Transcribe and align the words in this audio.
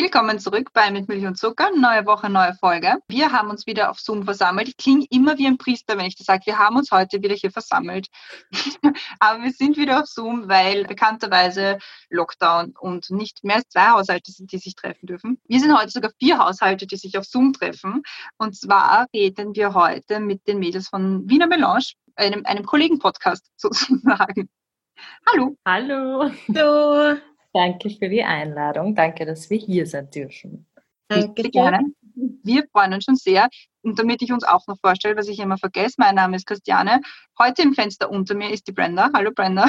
Willkommen 0.00 0.38
zurück 0.38 0.70
bei 0.72 0.92
Mit 0.92 1.08
Milch 1.08 1.26
und 1.26 1.36
Zucker. 1.36 1.70
Neue 1.76 2.06
Woche, 2.06 2.30
neue 2.30 2.54
Folge. 2.54 2.98
Wir 3.08 3.32
haben 3.32 3.50
uns 3.50 3.66
wieder 3.66 3.90
auf 3.90 3.98
Zoom 3.98 4.22
versammelt. 4.22 4.68
Ich 4.68 4.76
klinge 4.76 5.04
immer 5.10 5.36
wie 5.38 5.48
ein 5.48 5.58
Priester, 5.58 5.98
wenn 5.98 6.06
ich 6.06 6.14
das 6.14 6.26
sage. 6.26 6.46
Wir 6.46 6.56
haben 6.56 6.76
uns 6.76 6.92
heute 6.92 7.20
wieder 7.20 7.34
hier 7.34 7.50
versammelt. 7.50 8.06
Aber 9.18 9.42
wir 9.42 9.50
sind 9.50 9.76
wieder 9.76 10.00
auf 10.00 10.06
Zoom, 10.06 10.48
weil 10.48 10.84
bekannterweise 10.84 11.78
Lockdown 12.10 12.76
und 12.78 13.10
nicht 13.10 13.42
mehr 13.42 13.56
als 13.56 13.70
zwei 13.70 13.88
Haushalte 13.88 14.30
sind, 14.30 14.52
die 14.52 14.58
sich 14.58 14.76
treffen 14.76 15.04
dürfen. 15.06 15.40
Wir 15.48 15.58
sind 15.58 15.76
heute 15.76 15.90
sogar 15.90 16.12
vier 16.20 16.38
Haushalte, 16.38 16.86
die 16.86 16.96
sich 16.96 17.18
auf 17.18 17.24
Zoom 17.24 17.52
treffen. 17.52 18.04
Und 18.36 18.54
zwar 18.54 19.08
reden 19.12 19.56
wir 19.56 19.74
heute 19.74 20.20
mit 20.20 20.46
den 20.46 20.60
Mädels 20.60 20.90
von 20.90 21.28
Wiener 21.28 21.48
Melange, 21.48 21.86
einem, 22.14 22.46
einem 22.46 22.64
Kollegen-Podcast 22.64 23.50
sozusagen. 23.56 24.48
Hallo. 25.26 25.56
Hallo. 25.66 26.30
Hallo. 26.54 27.18
Danke 27.52 27.90
für 27.90 28.08
die 28.08 28.22
Einladung. 28.22 28.94
Danke, 28.94 29.24
dass 29.24 29.48
wir 29.50 29.58
hier 29.58 29.86
sein 29.86 30.10
dürfen. 30.10 30.66
Danke 31.08 31.50
gerne. 31.50 31.80
Wir 32.42 32.66
freuen 32.72 32.94
uns 32.94 33.04
schon 33.04 33.16
sehr. 33.16 33.48
Und 33.82 33.98
damit 33.98 34.22
ich 34.22 34.32
uns 34.32 34.44
auch 34.44 34.66
noch 34.66 34.78
vorstelle, 34.80 35.16
was 35.16 35.28
ich 35.28 35.38
immer 35.38 35.56
vergesse, 35.56 35.94
mein 35.98 36.14
Name 36.14 36.36
ist 36.36 36.46
Christiane. 36.46 37.00
Heute 37.38 37.62
im 37.62 37.74
Fenster 37.74 38.10
unter 38.10 38.34
mir 38.34 38.50
ist 38.50 38.66
die 38.66 38.72
Brenda. 38.72 39.10
Hallo 39.14 39.30
Brenda. 39.34 39.68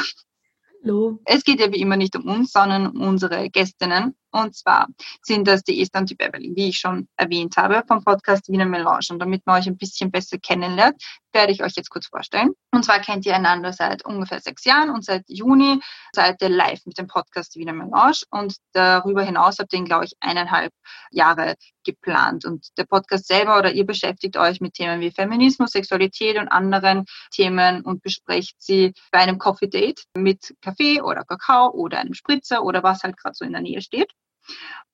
Hallo. 0.83 1.19
Es 1.25 1.43
geht 1.43 1.59
ja 1.59 1.71
wie 1.71 1.79
immer 1.79 1.97
nicht 1.97 2.15
um 2.15 2.25
uns, 2.25 2.51
sondern 2.51 2.87
um 2.87 3.01
unsere 3.01 3.49
Gästinnen. 3.49 4.15
Und 4.31 4.55
zwar 4.55 4.87
sind 5.21 5.47
das 5.47 5.63
die 5.63 5.81
Esther 5.81 6.01
und 6.01 6.09
die 6.09 6.15
Beverly, 6.15 6.53
wie 6.55 6.69
ich 6.69 6.77
schon 6.77 7.07
erwähnt 7.15 7.57
habe, 7.57 7.83
vom 7.87 8.03
Podcast 8.03 8.47
Wiener 8.49 8.65
Melange. 8.65 9.07
Und 9.09 9.19
damit 9.19 9.45
man 9.45 9.59
euch 9.59 9.67
ein 9.67 9.77
bisschen 9.77 10.11
besser 10.11 10.37
kennenlernt, 10.37 11.01
werde 11.33 11.51
ich 11.51 11.63
euch 11.63 11.73
jetzt 11.75 11.89
kurz 11.89 12.07
vorstellen. 12.07 12.51
Und 12.71 12.85
zwar 12.85 12.99
kennt 12.99 13.25
ihr 13.25 13.35
einander 13.35 13.73
seit 13.73 14.05
ungefähr 14.05 14.39
sechs 14.39 14.65
Jahren 14.65 14.89
und 14.89 15.05
seit 15.05 15.23
Juni 15.27 15.79
seid 16.13 16.41
ihr 16.41 16.49
live 16.49 16.85
mit 16.85 16.97
dem 16.97 17.07
Podcast 17.07 17.55
Wiener 17.55 17.73
Melange. 17.73 18.21
Und 18.29 18.55
darüber 18.73 19.23
hinaus 19.23 19.57
habt 19.59 19.73
ihr 19.73 19.79
ihn, 19.79 19.85
glaube 19.85 20.05
ich, 20.05 20.13
eineinhalb 20.19 20.73
Jahre 21.11 21.55
geplant. 21.83 22.45
Und 22.45 22.67
der 22.77 22.85
Podcast 22.85 23.27
selber 23.27 23.57
oder 23.57 23.71
ihr 23.71 23.85
beschäftigt 23.85 24.37
euch 24.37 24.61
mit 24.61 24.73
Themen 24.73 25.01
wie 25.01 25.11
Feminismus, 25.11 25.71
Sexualität 25.71 26.37
und 26.37 26.47
anderen 26.47 27.05
Themen 27.31 27.81
und 27.81 28.01
besprecht 28.01 28.55
sie 28.59 28.93
bei 29.11 29.19
einem 29.19 29.37
Coffee 29.39 29.67
Date 29.69 30.03
mit 30.15 30.55
Kaffee 30.61 31.01
oder 31.01 31.23
Kakao 31.23 31.71
oder 31.71 31.99
einem 31.99 32.13
Spritzer 32.13 32.63
oder 32.63 32.83
was 32.83 33.03
halt 33.03 33.17
gerade 33.17 33.35
so 33.35 33.45
in 33.45 33.53
der 33.53 33.61
Nähe 33.61 33.81
steht. 33.81 34.11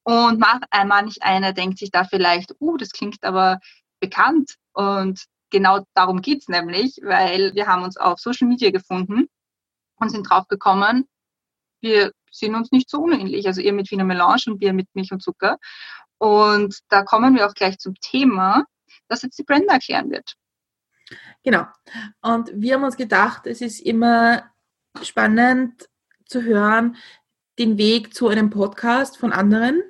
Und 0.03 0.39
manch 0.39 1.23
einer 1.23 1.53
denkt 1.53 1.79
sich 1.79 1.89
da 1.91 2.03
vielleicht, 2.03 2.53
uh, 2.59 2.77
das 2.77 2.91
klingt 2.91 3.23
aber 3.23 3.59
bekannt. 3.99 4.55
Und 4.73 5.25
genau 5.49 5.85
darum 5.93 6.21
geht 6.21 6.41
es 6.41 6.47
nämlich, 6.47 6.99
weil 7.01 7.55
wir 7.55 7.67
haben 7.67 7.83
uns 7.83 7.97
auf 7.97 8.19
Social 8.19 8.47
Media 8.47 8.71
gefunden 8.71 9.27
und 9.95 10.09
sind 10.09 10.29
drauf 10.29 10.47
gekommen, 10.47 11.07
wir 11.81 12.11
sind 12.31 12.55
uns 12.55 12.71
nicht 12.71 12.89
so 12.89 12.99
unähnlich. 12.99 13.47
Also 13.47 13.61
ihr 13.61 13.73
mit 13.73 13.89
Wiener 13.91 14.03
Melange 14.03 14.43
und 14.47 14.61
wir 14.61 14.73
mit 14.73 14.87
Milch 14.93 15.11
und 15.11 15.23
Zucker. 15.23 15.57
Und 16.17 16.79
da 16.89 17.03
kommen 17.03 17.35
wir 17.35 17.47
auch 17.47 17.53
gleich 17.53 17.77
zum 17.77 17.95
Thema, 17.95 18.65
das 19.07 19.21
jetzt 19.21 19.37
die 19.37 19.43
Brenda 19.43 19.73
erklären 19.73 20.09
wird. 20.09 20.35
Genau. 21.43 21.65
Und 22.21 22.51
wir 22.53 22.75
haben 22.75 22.83
uns 22.83 22.97
gedacht, 22.97 23.45
es 23.45 23.61
ist 23.61 23.79
immer 23.79 24.49
spannend 25.01 25.87
zu 26.25 26.41
hören, 26.41 26.97
den 27.59 27.77
Weg 27.77 28.13
zu 28.13 28.27
einem 28.27 28.49
Podcast 28.49 29.17
von 29.17 29.31
anderen 29.31 29.81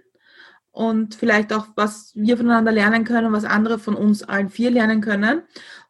und 0.72 1.16
vielleicht 1.16 1.54
auch, 1.54 1.68
was 1.76 2.12
wir 2.16 2.38
voneinander 2.38 2.72
lernen 2.72 3.06
können, 3.06 3.32
was 3.32 3.46
andere 3.46 3.80
von 3.80 3.96
uns 3.96 4.24
allen 4.24 4.50
vier 4.50 4.72
lernen 4.72 5.02
können. 5.02 5.40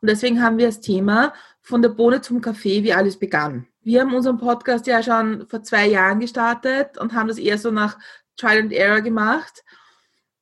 Und 0.01 0.09
deswegen 0.09 0.41
haben 0.43 0.57
wir 0.57 0.67
das 0.67 0.79
Thema 0.79 1.33
von 1.61 1.81
der 1.81 1.89
Bohne 1.89 2.21
zum 2.21 2.39
Kaffee, 2.39 2.83
wie 2.83 2.93
alles 2.93 3.17
begann. 3.17 3.67
Wir 3.81 4.01
haben 4.01 4.13
unseren 4.13 4.37
Podcast 4.37 4.85
ja 4.85 5.01
schon 5.01 5.47
vor 5.47 5.63
zwei 5.63 5.87
Jahren 5.87 6.19
gestartet 6.19 6.97
und 6.99 7.13
haben 7.13 7.27
das 7.27 7.39
eher 7.39 7.57
so 7.57 7.71
nach 7.71 7.97
Trial 8.37 8.59
and 8.59 8.73
Error 8.73 9.01
gemacht. 9.01 9.63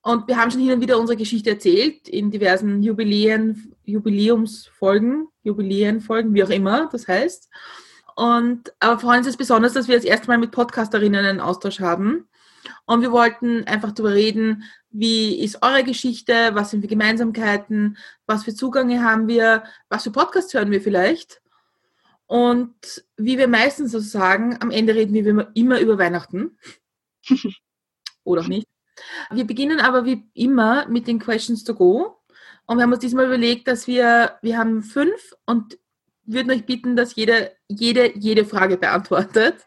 Und 0.01 0.27
wir 0.27 0.35
haben 0.35 0.51
schon 0.51 0.59
hin 0.59 0.73
und 0.73 0.81
wieder 0.81 0.99
unsere 0.99 1.15
Geschichte 1.15 1.51
erzählt 1.51 2.09
in 2.09 2.29
diversen 2.29 2.83
Jubiläen, 2.83 3.73
Jubiläumsfolgen, 3.85 5.29
Jubiläenfolgen, 5.43 6.33
wie 6.33 6.43
auch 6.43 6.49
immer 6.49 6.89
das 6.91 7.07
heißt. 7.07 7.49
Und 8.15 8.73
vor 8.79 9.11
allem 9.11 9.21
ist 9.21 9.27
es 9.27 9.37
besonders, 9.37 9.73
dass 9.73 9.87
wir 9.87 9.95
das 9.95 10.05
erste 10.05 10.27
Mal 10.27 10.37
mit 10.37 10.51
Podcasterinnen 10.51 11.25
einen 11.25 11.39
Austausch 11.39 11.79
haben. 11.79 12.27
Und 12.85 13.01
wir 13.01 13.11
wollten 13.11 13.63
einfach 13.65 13.91
darüber 13.91 14.13
reden, 14.13 14.63
wie 14.89 15.39
ist 15.39 15.63
eure 15.63 15.83
Geschichte, 15.83 16.51
was 16.53 16.71
sind 16.71 16.81
für 16.81 16.87
Gemeinsamkeiten, 16.87 17.97
was 18.25 18.43
für 18.43 18.53
Zugänge 18.53 19.03
haben 19.03 19.27
wir, 19.27 19.63
was 19.89 20.03
für 20.03 20.11
Podcasts 20.11 20.53
hören 20.53 20.71
wir 20.71 20.81
vielleicht. 20.81 21.41
Und 22.27 23.03
wie 23.17 23.37
wir 23.37 23.47
meistens 23.47 23.91
so 23.91 23.99
sagen, 23.99 24.57
am 24.61 24.71
Ende 24.71 24.95
reden 24.95 25.13
wir 25.13 25.51
immer 25.55 25.79
über 25.79 25.97
Weihnachten. 25.97 26.57
Oder 28.23 28.41
auch 28.41 28.47
nicht. 28.47 28.67
Wir 29.31 29.45
beginnen 29.45 29.79
aber 29.79 30.05
wie 30.05 30.29
immer 30.33 30.87
mit 30.87 31.07
den 31.07 31.19
Questions 31.19 31.63
to 31.63 31.75
go. 31.75 32.19
Und 32.65 32.77
wir 32.77 32.83
haben 32.83 32.93
uns 32.93 33.01
diesmal 33.01 33.25
überlegt, 33.25 33.67
dass 33.67 33.87
wir, 33.87 34.37
wir 34.41 34.57
haben 34.57 34.83
fünf 34.83 35.35
und 35.45 35.77
würden 36.25 36.51
euch 36.51 36.65
bitten, 36.65 36.95
dass 36.95 37.15
jeder, 37.15 37.51
jede, 37.67 38.17
jede 38.17 38.45
Frage 38.45 38.77
beantwortet. 38.77 39.65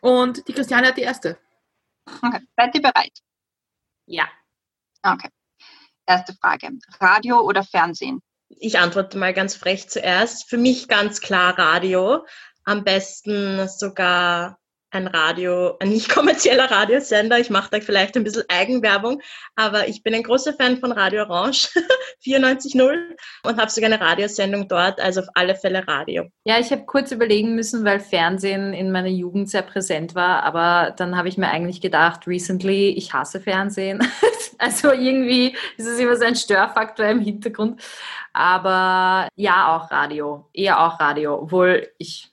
Und 0.00 0.46
die 0.48 0.52
Christiane 0.52 0.88
hat 0.88 0.96
die 0.96 1.02
erste. 1.02 1.38
Okay, 2.22 2.40
seid 2.56 2.74
ihr 2.74 2.82
bereit? 2.82 3.18
Ja. 4.06 4.28
Okay. 5.02 5.28
Erste 6.06 6.34
Frage. 6.34 6.70
Radio 7.00 7.40
oder 7.40 7.62
Fernsehen? 7.62 8.22
Ich 8.48 8.78
antworte 8.78 9.18
mal 9.18 9.34
ganz 9.34 9.54
frech 9.54 9.88
zuerst. 9.88 10.48
Für 10.48 10.56
mich 10.56 10.88
ganz 10.88 11.20
klar 11.20 11.58
Radio. 11.58 12.26
Am 12.64 12.84
besten 12.84 13.68
sogar 13.68 14.58
ein 14.90 15.06
Radio, 15.06 15.76
ein 15.80 15.90
nicht 15.90 16.08
kommerzieller 16.08 16.70
Radiosender. 16.70 17.38
Ich 17.38 17.50
mache 17.50 17.70
da 17.70 17.80
vielleicht 17.80 18.16
ein 18.16 18.24
bisschen 18.24 18.44
Eigenwerbung, 18.48 19.20
aber 19.54 19.88
ich 19.88 20.02
bin 20.02 20.14
ein 20.14 20.22
großer 20.22 20.54
Fan 20.54 20.78
von 20.78 20.92
Radio 20.92 21.24
Orange 21.24 21.68
94.0 22.24 22.96
und 23.44 23.58
habe 23.58 23.70
sogar 23.70 23.90
eine 23.90 24.00
Radiosendung 24.00 24.66
dort, 24.68 25.00
also 25.00 25.20
auf 25.20 25.26
alle 25.34 25.54
Fälle 25.56 25.86
Radio. 25.86 26.24
Ja, 26.44 26.58
ich 26.58 26.70
habe 26.70 26.86
kurz 26.86 27.12
überlegen 27.12 27.54
müssen, 27.54 27.84
weil 27.84 28.00
Fernsehen 28.00 28.72
in 28.72 28.90
meiner 28.90 29.08
Jugend 29.08 29.50
sehr 29.50 29.62
präsent 29.62 30.14
war, 30.14 30.42
aber 30.42 30.94
dann 30.96 31.16
habe 31.16 31.28
ich 31.28 31.36
mir 31.36 31.48
eigentlich 31.48 31.80
gedacht, 31.80 32.26
recently, 32.26 32.90
ich 32.90 33.12
hasse 33.12 33.40
Fernsehen. 33.40 34.00
also 34.58 34.92
irgendwie 34.92 35.54
ist 35.76 35.86
es 35.86 35.98
immer 35.98 36.16
so 36.16 36.24
ein 36.24 36.36
Störfaktor 36.36 37.06
im 37.06 37.20
Hintergrund. 37.20 37.82
Aber 38.32 39.28
ja, 39.34 39.76
auch 39.76 39.90
Radio, 39.90 40.48
eher 40.54 40.80
auch 40.80 40.98
Radio, 40.98 41.42
obwohl 41.42 41.88
ich, 41.98 42.30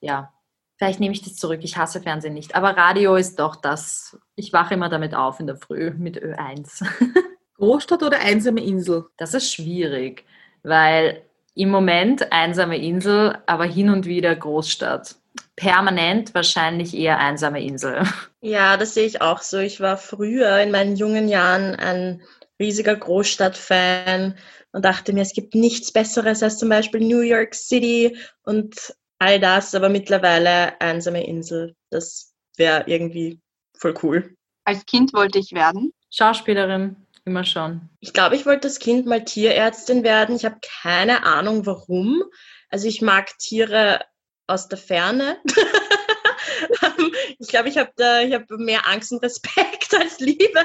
ja, 0.00 0.32
Vielleicht 0.82 0.98
nehme 0.98 1.14
ich 1.14 1.22
das 1.22 1.36
zurück. 1.36 1.60
Ich 1.62 1.76
hasse 1.76 2.00
Fernsehen 2.00 2.34
nicht. 2.34 2.56
Aber 2.56 2.76
Radio 2.76 3.14
ist 3.14 3.38
doch 3.38 3.54
das. 3.54 4.18
Ich 4.34 4.52
wache 4.52 4.74
immer 4.74 4.88
damit 4.88 5.14
auf 5.14 5.38
in 5.38 5.46
der 5.46 5.54
Früh 5.54 5.92
mit 5.92 6.20
Ö1. 6.20 6.84
Großstadt 7.56 8.02
oder 8.02 8.18
einsame 8.18 8.64
Insel? 8.64 9.04
Das 9.16 9.32
ist 9.32 9.54
schwierig, 9.54 10.24
weil 10.64 11.22
im 11.54 11.70
Moment 11.70 12.32
einsame 12.32 12.78
Insel, 12.78 13.38
aber 13.46 13.64
hin 13.64 13.90
und 13.90 14.06
wieder 14.06 14.34
Großstadt. 14.34 15.14
Permanent 15.54 16.34
wahrscheinlich 16.34 16.96
eher 16.96 17.20
einsame 17.20 17.62
Insel. 17.62 18.02
Ja, 18.40 18.76
das 18.76 18.94
sehe 18.94 19.06
ich 19.06 19.20
auch 19.20 19.40
so. 19.40 19.58
Ich 19.58 19.80
war 19.80 19.96
früher 19.96 20.58
in 20.58 20.72
meinen 20.72 20.96
jungen 20.96 21.28
Jahren 21.28 21.76
ein 21.76 22.22
riesiger 22.58 22.96
Großstadtfan 22.96 24.34
und 24.72 24.84
dachte 24.84 25.12
mir, 25.12 25.20
es 25.20 25.32
gibt 25.32 25.54
nichts 25.54 25.92
Besseres 25.92 26.42
als 26.42 26.58
zum 26.58 26.68
Beispiel 26.68 27.02
New 27.02 27.20
York 27.20 27.54
City 27.54 28.16
und 28.42 28.96
all 29.22 29.38
das, 29.38 29.72
aber 29.74 29.88
mittlerweile 29.88 30.80
einsame 30.80 31.24
Insel. 31.24 31.76
Das 31.90 32.34
wäre 32.56 32.84
irgendwie 32.88 33.40
voll 33.78 33.94
cool. 34.02 34.36
Als 34.64 34.84
Kind 34.84 35.14
wollte 35.14 35.38
ich 35.38 35.52
werden. 35.52 35.92
Schauspielerin, 36.10 36.96
immer 37.24 37.44
schon. 37.44 37.88
Ich 38.00 38.12
glaube, 38.12 38.34
ich 38.34 38.46
wollte 38.46 38.66
als 38.66 38.80
Kind 38.80 39.06
mal 39.06 39.24
Tierärztin 39.24 40.02
werden. 40.02 40.34
Ich 40.34 40.44
habe 40.44 40.58
keine 40.82 41.24
Ahnung 41.24 41.66
warum. 41.66 42.24
Also 42.68 42.88
ich 42.88 43.00
mag 43.00 43.38
Tiere 43.38 44.00
aus 44.48 44.68
der 44.68 44.78
Ferne. 44.78 45.38
ich 47.38 47.46
glaube, 47.46 47.68
ich 47.68 47.78
habe 47.78 47.92
hab 47.98 48.50
mehr 48.50 48.88
Angst 48.88 49.12
und 49.12 49.22
Respekt 49.22 49.94
als 49.98 50.18
Liebe. 50.18 50.64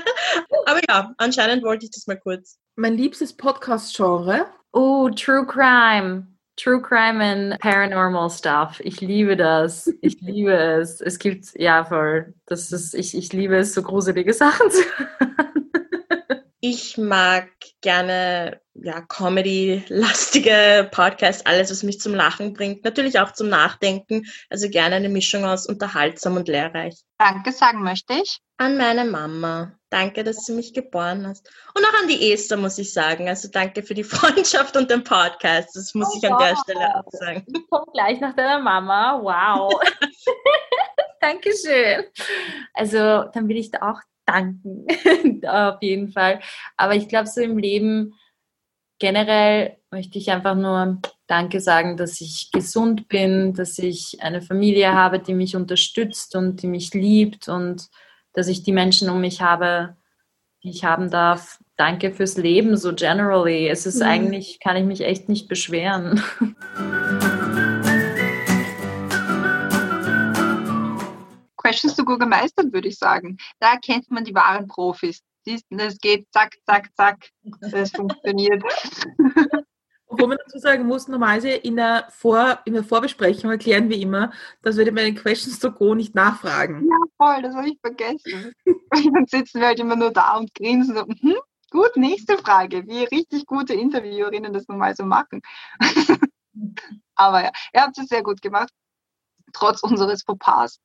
Aber 0.65 0.81
ja, 0.89 1.13
anscheinend 1.18 1.63
wollte 1.63 1.86
ich 1.86 1.92
das 1.92 2.07
mal 2.07 2.19
kurz. 2.19 2.57
Mein 2.75 2.98
liebstes 2.98 3.38
Podcast-Genre? 3.38 4.48
Oh, 4.71 5.09
True 5.09 5.45
Crime. 5.45 6.37
True 6.57 6.81
Crime 6.81 7.21
and 7.21 7.59
Paranormal 7.59 8.31
Stuff. 8.31 8.80
Ich 8.83 9.00
liebe 9.00 9.38
das. 9.38 9.94
Ich 10.01 10.19
liebe 10.21 10.54
es. 10.54 11.01
Es 11.01 11.19
gibt, 11.19 11.54
ja, 11.54 11.86
voll. 11.86 12.33
Das 12.48 12.71
ist, 12.71 12.95
ich, 12.95 13.15
ich 13.15 13.31
liebe 13.31 13.57
es, 13.57 13.75
so 13.75 13.83
gruselige 13.83 14.33
Sachen 14.33 14.71
zu 14.71 14.81
hören. 14.81 15.87
Ich 16.59 16.98
mag 16.98 17.50
gerne 17.81 18.59
ja, 18.74 19.01
Comedy-lastige 19.01 20.89
Podcast, 20.92 21.45
alles, 21.45 21.69
was 21.69 21.83
mich 21.83 22.00
zum 22.00 22.15
Lachen 22.15 22.54
bringt, 22.54 22.83
natürlich 22.83 23.19
auch 23.19 23.31
zum 23.33 23.50
Nachdenken. 23.50 24.25
Also 24.50 24.69
gerne 24.69 24.95
eine 24.95 25.09
Mischung 25.09 25.45
aus 25.45 25.68
unterhaltsam 25.68 26.36
und 26.36 26.48
lehrreich. 26.48 26.95
Danke 27.19 27.51
sagen 27.51 27.83
möchte 27.83 28.13
ich. 28.13 28.39
An 28.57 28.75
meine 28.77 29.06
Mama. 29.06 29.74
Danke, 29.92 30.24
dass 30.24 30.45
du 30.45 30.54
mich 30.54 30.74
geboren 30.74 31.27
hast. 31.27 31.48
Und 31.75 31.86
auch 31.86 32.01
an 32.01 32.07
die 32.07 32.31
Esther, 32.33 32.57
muss 32.57 32.80
ich 32.80 32.92
sagen. 32.92 33.30
Also 33.30 33.50
danke 33.50 33.83
für 33.83 33.94
die 33.94 34.04
Freundschaft 34.04 34.75
und 34.75 34.89
den 34.89 35.04
Podcast. 35.04 35.75
Das 35.75 35.94
muss 35.94 36.09
oh, 36.12 36.18
ich 36.18 36.31
an 36.31 36.39
der 36.39 36.56
Stelle 36.57 36.95
auch 36.95 37.12
sagen. 37.12 37.45
Ich 37.48 37.69
komme 37.69 37.86
gleich 37.94 38.19
nach 38.19 38.36
deiner 38.36 38.59
Mama. 38.59 39.19
Wow. 39.21 39.80
Dankeschön. 41.21 42.06
Also 42.74 42.98
dann 43.33 43.48
will 43.48 43.57
ich 43.57 43.71
da 43.71 43.92
auch 43.92 44.01
danken. 44.27 44.85
Auf 45.47 45.81
jeden 45.81 46.12
Fall. 46.12 46.39
Aber 46.75 46.95
ich 46.95 47.07
glaube, 47.07 47.27
so 47.27 47.41
im 47.41 47.57
Leben 47.57 48.13
generell 49.00 49.77
möchte 49.91 50.18
ich 50.18 50.31
einfach 50.31 50.56
nur 50.56 51.00
Danke 51.27 51.59
sagen, 51.59 51.97
dass 51.97 52.21
ich 52.21 52.51
gesund 52.51 53.07
bin, 53.07 53.53
dass 53.53 53.77
ich 53.79 54.21
eine 54.21 54.41
Familie 54.41 54.94
habe, 54.94 55.19
die 55.19 55.33
mich 55.33 55.56
unterstützt 55.56 56.35
und 56.35 56.62
die 56.62 56.68
mich 56.68 56.94
liebt 56.94 57.47
und 57.47 57.89
dass 58.33 58.47
ich 58.47 58.63
die 58.63 58.71
Menschen 58.71 59.09
um 59.09 59.19
mich 59.21 59.41
habe, 59.41 59.97
die 60.63 60.69
ich 60.69 60.83
haben 60.83 61.09
darf. 61.09 61.59
Danke 61.75 62.12
fürs 62.12 62.38
Leben, 62.38 62.77
so 62.77 62.94
generally. 62.94 63.68
Es 63.68 63.85
ist 63.85 63.97
mhm. 63.97 64.07
eigentlich, 64.07 64.59
kann 64.59 64.77
ich 64.77 64.85
mich 64.85 65.01
echt 65.01 65.30
nicht 65.30 65.47
beschweren. 65.47 66.23
Questions 71.68 71.96
to 71.96 72.06
Go 72.06 72.18
gemeistert, 72.18 72.72
würde 72.72 72.88
ich 72.88 72.98
sagen. 72.98 73.38
Da 73.60 73.74
erkennt 73.74 74.10
man 74.10 74.24
die 74.24 74.34
wahren 74.34 74.68
Profis. 74.68 75.22
Es 75.46 75.98
geht 76.00 76.28
zack, 76.31 76.56
zack, 76.66 76.90
zack. 76.96 77.30
Das 77.60 77.92
funktioniert. 77.92 78.64
Obwohl 80.10 80.30
man 80.30 80.38
dazu 80.46 80.60
sagen 80.60 80.86
muss, 80.86 81.10
normalerweise 81.10 81.50
in 81.50 81.75
der, 81.75 82.08
Vor, 82.10 82.60
in 82.64 82.74
der 82.74 82.86
Vorbesprechung 82.86 83.52
erklären 83.52 83.90
wir 83.90 83.98
immer, 83.98 84.31
dass 84.62 84.78
wir 84.78 84.96
bei 84.96 85.04
den 85.04 85.16
Questions 85.16 85.60
to 85.60 85.69
Go 85.69 85.94
nicht 85.94 86.16
nachfragen. 86.16 86.88
Ja, 86.88 86.96
voll, 87.18 87.42
das 87.42 87.54
habe 87.54 87.68
ich 87.68 87.78
vergessen. 87.81 88.54
dann 89.14 89.25
sitzen 89.25 89.60
wir 89.60 89.68
halt 89.68 89.80
immer 89.81 89.98
nur 89.98 90.12
da 90.12 90.38
und 90.38 90.54
grinsen 90.54 90.96
so, 90.96 91.02
hm, 91.02 91.36
gut, 91.72 91.98
nächste 91.98 92.38
Frage, 92.38 92.88
wie 92.88 93.04
richtig 93.04 93.46
gute 93.46 93.74
Interviewerinnen 93.74 94.54
das 94.54 94.69
nun 94.69 94.78
mal 94.78 94.96
so 94.96 95.04
machen. 95.04 95.42
Aber 97.16 97.44
ja, 97.44 97.52
ihr 97.74 97.81
habt 97.81 97.98
es 97.98 98.08
sehr 98.08 98.24
gut 98.24 98.42
gemacht 98.42 98.72
trotz 99.57 99.81
unseres 99.81 100.24
Fauxpas. 100.24 100.80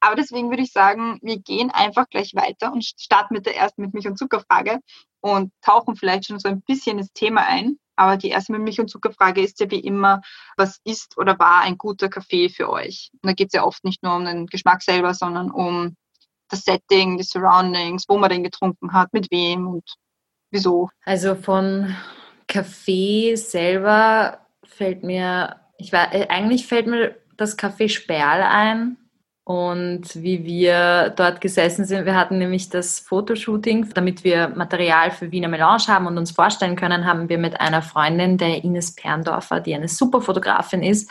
Aber 0.00 0.16
deswegen 0.16 0.50
würde 0.50 0.62
ich 0.62 0.72
sagen, 0.72 1.18
wir 1.22 1.38
gehen 1.38 1.70
einfach 1.70 2.08
gleich 2.08 2.34
weiter 2.34 2.72
und 2.72 2.84
starten 2.84 3.34
mit 3.34 3.46
der 3.46 3.56
ersten 3.56 3.82
mit 3.82 3.94
Milch- 3.94 4.06
und 4.06 4.18
Zuckerfrage 4.18 4.80
und 5.20 5.52
tauchen 5.62 5.96
vielleicht 5.96 6.26
schon 6.26 6.38
so 6.38 6.48
ein 6.48 6.62
bisschen 6.62 6.98
ins 6.98 7.12
Thema 7.12 7.46
ein. 7.46 7.78
Aber 7.96 8.16
die 8.16 8.30
erste 8.30 8.52
mit 8.52 8.62
Milch- 8.62 8.80
und 8.80 8.88
Zuckerfrage 8.88 9.42
ist 9.42 9.60
ja 9.60 9.70
wie 9.70 9.80
immer, 9.80 10.22
was 10.56 10.80
ist 10.84 11.18
oder 11.18 11.38
war 11.38 11.60
ein 11.60 11.78
guter 11.78 12.08
Kaffee 12.08 12.48
für 12.48 12.68
euch? 12.70 13.10
Und 13.14 13.28
da 13.28 13.32
geht 13.32 13.48
es 13.48 13.54
ja 13.54 13.64
oft 13.64 13.84
nicht 13.84 14.02
nur 14.02 14.16
um 14.16 14.24
den 14.24 14.46
Geschmack 14.46 14.82
selber, 14.82 15.14
sondern 15.14 15.50
um 15.50 15.96
das 16.48 16.64
Setting, 16.64 17.18
die 17.18 17.24
Surroundings, 17.24 18.04
wo 18.08 18.18
man 18.18 18.30
den 18.30 18.44
getrunken 18.44 18.92
hat, 18.92 19.12
mit 19.12 19.30
wem 19.30 19.66
und 19.66 19.84
wieso. 20.50 20.90
Also 21.04 21.34
von 21.34 21.94
Kaffee 22.46 23.36
selber 23.36 24.46
fällt 24.64 25.02
mir, 25.02 25.60
ich 25.78 25.92
war, 25.92 26.14
äh, 26.14 26.28
eigentlich 26.28 26.66
fällt 26.66 26.86
mir 26.86 27.21
das 27.42 27.58
Café 27.58 27.88
Sperl 27.88 28.42
ein. 28.42 28.96
Und 29.44 30.22
wie 30.22 30.44
wir 30.44 31.12
dort 31.16 31.40
gesessen 31.40 31.84
sind, 31.84 32.06
wir 32.06 32.14
hatten 32.14 32.38
nämlich 32.38 32.68
das 32.68 33.00
Fotoshooting, 33.00 33.92
damit 33.92 34.22
wir 34.22 34.48
Material 34.48 35.10
für 35.10 35.32
Wiener 35.32 35.48
Melange 35.48 35.88
haben 35.88 36.06
und 36.06 36.16
uns 36.16 36.30
vorstellen 36.30 36.76
können, 36.76 37.04
haben 37.04 37.28
wir 37.28 37.38
mit 37.38 37.60
einer 37.60 37.82
Freundin, 37.82 38.38
der 38.38 38.62
Ines 38.62 38.94
Perndorfer, 38.94 39.58
die 39.58 39.74
eine 39.74 39.88
super 39.88 40.20
Fotografin 40.20 40.84
ist, 40.84 41.10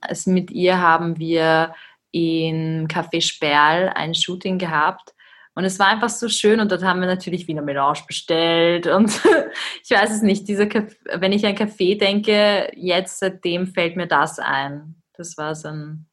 also 0.00 0.30
mit 0.30 0.50
ihr 0.50 0.80
haben 0.80 1.18
wir 1.18 1.74
in 2.10 2.88
Café 2.88 3.20
Sperl 3.20 3.90
ein 3.94 4.14
Shooting 4.14 4.58
gehabt. 4.58 5.14
Und 5.54 5.64
es 5.64 5.78
war 5.78 5.88
einfach 5.88 6.08
so 6.08 6.28
schön 6.28 6.60
und 6.60 6.70
dort 6.70 6.84
haben 6.84 7.00
wir 7.00 7.08
natürlich 7.08 7.48
Wiener 7.48 7.62
Melange 7.62 8.00
bestellt 8.06 8.86
und 8.86 9.10
ich 9.84 9.90
weiß 9.90 10.10
es 10.10 10.22
nicht, 10.22 10.46
dieser 10.46 10.68
wenn 11.14 11.32
ich 11.32 11.44
an 11.46 11.56
Kaffee 11.56 11.96
denke, 11.96 12.70
jetzt 12.76 13.18
seitdem 13.18 13.66
fällt 13.66 13.96
mir 13.96 14.06
das 14.06 14.38
ein 14.38 14.97
das 15.18 15.36
war 15.36 15.54
so 15.54 15.68
ein, 15.68 16.06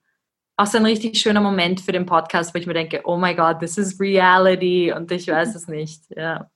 auch 0.58 0.66
so 0.66 0.78
ein 0.78 0.86
richtig 0.86 1.18
schöner 1.18 1.42
Moment 1.42 1.82
für 1.82 1.92
den 1.92 2.06
Podcast, 2.06 2.54
wo 2.54 2.60
ich 2.60 2.68
mir 2.68 2.74
denke, 2.74 3.02
oh 3.06 3.18
my 3.18 3.36
God, 3.36 3.60
this 3.60 3.78
is 3.78 4.00
reality 4.00 4.92
und 4.92 5.12
ich 5.12 5.28
weiß 5.28 5.56
es 5.56 5.68
nicht. 5.68 6.04
Ja, 6.16 6.50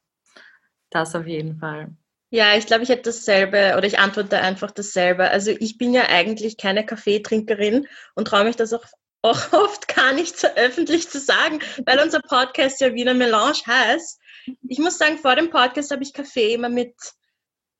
das 0.90 1.16
auf 1.16 1.28
jeden 1.28 1.58
Fall. 1.60 1.96
Ja, 2.32 2.56
ich 2.56 2.68
glaube, 2.68 2.84
ich 2.84 2.90
hätte 2.90 3.10
dasselbe 3.10 3.76
oder 3.78 3.86
ich 3.86 4.00
antworte 4.00 4.40
einfach 4.40 4.72
dasselbe. 4.72 5.30
Also 5.30 5.52
ich 5.52 5.78
bin 5.78 5.94
ja 5.94 6.10
eigentlich 6.10 6.58
keine 6.58 6.86
Kaffeetrinkerin 6.86 7.88
und 8.16 8.28
traue 8.28 8.44
mich 8.44 8.56
das 8.56 8.74
auch, 8.74 8.86
auch 9.22 9.40
oft 9.54 9.88
gar 9.88 10.14
nicht 10.14 10.38
so 10.38 10.48
öffentlich 10.56 11.10
zu 11.10 11.20
sagen, 11.20 11.60
weil 11.86 12.00
unser 12.00 12.22
Podcast 12.22 12.82
ja 12.82 12.94
Wiener 12.94 13.16
Melange 13.16 13.60
heißt. 13.66 14.20
Ich 14.68 14.80
muss 14.80 14.98
sagen, 14.98 15.18
vor 15.18 15.36
dem 15.36 15.50
Podcast 15.50 15.92
habe 15.92 16.04
ich 16.04 16.14
Kaffee 16.14 16.54
immer 16.54 16.70
mit 16.70 16.96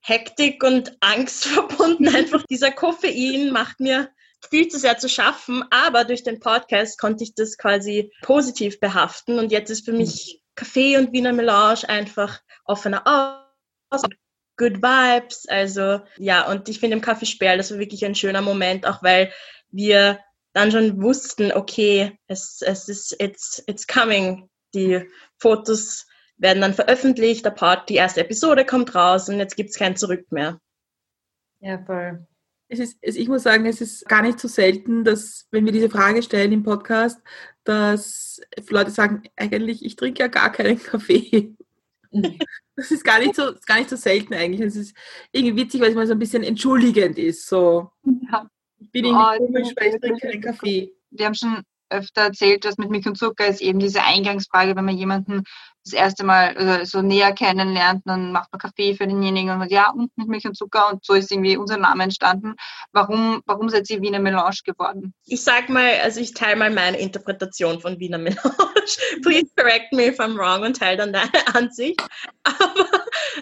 Hektik 0.00 0.62
und 0.64 0.96
Angst 1.00 1.44
verbunden. 1.46 2.08
Einfach 2.08 2.42
dieser 2.50 2.72
Koffein 2.72 3.50
macht 3.50 3.80
mir 3.80 4.10
viel 4.48 4.68
zu 4.68 4.78
sehr 4.78 4.98
zu 4.98 5.08
schaffen, 5.08 5.64
aber 5.70 6.04
durch 6.04 6.22
den 6.22 6.40
Podcast 6.40 6.98
konnte 6.98 7.24
ich 7.24 7.34
das 7.34 7.58
quasi 7.58 8.12
positiv 8.22 8.80
behaften 8.80 9.38
und 9.38 9.52
jetzt 9.52 9.70
ist 9.70 9.84
für 9.84 9.92
mich 9.92 10.42
Kaffee 10.54 10.96
und 10.96 11.12
Wiener 11.12 11.32
Melange 11.32 11.88
einfach 11.88 12.40
offener 12.64 13.02
Aus, 13.90 14.02
good 14.56 14.82
vibes, 14.82 15.46
also 15.48 16.00
ja, 16.18 16.50
und 16.50 16.68
ich 16.68 16.80
finde 16.80 16.96
im 16.96 17.02
Kaffee 17.02 17.26
Sperl, 17.26 17.56
das 17.56 17.70
war 17.70 17.78
wirklich 17.78 18.04
ein 18.04 18.14
schöner 18.14 18.42
Moment, 18.42 18.86
auch 18.86 19.02
weil 19.02 19.32
wir 19.70 20.20
dann 20.52 20.70
schon 20.70 21.00
wussten, 21.00 21.52
okay, 21.52 22.18
es, 22.26 22.60
es 22.62 22.88
ist, 22.88 23.16
it's, 23.20 23.62
it's 23.66 23.86
coming, 23.86 24.48
die 24.74 25.08
Fotos 25.38 26.06
werden 26.36 26.62
dann 26.62 26.74
veröffentlicht, 26.74 27.44
der 27.44 27.50
Part, 27.50 27.88
die 27.88 27.96
erste 27.96 28.20
Episode 28.20 28.64
kommt 28.64 28.94
raus 28.94 29.28
und 29.28 29.38
jetzt 29.38 29.56
gibt 29.56 29.70
es 29.70 29.78
kein 29.78 29.96
Zurück 29.96 30.30
mehr. 30.32 30.60
Ja, 31.60 31.82
voll. 31.84 32.26
Es 32.72 32.78
ist, 32.78 32.98
ich 33.02 33.28
muss 33.28 33.42
sagen, 33.42 33.66
es 33.66 33.80
ist 33.80 34.08
gar 34.08 34.22
nicht 34.22 34.38
so 34.38 34.46
selten, 34.46 35.02
dass, 35.02 35.48
wenn 35.50 35.64
wir 35.64 35.72
diese 35.72 35.90
Frage 35.90 36.22
stellen 36.22 36.52
im 36.52 36.62
Podcast, 36.62 37.20
dass 37.64 38.40
Leute 38.68 38.92
sagen, 38.92 39.24
eigentlich, 39.34 39.84
ich 39.84 39.96
trinke 39.96 40.20
ja 40.20 40.28
gar 40.28 40.52
keinen 40.52 40.78
Kaffee. 40.82 41.54
Mhm. 42.10 42.38
Das 42.76 42.90
ist 42.90 43.04
gar 43.04 43.18
nicht 43.18 43.34
so, 43.34 43.52
gar 43.66 43.76
nicht 43.76 43.90
so 43.90 43.96
selten 43.96 44.32
eigentlich. 44.32 44.62
Es 44.62 44.74
ist 44.74 44.96
irgendwie 45.32 45.64
witzig, 45.64 45.82
weil 45.82 45.90
es 45.90 45.94
mal 45.94 46.06
so 46.06 46.14
ein 46.14 46.18
bisschen 46.18 46.42
entschuldigend 46.42 47.18
ist. 47.18 47.46
So, 47.46 47.90
ja. 48.32 48.48
ich 48.78 48.90
bin 48.90 49.04
irgendwie 49.04 49.22
oh, 49.22 49.46
komisch, 49.46 49.74
weil 49.76 49.94
ich 49.94 50.00
trinke 50.00 50.26
keinen 50.26 50.40
Kaffee. 50.40 50.94
Wir 51.10 51.26
haben 51.26 51.34
schon 51.34 51.62
öfter 51.90 52.22
erzählt, 52.22 52.64
dass 52.64 52.78
mit 52.78 52.90
Milch 52.90 53.06
und 53.06 53.18
Zucker 53.18 53.46
ist 53.46 53.60
eben 53.60 53.78
diese 53.78 54.02
Eingangsfrage, 54.02 54.76
wenn 54.76 54.84
man 54.84 54.96
jemanden 54.96 55.44
das 55.84 55.94
erste 55.94 56.24
Mal 56.24 56.56
äh, 56.56 56.84
so 56.84 57.00
näher 57.00 57.32
kennenlernt, 57.32 58.02
dann 58.04 58.32
macht 58.32 58.52
man 58.52 58.60
Kaffee 58.60 58.94
für 58.94 59.06
denjenigen 59.06 59.50
und 59.50 59.60
sagt, 59.60 59.72
ja, 59.72 59.90
und 59.90 60.10
mit 60.16 60.28
Milch 60.28 60.46
und 60.46 60.56
Zucker 60.56 60.92
und 60.92 61.04
so 61.04 61.14
ist 61.14 61.30
irgendwie 61.30 61.56
unser 61.56 61.78
Name 61.78 62.04
entstanden. 62.04 62.54
Warum, 62.92 63.42
warum 63.46 63.68
seid 63.68 63.88
ihr 63.90 64.02
Wiener 64.02 64.18
Melange 64.18 64.58
geworden? 64.64 65.14
Ich 65.24 65.42
sag 65.42 65.68
mal, 65.68 66.00
also 66.02 66.20
ich 66.20 66.34
teile 66.34 66.56
mal 66.56 66.70
meine 66.70 66.98
Interpretation 66.98 67.80
von 67.80 67.98
Wiener 67.98 68.18
Melange. 68.18 68.40
Please 69.22 69.50
correct 69.56 69.92
me 69.92 70.08
if 70.08 70.20
I'm 70.20 70.36
wrong 70.36 70.62
und 70.64 70.78
teile 70.78 70.98
dann 70.98 71.12
deine 71.12 71.30
Ansicht. 71.54 72.02
Aber 72.44 72.86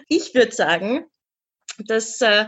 ich 0.07 0.33
würde 0.33 0.51
sagen, 0.51 1.05
dass 1.77 2.21
äh, 2.21 2.45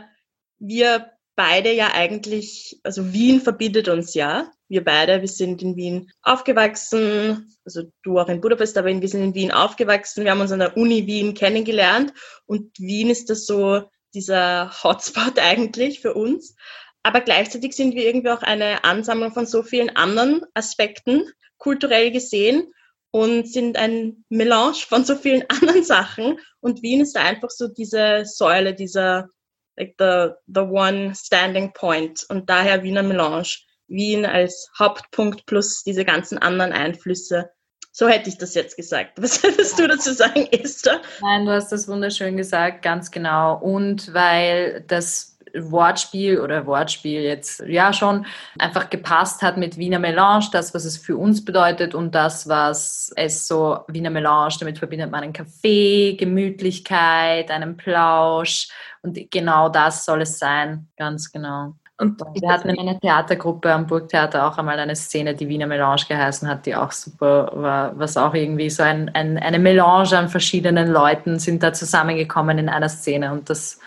wir 0.60 1.12
beide 1.36 1.72
ja 1.74 1.92
eigentlich, 1.94 2.80
also 2.84 3.14
Wien 3.14 3.42
verbindet 3.42 3.88
uns 3.88 4.14
ja. 4.14 4.52
Wir 4.68 4.84
beide, 4.84 5.22
wir 5.22 5.28
sind 5.28 5.62
in 5.62 5.76
Wien 5.76 6.12
aufgewachsen, 6.22 7.56
also 7.66 7.84
du 8.04 8.20
auch 8.20 8.30
in 8.30 8.42
Budapest, 8.42 8.78
aber 8.78 8.88
wir 8.88 9.08
sind 9.08 9.24
in 9.24 9.34
Wien 9.34 9.52
aufgewachsen. 9.52 10.24
Wir 10.24 10.32
haben 10.32 10.42
uns 10.42 10.52
an 10.52 10.60
der 10.60 10.78
Uni 10.78 11.08
Wien 11.08 11.34
kennengelernt 11.34 12.14
und 12.46 12.78
Wien 12.80 13.10
ist 13.10 13.30
das 13.30 13.46
so 13.46 13.84
dieser 14.14 14.72
Hotspot 14.84 15.40
eigentlich 15.40 16.00
für 16.00 16.14
uns. 16.14 16.56
Aber 17.04 17.22
gleichzeitig 17.22 17.74
sind 17.74 17.96
wir 17.96 18.06
irgendwie 18.06 18.30
auch 18.30 18.44
eine 18.44 18.84
Ansammlung 18.84 19.32
von 19.34 19.46
so 19.46 19.64
vielen 19.64 19.96
anderen 19.96 20.46
Aspekten, 20.54 21.24
kulturell 21.58 22.12
gesehen, 22.12 22.72
und 23.12 23.52
sind 23.52 23.78
ein 23.78 24.24
Melange 24.30 24.86
von 24.88 25.04
so 25.04 25.16
vielen 25.16 25.44
anderen 25.50 25.84
Sachen. 25.84 26.40
Und 26.62 26.82
Wien 26.82 27.02
ist 27.02 27.16
da 27.16 27.22
einfach 27.22 27.50
so 27.50 27.68
diese 27.68 28.24
Säule, 28.26 28.74
dieser 28.74 29.30
like 29.78 29.96
the, 29.98 30.32
the 30.48 30.62
one 30.62 31.14
standing 31.16 31.74
point 31.74 32.26
und 32.30 32.50
daher 32.50 32.84
Wiener 32.84 33.04
Melange. 33.04 33.58
Wien 33.92 34.26
als 34.26 34.70
Hauptpunkt 34.80 35.46
plus 35.46 35.84
diese 35.84 36.06
ganzen 36.06 36.38
anderen 36.38 36.72
Einflüsse. 36.72 37.52
So 37.92 38.08
hätte 38.08 38.30
ich 38.30 38.38
das 38.38 38.56
jetzt 38.56 38.78
gesagt. 38.78 39.22
Was 39.22 39.44
würdest 39.44 39.78
du 39.78 39.88
dazu 39.88 40.14
sagen, 40.14 40.48
Esther? 40.52 41.02
Nein, 41.22 41.46
du 41.46 41.52
hast 41.52 41.72
das 41.72 41.88
wunderschön 41.88 42.38
gesagt, 42.38 42.84
ganz 42.84 43.12
genau. 43.12 43.60
Und 43.60 44.14
weil 44.14 44.86
das 44.88 45.31
Wortspiel 45.56 46.40
oder 46.40 46.66
Wortspiel 46.66 47.22
jetzt 47.22 47.62
ja 47.68 47.94
schon 47.94 48.26
einfach 48.60 48.90
gepasst 48.90 49.42
hat 49.42 49.58
mit 49.58 49.78
Wiener 49.78 50.00
Melange, 50.00 50.46
das, 50.52 50.74
was 50.74 50.86
es 50.86 50.98
für 50.98 51.18
uns 51.18 51.44
bedeutet 51.44 51.96
und 51.96 52.16
das, 52.16 52.48
was 52.48 53.12
es 53.16 53.48
so 53.48 53.80
Wiener 53.88 54.10
Melange, 54.10 54.56
damit 54.60 54.80
verbindet 54.80 55.12
man 55.12 55.24
einen 55.24 55.34
Kaffee, 55.34 56.16
Gemütlichkeit, 56.16 57.52
einen 57.52 57.78
Plausch 57.78 58.70
und 59.02 59.32
genau 59.32 59.70
das 59.70 60.06
soll 60.06 60.22
es 60.22 60.40
sein, 60.40 60.88
ganz 60.98 61.32
genau. 61.32 61.74
Und 62.02 62.20
wir 62.34 62.52
hatten 62.52 62.70
in 62.70 62.80
einer 62.80 63.00
Theatergruppe 63.00 63.72
am 63.72 63.86
Burgtheater 63.86 64.48
auch 64.48 64.58
einmal 64.58 64.80
eine 64.80 64.96
Szene, 64.96 65.36
die 65.36 65.48
Wiener 65.48 65.68
Melange 65.68 66.02
geheißen 66.10 66.48
hat, 66.48 66.66
die 66.66 66.76
auch 66.76 66.92
super 66.92 67.52
war, 67.54 68.00
was 68.00 68.18
auch 68.18 68.34
irgendwie 68.34 68.72
so 68.72 68.82
ein, 68.82 69.10
ein, 69.14 69.38
eine 69.38 69.60
Melange 69.60 70.18
an 70.18 70.28
verschiedenen 70.28 70.88
Leuten 70.88 71.38
sind 71.38 71.62
da 71.62 71.74
zusammengekommen 71.74 72.58
in 72.58 72.70
einer 72.70 72.90
Szene 72.90 73.32
und 73.32 73.52
das 73.52 73.80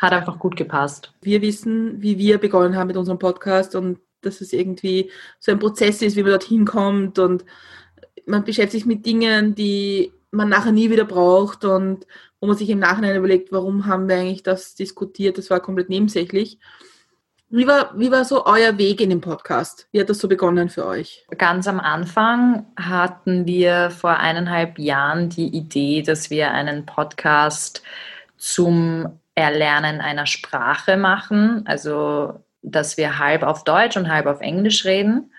hat 0.00 0.12
einfach 0.12 0.38
gut 0.38 0.56
gepasst. 0.56 1.12
Wir 1.22 1.42
wissen, 1.42 2.00
wie 2.00 2.18
wir 2.18 2.38
begonnen 2.38 2.76
haben 2.76 2.88
mit 2.88 2.96
unserem 2.96 3.18
Podcast 3.18 3.74
und 3.74 3.98
dass 4.20 4.40
es 4.40 4.52
irgendwie 4.52 5.10
so 5.38 5.52
ein 5.52 5.58
Prozess 5.58 6.00
ist, 6.02 6.16
wie 6.16 6.22
man 6.22 6.32
dorthin 6.32 6.64
kommt 6.64 7.18
und 7.18 7.44
man 8.26 8.44
beschäftigt 8.44 8.72
sich 8.72 8.86
mit 8.86 9.04
Dingen, 9.04 9.54
die 9.54 10.12
man 10.30 10.48
nachher 10.48 10.72
nie 10.72 10.90
wieder 10.90 11.04
braucht 11.04 11.64
und 11.64 12.06
wo 12.40 12.46
man 12.46 12.56
sich 12.56 12.70
im 12.70 12.78
Nachhinein 12.78 13.16
überlegt, 13.16 13.52
warum 13.52 13.86
haben 13.86 14.08
wir 14.08 14.16
eigentlich 14.16 14.42
das 14.42 14.74
diskutiert, 14.74 15.38
das 15.38 15.50
war 15.50 15.60
komplett 15.60 15.88
nebensächlich. 15.88 16.58
Wie 17.54 17.66
war, 17.66 17.92
wie 17.98 18.10
war 18.10 18.24
so 18.24 18.46
euer 18.46 18.78
Weg 18.78 19.02
in 19.02 19.10
den 19.10 19.20
Podcast? 19.20 19.86
Wie 19.92 20.00
hat 20.00 20.08
das 20.08 20.18
so 20.18 20.26
begonnen 20.26 20.70
für 20.70 20.86
euch? 20.86 21.26
Ganz 21.36 21.68
am 21.68 21.80
Anfang 21.80 22.64
hatten 22.76 23.46
wir 23.46 23.90
vor 23.90 24.16
eineinhalb 24.16 24.78
Jahren 24.78 25.28
die 25.28 25.48
Idee, 25.48 26.00
dass 26.00 26.30
wir 26.30 26.50
einen 26.52 26.86
Podcast 26.86 27.82
zum 28.38 29.20
Erlernen 29.34 30.00
einer 30.00 30.26
Sprache 30.26 30.96
machen. 30.96 31.64
Also, 31.66 32.40
dass 32.62 32.96
wir 32.96 33.18
halb 33.18 33.42
auf 33.42 33.64
Deutsch 33.64 33.96
und 33.96 34.10
halb 34.10 34.26
auf 34.26 34.40
Englisch 34.40 34.84
reden 34.84 35.32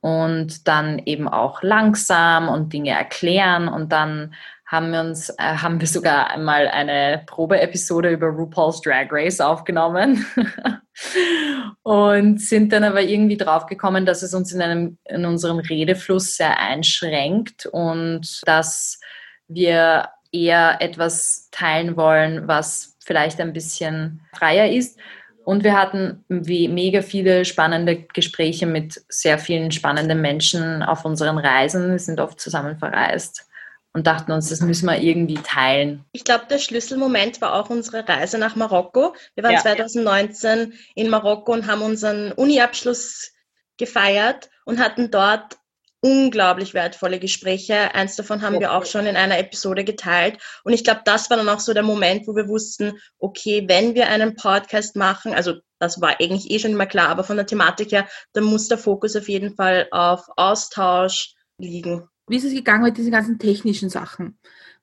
und 0.00 0.66
dann 0.68 0.98
eben 0.98 1.28
auch 1.28 1.62
langsam 1.62 2.48
und 2.48 2.72
Dinge 2.72 2.90
erklären 2.90 3.68
und 3.68 3.92
dann 3.92 4.34
haben 4.72 4.90
wir 4.90 5.00
uns, 5.00 5.28
äh, 5.28 5.34
haben 5.38 5.80
wir 5.80 5.86
sogar 5.86 6.30
einmal 6.30 6.66
eine 6.66 7.22
Probeepisode 7.26 8.10
über 8.10 8.28
RuPaul's 8.28 8.80
Drag 8.80 9.08
Race 9.10 9.38
aufgenommen 9.38 10.24
und 11.82 12.40
sind 12.40 12.72
dann 12.72 12.82
aber 12.82 13.02
irgendwie 13.02 13.36
draufgekommen, 13.36 14.06
dass 14.06 14.22
es 14.22 14.32
uns 14.32 14.50
in, 14.50 14.62
einem, 14.62 14.98
in 15.04 15.26
unserem 15.26 15.58
Redefluss 15.58 16.36
sehr 16.36 16.58
einschränkt 16.58 17.66
und 17.66 18.40
dass 18.46 18.98
wir 19.46 20.08
eher 20.32 20.80
etwas 20.80 21.50
teilen 21.50 21.98
wollen, 21.98 22.48
was 22.48 22.91
vielleicht 23.04 23.40
ein 23.40 23.52
bisschen 23.52 24.20
freier 24.34 24.70
ist. 24.70 24.98
Und 25.44 25.64
wir 25.64 25.76
hatten 25.76 26.24
wie 26.28 26.68
mega 26.68 27.02
viele 27.02 27.44
spannende 27.44 28.02
Gespräche 28.14 28.66
mit 28.66 29.02
sehr 29.08 29.38
vielen 29.38 29.72
spannenden 29.72 30.20
Menschen 30.20 30.82
auf 30.82 31.04
unseren 31.04 31.38
Reisen. 31.38 31.90
Wir 31.90 31.98
sind 31.98 32.20
oft 32.20 32.40
zusammen 32.40 32.78
verreist 32.78 33.48
und 33.92 34.06
dachten 34.06 34.32
uns, 34.32 34.48
das 34.48 34.60
müssen 34.60 34.86
wir 34.86 34.98
irgendwie 34.98 35.34
teilen. 35.34 36.04
Ich 36.12 36.24
glaube, 36.24 36.46
der 36.48 36.58
Schlüsselmoment 36.58 37.40
war 37.40 37.54
auch 37.54 37.70
unsere 37.70 38.08
Reise 38.08 38.38
nach 38.38 38.56
Marokko. 38.56 39.14
Wir 39.34 39.44
waren 39.44 39.54
ja. 39.54 39.60
2019 39.60 40.74
in 40.94 41.10
Marokko 41.10 41.52
und 41.52 41.66
haben 41.66 41.82
unseren 41.82 42.32
Uni-Abschluss 42.32 43.32
gefeiert 43.78 44.48
und 44.64 44.78
hatten 44.78 45.10
dort 45.10 45.56
unglaublich 46.02 46.74
wertvolle 46.74 47.18
Gespräche. 47.18 47.94
Eins 47.94 48.16
davon 48.16 48.42
haben 48.42 48.60
wir 48.60 48.72
auch 48.72 48.84
schon 48.84 49.06
in 49.06 49.16
einer 49.16 49.38
Episode 49.38 49.84
geteilt. 49.84 50.38
Und 50.64 50.72
ich 50.72 50.84
glaube, 50.84 51.02
das 51.04 51.30
war 51.30 51.36
dann 51.38 51.48
auch 51.48 51.60
so 51.60 51.72
der 51.72 51.82
Moment, 51.82 52.26
wo 52.26 52.36
wir 52.36 52.48
wussten, 52.48 52.98
okay, 53.18 53.64
wenn 53.68 53.94
wir 53.94 54.08
einen 54.08 54.34
Podcast 54.36 54.96
machen, 54.96 55.32
also 55.32 55.54
das 55.78 56.00
war 56.00 56.20
eigentlich 56.20 56.50
eh 56.50 56.58
schon 56.58 56.72
immer 56.72 56.86
klar, 56.86 57.08
aber 57.08 57.24
von 57.24 57.36
der 57.36 57.46
Thematik 57.46 57.92
her, 57.92 58.06
dann 58.34 58.44
muss 58.44 58.68
der 58.68 58.78
Fokus 58.78 59.16
auf 59.16 59.28
jeden 59.28 59.54
Fall 59.54 59.88
auf 59.90 60.26
Austausch 60.36 61.34
liegen 61.58 62.08
wie 62.32 62.36
ist 62.36 62.44
es 62.44 62.54
gegangen 62.54 62.84
mit 62.84 62.96
diesen 62.96 63.12
ganzen 63.12 63.38
technischen 63.38 63.90
Sachen? 63.90 64.38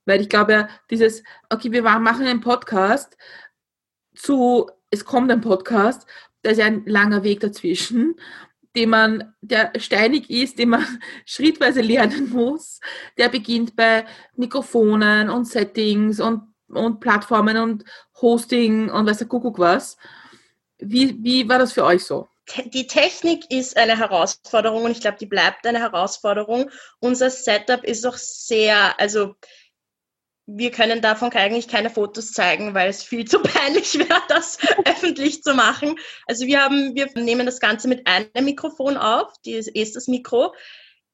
Weil 0.05 0.21
ich 0.21 0.29
glaube 0.29 0.53
ja, 0.53 0.69
dieses, 0.89 1.23
okay, 1.49 1.71
wir 1.71 1.81
machen 1.81 2.25
einen 2.25 2.41
Podcast 2.41 3.17
zu, 4.15 4.69
es 4.91 5.05
kommt 5.05 5.31
ein 5.31 5.41
Podcast, 5.41 6.07
da 6.41 6.51
ist 6.51 6.57
ja 6.57 6.65
ein 6.65 6.85
langer 6.85 7.23
Weg 7.23 7.39
dazwischen, 7.41 8.15
den 8.75 8.89
man, 8.89 9.33
der 9.41 9.71
steinig 9.77 10.29
ist, 10.29 10.59
den 10.59 10.69
man 10.69 10.85
schrittweise 11.25 11.81
lernen 11.81 12.29
muss. 12.29 12.79
Der 13.17 13.29
beginnt 13.29 13.75
bei 13.75 14.05
Mikrofonen 14.35 15.29
und 15.29 15.45
Settings 15.45 16.19
und, 16.19 16.53
und 16.67 16.99
Plattformen 16.99 17.57
und 17.57 17.83
Hosting 18.21 18.89
und 18.89 19.05
weiß 19.05 19.19
der 19.19 19.27
Kuckuck 19.27 19.59
was. 19.59 19.97
Wie, 20.77 21.17
wie 21.23 21.49
war 21.49 21.59
das 21.59 21.73
für 21.73 21.83
euch 21.83 22.03
so? 22.03 22.27
die 22.65 22.87
Technik 22.87 23.51
ist 23.51 23.77
eine 23.77 23.97
Herausforderung 23.97 24.83
und 24.83 24.91
ich 24.91 25.01
glaube, 25.01 25.17
die 25.19 25.25
bleibt 25.25 25.65
eine 25.67 25.79
Herausforderung. 25.79 26.71
Unser 26.99 27.29
Setup 27.29 27.83
ist 27.83 28.05
auch 28.07 28.17
sehr, 28.17 28.99
also 28.99 29.35
wir 30.55 30.71
können 30.71 31.01
davon 31.01 31.31
eigentlich 31.31 31.67
keine 31.67 31.89
Fotos 31.89 32.31
zeigen, 32.31 32.73
weil 32.73 32.89
es 32.89 33.03
viel 33.03 33.25
zu 33.29 33.39
peinlich 33.39 33.97
wäre, 33.97 34.21
das 34.27 34.57
öffentlich 34.85 35.43
zu 35.43 35.53
machen. 35.53 35.97
Also 36.25 36.45
wir 36.45 36.63
haben, 36.63 36.95
wir 36.95 37.07
nehmen 37.15 37.45
das 37.45 37.59
Ganze 37.59 37.87
mit 37.87 38.07
einem 38.07 38.45
Mikrofon 38.45 38.97
auf, 38.97 39.31
die 39.45 39.53
ist 39.53 39.95
das 39.95 40.07
Mikro, 40.07 40.53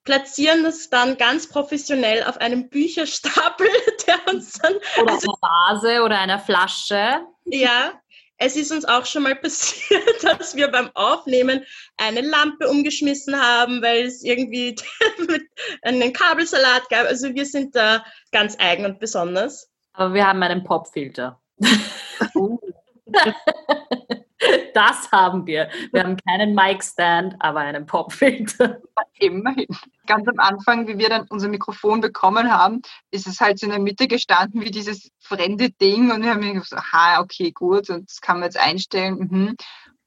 platzieren 0.04 0.62
das 0.62 0.88
dann 0.88 1.18
ganz 1.18 1.48
professionell 1.48 2.22
auf 2.24 2.38
einem 2.38 2.68
Bücherstapel, 2.70 3.66
der 4.06 4.32
uns 4.32 4.52
dann 4.54 4.74
oder 5.02 5.12
also, 5.12 5.36
einer 5.42 5.74
Vase 5.80 6.02
oder 6.02 6.18
einer 6.18 6.38
Flasche. 6.38 7.20
Ja, 7.44 7.92
es 8.38 8.56
ist 8.56 8.72
uns 8.72 8.84
auch 8.84 9.06
schon 9.06 9.22
mal 9.22 9.36
passiert, 9.42 10.22
dass 10.22 10.54
wir 10.56 10.68
beim 10.68 10.90
Aufnehmen 10.94 11.64
eine 11.96 12.20
Lampe 12.20 12.68
umgeschmissen 12.68 13.40
haben, 13.40 13.82
weil 13.82 14.04
es 14.04 14.22
irgendwie 14.22 14.76
einen 15.82 16.12
Kabelsalat 16.12 16.88
gab. 16.90 17.06
Also 17.06 17.34
wir 17.34 17.46
sind 17.46 17.74
da 17.74 18.04
ganz 18.32 18.56
eigen 18.58 18.84
und 18.84 18.98
besonders. 18.98 19.70
Aber 19.92 20.12
wir 20.14 20.26
haben 20.26 20.42
einen 20.42 20.64
Popfilter. 20.64 21.40
Das 24.76 25.10
haben 25.10 25.46
wir. 25.46 25.70
Wir 25.90 26.04
haben 26.04 26.18
keinen 26.18 26.54
Mic-Stand, 26.54 27.36
aber 27.38 27.60
einen 27.60 27.86
Popfilter. 27.86 28.82
Immerhin. 29.14 29.68
Ganz 30.06 30.28
am 30.28 30.38
Anfang, 30.38 30.86
wie 30.86 30.98
wir 30.98 31.08
dann 31.08 31.26
unser 31.30 31.48
Mikrofon 31.48 32.02
bekommen 32.02 32.52
haben, 32.52 32.82
ist 33.10 33.26
es 33.26 33.40
halt 33.40 33.58
so 33.58 33.64
in 33.64 33.72
der 33.72 33.80
Mitte 33.80 34.06
gestanden 34.06 34.60
wie 34.60 34.70
dieses 34.70 35.08
fremde 35.18 35.70
Ding 35.70 36.12
und 36.12 36.22
wir 36.22 36.28
haben 36.28 36.42
gesagt, 36.42 36.74
aha, 36.92 37.22
okay, 37.22 37.52
gut, 37.52 37.88
und 37.88 38.10
das 38.10 38.20
kann 38.20 38.36
man 38.36 38.48
jetzt 38.48 38.58
einstellen. 38.58 39.16
Mhm. 39.30 39.56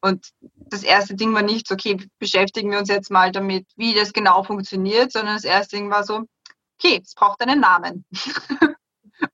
Und 0.01 0.27
das 0.43 0.83
erste 0.83 1.15
Ding 1.15 1.33
war 1.33 1.41
nicht 1.41 1.71
okay, 1.71 1.97
beschäftigen 2.19 2.69
wir 2.69 2.77
uns 2.77 2.89
jetzt 2.89 3.09
mal 3.09 3.31
damit, 3.31 3.65
wie 3.75 3.95
das 3.95 4.13
genau 4.13 4.43
funktioniert, 4.43 5.11
sondern 5.11 5.33
das 5.33 5.45
erste 5.45 5.77
Ding 5.77 5.89
war 5.89 6.03
so, 6.03 6.25
okay, 6.77 7.01
es 7.03 7.15
braucht 7.15 7.41
einen 7.41 7.59
Namen. 7.59 8.05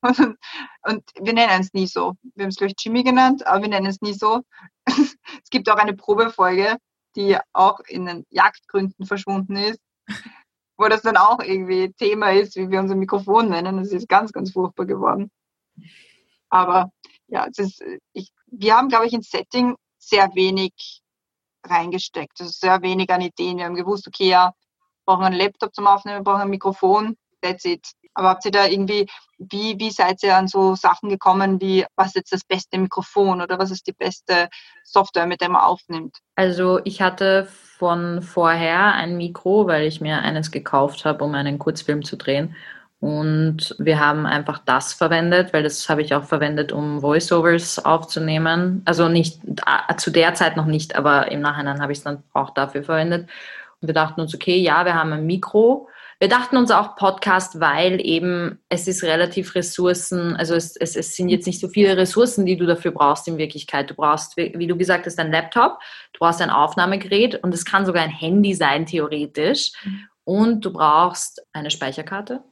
und, 0.01 0.38
und, 0.84 1.04
wir 1.20 1.34
nennen 1.34 1.60
es 1.60 1.74
nie 1.74 1.88
so. 1.88 2.13
Wir 2.36 2.46
haben 2.46 2.50
es, 2.50 2.62
ich, 2.62 2.74
Jimmy 2.80 3.04
genannt, 3.04 3.46
aber 3.46 3.63
wir 3.63 3.70
nennen 3.70 3.88
es 3.88 4.00
nie 4.00 4.13
so. 4.13 4.42
es 5.44 5.50
gibt 5.50 5.70
auch 5.70 5.77
eine 5.77 5.96
Probefolge, 5.96 6.77
die 7.15 7.38
auch 7.54 7.80
in 7.88 8.06
den 8.06 8.25
Jagdgründen 8.30 9.06
verschwunden 9.06 9.56
ist, 9.56 9.80
wo 10.77 10.88
das 10.88 11.01
dann 11.01 11.18
auch 11.18 11.39
irgendwie 11.39 11.94
Thema 11.94 12.32
ist, 12.32 12.56
wie 12.56 12.70
wir 12.70 12.80
unser 12.80 12.96
Mikrofon 12.96 13.50
nennen. 13.50 13.77
Das 13.77 13.92
ist 13.92 14.10
ganz, 14.10 14.32
ganz 14.32 14.51
furchtbar 14.51 14.86
geworden. 14.86 15.32
Aber 16.50 16.92
ja, 17.27 17.48
es 17.50 17.58
ist, 17.58 17.84
ich, 18.13 18.32
wir 18.48 18.75
haben, 18.75 18.89
glaube 18.89 19.08
ich, 19.08 19.13
ins 19.13 19.30
Setting 19.30 19.75
sehr 19.98 20.34
wenig 20.36 21.01
reingesteckt. 21.63 22.39
Also 22.39 22.51
sehr 22.51 22.82
wenig 22.82 23.10
an 23.10 23.22
Ideen. 23.22 23.58
Wir 23.58 23.65
haben 23.65 23.75
gewusst, 23.75 24.08
okay, 24.08 24.30
ja, 24.30 24.48
wir 24.48 25.06
brauchen 25.06 25.25
einen 25.25 25.39
Laptop 25.39 25.74
zum 25.74 25.88
Aufnehmen, 25.88 26.20
wir 26.20 26.24
brauchen 26.24 26.42
ein 26.42 26.50
Mikrofon, 26.50 27.18
that's 27.42 27.65
it. 27.65 27.88
Aber 28.15 28.29
habt 28.29 28.45
ihr 28.45 28.51
da 28.51 28.65
irgendwie, 28.65 29.07
wie, 29.38 29.77
wie 29.77 29.91
seid 29.91 30.24
ihr 30.24 30.36
an 30.36 30.48
so 30.48 30.75
Sachen 30.75 31.10
gekommen, 31.10 31.62
wie 31.62 31.86
was 31.95 32.07
ist 32.07 32.15
jetzt 32.15 32.34
das 32.34 32.43
beste 32.43 32.77
Mikrofon 32.79 33.41
oder 33.41 33.60
was 33.60 33.72
ist 33.72 33.86
die 33.86 33.93
beste 33.93 34.48
Software, 34.84 35.27
mit 35.27 35.41
der 35.41 35.50
man 35.50 35.62
aufnimmt? 35.62 36.17
Also 36.36 36.79
ich 36.86 37.01
hatte 37.01 37.48
von 37.77 38.22
vorher 38.22 38.93
ein 38.93 39.17
Mikro, 39.17 39.67
weil 39.67 39.86
ich 39.86 40.01
mir 40.01 40.19
eines 40.22 40.51
gekauft 40.51 41.05
habe, 41.05 41.24
um 41.24 41.36
einen 41.36 41.60
Kurzfilm 41.60 42.03
zu 42.03 42.15
drehen. 42.15 42.55
Und 43.01 43.75
wir 43.77 44.00
haben 44.00 44.25
einfach 44.25 44.60
das 44.60 44.93
verwendet, 44.93 45.53
weil 45.53 45.63
das 45.63 45.89
habe 45.89 46.01
ich 46.01 46.15
auch 46.15 46.24
verwendet, 46.24 46.72
um 46.72 47.01
Voiceovers 47.01 47.84
aufzunehmen. 47.84 48.81
Also 48.86 49.10
nicht 49.10 49.41
äh, 49.45 49.95
zu 49.98 50.10
der 50.12 50.34
Zeit 50.34 50.55
noch 50.55 50.65
nicht, 50.65 50.95
aber 50.95 51.31
im 51.31 51.41
Nachhinein 51.41 51.81
habe 51.81 51.91
ich 51.91 52.00
es 52.00 52.03
dann 52.03 52.24
auch 52.34 52.51
dafür 52.51 52.84
verwendet. 52.84 53.29
Und 53.81 53.89
wir 53.89 53.93
dachten 53.93 54.22
uns, 54.22 54.34
okay, 54.34 54.57
ja, 54.57 54.86
wir 54.86 54.95
haben 54.95 55.12
ein 55.12 55.25
Mikro 55.25 55.89
wir 56.19 56.29
dachten 56.29 56.55
uns 56.55 56.72
auch 56.72 56.95
Podcast, 56.95 57.60
weil 57.60 58.00
eben 58.05 58.60
es 58.69 58.88
ist 58.88 59.03
relativ 59.03 59.53
Ressourcen, 59.55 60.36
also 60.36 60.55
es, 60.55 60.75
es, 60.77 60.95
es 60.95 61.15
sind 61.15 61.29
jetzt 61.29 61.45
nicht 61.45 61.60
so 61.60 61.67
viele 61.67 61.98
Ressourcen, 61.98 62.45
die 62.45 62.55
du 62.55 62.65
dafür 62.65 62.91
brauchst 62.91 63.27
in 63.27 63.38
Wirklichkeit. 63.38 63.89
Du 63.89 63.95
brauchst, 63.95 64.38
wie 64.38 64.67
du 64.67 64.77
gesagt 64.77 65.05
hast, 65.05 65.19
ein 65.19 65.31
Laptop, 65.31 65.79
du 66.13 66.19
brauchst 66.19 66.41
ein 66.41 66.50
Aufnahmegerät 66.50 67.43
und 67.43 67.53
es 67.53 67.65
kann 67.65 67.86
sogar 67.86 68.03
ein 68.03 68.10
Handy 68.10 68.53
sein, 68.53 68.86
theoretisch. 68.86 69.74
Und 70.24 70.63
du 70.63 70.72
brauchst 70.72 71.45
eine 71.53 71.69
Speicherkarte, 71.69 72.43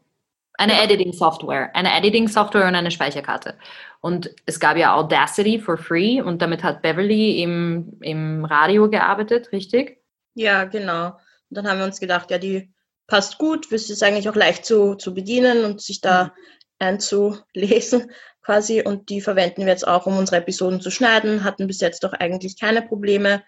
eine 0.55 0.82
Editing-Software, 0.84 1.75
eine 1.75 1.96
Editing-Software 1.98 2.67
und 2.67 2.75
eine 2.75 2.91
Speicherkarte. 2.91 3.58
Und 4.01 4.29
es 4.46 4.60
gab 4.60 4.75
ja 4.75 4.93
Audacity 4.93 5.60
for 5.60 5.77
free 5.77 6.22
und 6.22 6.41
damit 6.41 6.63
hat 6.63 6.82
Beverly 6.82 7.41
im, 7.41 7.98
im 8.01 8.43
Radio 8.43 8.89
gearbeitet, 8.89 9.51
richtig? 9.53 10.03
Ja, 10.36 10.65
genau. 10.65 11.08
Und 11.08 11.58
dann 11.58 11.67
haben 11.67 11.77
wir 11.79 11.86
uns 11.86 12.00
gedacht, 12.00 12.29
ja, 12.29 12.38
die 12.38 12.73
passt 13.07 13.38
gut, 13.38 13.72
es 13.72 13.89
ist 13.89 14.03
eigentlich 14.03 14.29
auch 14.29 14.36
leicht 14.36 14.65
zu, 14.65 14.95
zu 14.95 15.13
bedienen 15.13 15.65
und 15.65 15.81
sich 15.81 16.01
da 16.01 16.25
mhm. 16.25 16.31
einzulesen 16.79 18.12
quasi. 18.41 18.81
Und 18.81 19.10
die 19.10 19.22
verwenden 19.22 19.62
wir 19.62 19.74
jetzt 19.74 19.88
auch, 19.88 20.05
um 20.05 20.17
unsere 20.17 20.38
Episoden 20.38 20.81
zu 20.81 20.91
schneiden, 20.91 21.43
hatten 21.43 21.67
bis 21.67 21.81
jetzt 21.81 22.03
doch 22.03 22.13
eigentlich 22.13 22.60
keine 22.60 22.81
Probleme. 22.81 23.43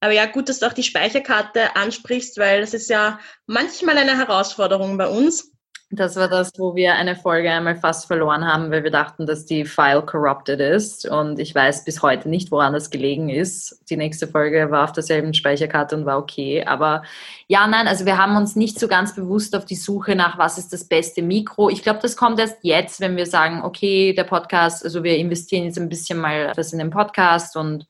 Aber 0.00 0.12
ja, 0.12 0.26
gut, 0.26 0.48
dass 0.48 0.60
du 0.60 0.66
auch 0.66 0.72
die 0.72 0.82
Speicherkarte 0.82 1.76
ansprichst, 1.76 2.38
weil 2.38 2.60
das 2.60 2.72
ist 2.72 2.88
ja 2.88 3.20
manchmal 3.46 3.98
eine 3.98 4.16
Herausforderung 4.16 4.96
bei 4.96 5.08
uns. 5.08 5.52
Das 5.92 6.14
war 6.14 6.28
das, 6.28 6.52
wo 6.56 6.76
wir 6.76 6.94
eine 6.94 7.16
Folge 7.16 7.50
einmal 7.50 7.74
fast 7.74 8.06
verloren 8.06 8.46
haben, 8.46 8.70
weil 8.70 8.84
wir 8.84 8.92
dachten, 8.92 9.26
dass 9.26 9.44
die 9.44 9.64
File 9.64 10.02
corrupted 10.02 10.60
ist. 10.60 11.04
Und 11.04 11.40
ich 11.40 11.52
weiß 11.52 11.82
bis 11.82 12.00
heute 12.00 12.28
nicht, 12.28 12.52
woran 12.52 12.72
das 12.72 12.90
gelegen 12.90 13.28
ist. 13.28 13.82
Die 13.90 13.96
nächste 13.96 14.28
Folge 14.28 14.70
war 14.70 14.84
auf 14.84 14.92
derselben 14.92 15.34
Speicherkarte 15.34 15.96
und 15.96 16.06
war 16.06 16.18
okay. 16.18 16.64
Aber 16.64 17.02
ja, 17.48 17.66
nein, 17.66 17.88
also 17.88 18.06
wir 18.06 18.18
haben 18.18 18.36
uns 18.36 18.54
nicht 18.54 18.78
so 18.78 18.86
ganz 18.86 19.16
bewusst 19.16 19.56
auf 19.56 19.64
die 19.64 19.74
Suche 19.74 20.14
nach, 20.14 20.38
was 20.38 20.58
ist 20.58 20.72
das 20.72 20.84
beste 20.84 21.22
Mikro. 21.22 21.70
Ich 21.70 21.82
glaube, 21.82 21.98
das 22.00 22.16
kommt 22.16 22.38
erst 22.38 22.58
jetzt, 22.62 23.00
wenn 23.00 23.16
wir 23.16 23.26
sagen, 23.26 23.64
okay, 23.64 24.12
der 24.12 24.24
Podcast, 24.24 24.84
also 24.84 25.02
wir 25.02 25.16
investieren 25.16 25.64
jetzt 25.64 25.78
ein 25.78 25.88
bisschen 25.88 26.20
mal 26.20 26.52
was 26.54 26.72
in 26.72 26.78
den 26.78 26.90
Podcast 26.90 27.56
und 27.56 27.88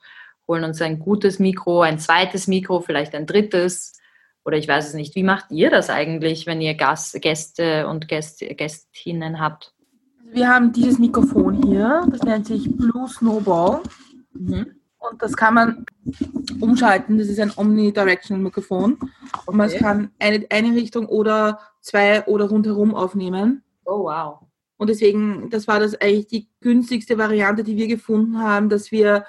holen 0.49 0.65
uns 0.65 0.81
ein 0.81 1.01
gutes 1.01 1.39
Mikro, 1.39 1.83
ein 1.83 1.99
zweites 1.99 2.47
Mikro, 2.47 2.81
vielleicht 2.81 3.15
ein 3.15 3.27
drittes 3.27 4.00
oder 4.45 4.57
ich 4.57 4.69
weiß 4.69 4.89
es 4.89 4.95
nicht. 4.95 5.15
Wie 5.15 5.23
macht 5.23 5.51
ihr 5.51 5.71
das 5.71 5.91
eigentlich, 5.91 6.47
wenn 6.47 6.61
ihr 6.61 6.75
Gast, 6.75 7.21
Gäste 7.21 7.87
und 7.89 8.09
Gäst, 8.09 8.41
Gästinnen 8.41 9.41
habt? 9.41 9.75
Wir 10.33 10.49
haben 10.49 10.73
dieses 10.73 10.99
Mikrofon 10.99 11.63
hier, 11.63 12.07
das 12.11 12.23
nennt 12.23 12.47
sich 12.47 12.75
Blue 12.77 13.09
Snowball. 13.09 13.81
Mhm. 14.33 14.75
Und 14.99 15.23
das 15.23 15.37
kann 15.37 15.55
man 15.55 15.87
umschalten. 16.61 17.19
Das 17.19 17.29
ist 17.29 17.41
ein 17.41 17.53
Omnidirectional 17.57 18.43
Mikrofon. 18.43 18.99
Und 19.47 19.57
man 19.57 19.69
okay. 19.69 19.79
kann 19.79 20.11
eine, 20.19 20.47
eine 20.51 20.75
Richtung 20.77 21.07
oder 21.07 21.59
zwei 21.81 22.25
oder 22.27 22.49
rundherum 22.49 22.95
aufnehmen. 22.95 23.65
Oh, 23.85 24.05
wow. 24.05 24.41
Und 24.77 24.89
deswegen, 24.89 25.51
das 25.51 25.67
war 25.67 25.81
das 25.81 25.95
eigentlich 26.01 26.27
die 26.27 26.49
günstigste 26.61 27.19
Variante, 27.19 27.65
die 27.65 27.77
wir 27.77 27.87
gefunden 27.87 28.39
haben, 28.39 28.69
dass 28.69 28.93
wir 28.93 29.25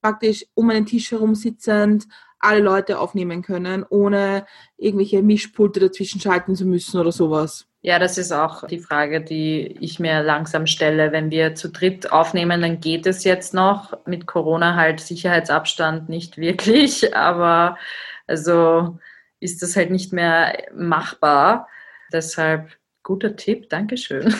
praktisch 0.00 0.46
um 0.54 0.70
einen 0.70 0.86
Tisch 0.86 1.10
herum 1.10 1.34
sitzend 1.34 2.06
alle 2.46 2.60
Leute 2.60 2.98
aufnehmen 2.98 3.42
können, 3.42 3.84
ohne 3.88 4.46
irgendwelche 4.76 5.22
Mischpulte 5.22 5.80
dazwischen 5.80 6.20
schalten 6.20 6.54
zu 6.54 6.64
müssen 6.64 7.00
oder 7.00 7.12
sowas. 7.12 7.66
Ja, 7.82 7.98
das 7.98 8.18
ist 8.18 8.32
auch 8.32 8.66
die 8.66 8.80
Frage, 8.80 9.20
die 9.20 9.76
ich 9.80 10.00
mir 10.00 10.22
langsam 10.22 10.66
stelle. 10.66 11.12
Wenn 11.12 11.30
wir 11.30 11.54
zu 11.54 11.68
dritt 11.68 12.10
aufnehmen, 12.10 12.60
dann 12.60 12.80
geht 12.80 13.06
es 13.06 13.22
jetzt 13.22 13.54
noch. 13.54 13.96
Mit 14.06 14.26
Corona 14.26 14.74
halt 14.74 15.00
Sicherheitsabstand 15.00 16.08
nicht 16.08 16.36
wirklich, 16.36 17.14
aber 17.16 17.78
also 18.26 18.98
ist 19.38 19.62
das 19.62 19.76
halt 19.76 19.90
nicht 19.90 20.12
mehr 20.12 20.64
machbar. 20.74 21.68
Deshalb 22.12 22.70
guter 23.02 23.36
Tipp, 23.36 23.68
Dankeschön. 23.68 24.34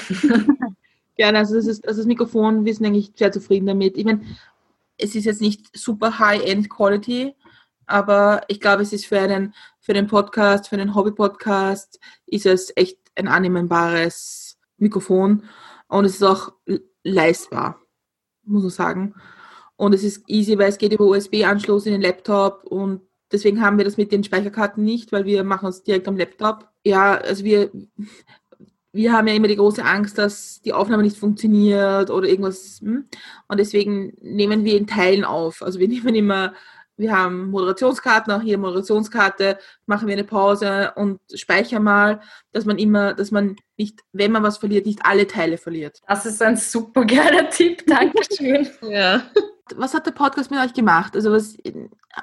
Gerne, 1.17 1.39
also 1.39 1.55
das 1.55 1.67
ist 1.67 1.87
also 1.87 2.01
das 2.01 2.07
Mikrofon, 2.07 2.65
wir 2.65 2.75
sind 2.75 2.85
eigentlich 2.85 3.13
sehr 3.15 3.33
zufrieden 3.33 3.67
damit. 3.67 3.97
Ich 3.97 4.05
meine, 4.05 4.23
es 4.99 5.15
ist 5.15 5.25
jetzt 5.25 5.41
nicht 5.41 5.77
super 5.77 6.19
High-End 6.19 6.69
Quality, 6.69 7.35
aber 7.87 8.43
ich 8.49 8.61
glaube, 8.61 8.83
es 8.83 8.93
ist 8.93 9.07
für 9.07 9.21
einen, 9.21 9.55
für 9.81 9.95
den 9.95 10.07
Podcast, 10.07 10.69
für 10.69 10.77
einen 10.77 10.95
Hobby-Podcast, 10.95 12.01
ist 12.27 12.47
es 12.47 12.73
echt 12.77 12.99
ein 13.15 13.29
annehmbares 13.29 14.59
Mikrofon 14.79 15.45
und 15.89 16.05
es 16.05 16.17
ist 16.17 16.23
auch 16.23 16.53
leistbar, 17.03 17.81
muss 18.45 18.63
man 18.63 18.71
sagen. 18.71 19.15
Und 19.77 19.95
es 19.95 20.05
ist 20.05 20.25
easy, 20.27 20.59
weil 20.59 20.71
es 20.71 20.79
geht 20.79 20.93
über 20.93 21.05
USB-Anschluss 21.05 21.87
in 21.87 21.93
den 21.93 22.01
Laptop 22.01 22.65
und 22.65 23.03
deswegen 23.31 23.61
haben 23.61 23.79
wir 23.79 23.85
das 23.85 23.97
mit 23.97 24.11
den 24.11 24.25
Speicherkarten 24.25 24.85
nicht, 24.85 25.13
weil 25.13 25.25
wir 25.25 25.45
machen 25.45 25.69
es 25.69 25.83
direkt 25.83 26.09
am 26.09 26.17
Laptop. 26.17 26.69
Ja, 26.85 27.15
also 27.15 27.45
wir, 27.45 27.71
wir 28.93 29.13
haben 29.13 29.29
ja 29.29 29.35
immer 29.35 29.49
die 29.49 29.57
große 29.57 29.85
Angst, 29.85 30.17
dass 30.19 30.61
die 30.63 30.73
Aufnahme 30.73 31.03
nicht 31.03 31.19
funktioniert 31.19 32.11
oder 32.11 32.27
irgendwas. 32.27 32.81
Hm? 32.81 33.05
Und 33.49 33.61
deswegen 33.61 34.15
nehmen 34.21 34.65
wir 34.65 34.79
in 34.79 34.87
Teilen 34.87 35.25
auf. 35.25 35.63
Also 35.63 35.79
wir 35.79 35.89
nehmen 35.89 36.15
immer 36.15 36.55
wir 36.97 37.13
haben 37.13 37.51
Moderationskarten, 37.51 38.33
auch 38.33 38.43
hier 38.43 38.59
Moderationskarte, 38.59 39.59
machen 39.87 40.09
wir 40.09 40.15
eine 40.15 40.25
Pause 40.25 40.93
und 40.97 41.21
speichern 41.35 41.83
mal, 41.83 42.21
dass 42.53 42.65
man 42.65 42.79
immer, 42.79 43.15
dass 43.15 43.31
man 43.31 43.57
nicht, 43.77 44.01
wenn 44.13 44.33
man 44.33 44.43
was 44.43 44.59
verliert, 44.59 44.87
nicht 44.87 45.01
alle 45.05 45.27
Teile 45.27 45.59
verliert. 45.59 46.01
Das 46.09 46.27
ist 46.27 46.41
ein 46.43 46.57
super 46.57 47.05
geiler 47.05 47.51
Tipp, 47.51 47.87
Dankeschön. 47.87 48.69
ja. 48.83 49.23
Was 49.75 49.95
hat 49.95 50.07
der 50.07 50.13
Podcast 50.13 50.51
mit 50.51 50.61
euch 50.61 50.75
gemacht? 50.75 51.15
Also 51.15 51.33
was, 51.33 51.57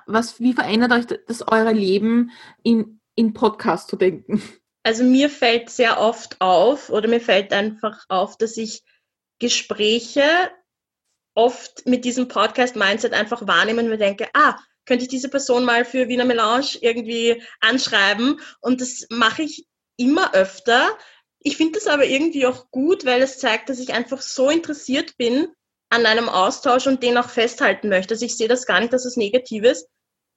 was 0.07 0.39
wie 0.39 0.53
verändert 0.53 0.91
euch 0.91 1.05
das 1.27 1.41
eure 1.47 1.73
Leben 1.73 2.31
in, 2.63 2.99
in 3.15 3.33
Podcast 3.33 3.89
zu 3.89 3.95
denken? 3.95 4.41
Also 4.83 5.03
mir 5.03 5.29
fällt 5.29 5.69
sehr 5.69 5.99
oft 5.99 6.41
auf 6.41 6.89
oder 6.89 7.07
mir 7.07 7.21
fällt 7.21 7.53
einfach 7.53 8.05
auf, 8.09 8.37
dass 8.37 8.57
ich 8.57 8.83
Gespräche 9.39 10.23
oft 11.35 11.85
mit 11.85 12.05
diesem 12.05 12.27
Podcast-Mindset 12.27 13.13
einfach 13.13 13.47
wahrnehmen 13.47 13.79
und 13.79 13.89
mir 13.89 13.97
denke, 13.97 14.27
ah, 14.33 14.57
könnte 14.85 15.03
ich 15.03 15.09
diese 15.09 15.29
Person 15.29 15.65
mal 15.65 15.85
für 15.85 16.07
Wiener 16.07 16.25
Melange 16.25 16.77
irgendwie 16.81 17.41
anschreiben? 17.61 18.39
Und 18.59 18.81
das 18.81 19.07
mache 19.09 19.43
ich 19.43 19.65
immer 19.97 20.33
öfter. 20.33 20.97
Ich 21.39 21.57
finde 21.57 21.79
das 21.79 21.87
aber 21.87 22.05
irgendwie 22.05 22.45
auch 22.45 22.69
gut, 22.71 23.05
weil 23.05 23.21
es 23.21 23.39
zeigt, 23.39 23.69
dass 23.69 23.79
ich 23.79 23.93
einfach 23.93 24.21
so 24.21 24.49
interessiert 24.49 25.17
bin 25.17 25.47
an 25.89 26.05
einem 26.05 26.29
Austausch 26.29 26.87
und 26.87 27.03
den 27.03 27.17
auch 27.17 27.29
festhalten 27.29 27.89
möchte. 27.89 28.15
Also 28.15 28.25
ich 28.25 28.35
sehe 28.35 28.47
das 28.47 28.65
gar 28.65 28.79
nicht 28.79 28.93
als 28.93 29.05
was 29.05 29.17
Negatives, 29.17 29.87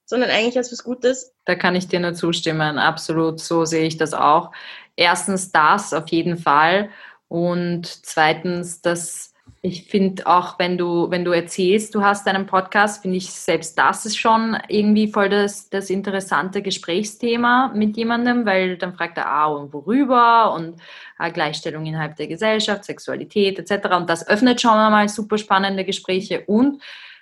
sondern 0.05 0.31
eigentlich 0.31 0.57
als 0.57 0.71
was 0.71 0.85
Gutes. 0.85 1.33
Da 1.45 1.55
kann 1.55 1.75
ich 1.75 1.89
dir 1.89 2.01
nur 2.01 2.15
zustimmen. 2.15 2.79
Absolut, 2.79 3.41
so 3.41 3.65
sehe 3.65 3.87
ich 3.87 3.97
das 3.97 4.15
auch. 4.15 4.53
Erstens 4.97 5.53
das 5.53 5.93
auf 5.93 6.09
jeden 6.09 6.39
Fall 6.39 6.91
und 7.29 7.87
zweitens, 7.87 8.81
dass 8.83 9.33
ich 9.67 9.85
finde 9.85 10.27
auch, 10.27 10.59
wenn 10.59 10.79
du, 10.79 11.11
wenn 11.11 11.25
du 11.25 11.33
erzählst, 11.33 11.95
du 11.95 12.03
hast 12.03 12.27
einen 12.29 12.47
Podcast, 12.47 13.03
finde 13.03 13.17
ich 13.17 13.31
selbst 13.31 13.77
das 13.77 14.07
ist 14.07 14.17
schon 14.17 14.57
irgendwie 14.69 15.11
voll 15.11 15.29
das, 15.29 15.69
das 15.69 15.91
interessante 15.91 16.63
Gesprächsthema 16.63 17.73
mit 17.75 17.97
jemandem, 17.97 18.47
weil 18.47 18.77
dann 18.77 18.95
fragt 18.95 19.19
er, 19.19 19.29
ah, 19.29 19.47
und 19.47 19.73
worüber 19.73 20.53
und 20.55 20.81
ah, 21.19 21.31
Gleichstellung 21.31 21.85
innerhalb 21.85 22.17
der 22.17 22.29
Gesellschaft, 22.29 22.85
Sexualität 22.85 23.59
etc. 23.59 23.89
Und 23.97 24.09
das 24.09 24.29
öffnet 24.29 24.61
schon 24.61 24.73
einmal 24.73 25.09
super 25.09 25.37
spannende 25.37 25.85
Gespräche. 25.85 26.45
Und 26.47 26.81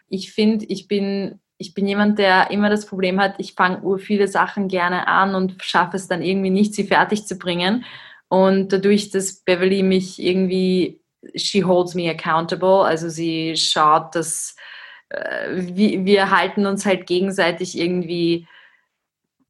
ich 0.09 0.33
finde, 0.33 0.67
ich 0.67 0.87
bin, 0.87 1.41
ich 1.57 1.73
bin 1.73 1.87
jemand, 1.87 2.19
der 2.19 2.51
immer 2.51 2.69
das 2.69 2.87
Problem 2.87 3.21
hat, 3.21 3.37
ich 3.39 3.55
fange 3.55 3.99
viele 3.99 4.29
Sachen 4.29 4.69
gerne 4.69 5.09
an 5.09 5.35
und 5.35 5.63
schaffe 5.63 5.97
es 5.97 6.09
dann 6.09 6.21
irgendwie 6.21 6.51
nicht, 6.51 6.75
sie 6.75 6.85
fertig 6.85 7.27
zu 7.27 7.39
bringen. 7.39 7.85
Und 8.29 8.73
dadurch, 8.73 9.11
dass 9.11 9.43
Beverly 9.45 9.83
mich 9.83 10.23
irgendwie 10.23 11.01
she 11.37 11.63
holds 11.63 11.95
me 11.95 12.09
accountable. 12.11 12.85
Also 12.85 13.09
sie 13.09 13.57
schaut, 13.57 14.15
dass 14.15 14.57
äh, 15.09 15.49
wir, 15.51 16.05
wir 16.05 16.31
halten 16.31 16.67
uns 16.67 16.87
halt 16.87 17.07
gegenseitig 17.07 17.79
irgendwie 17.79 18.47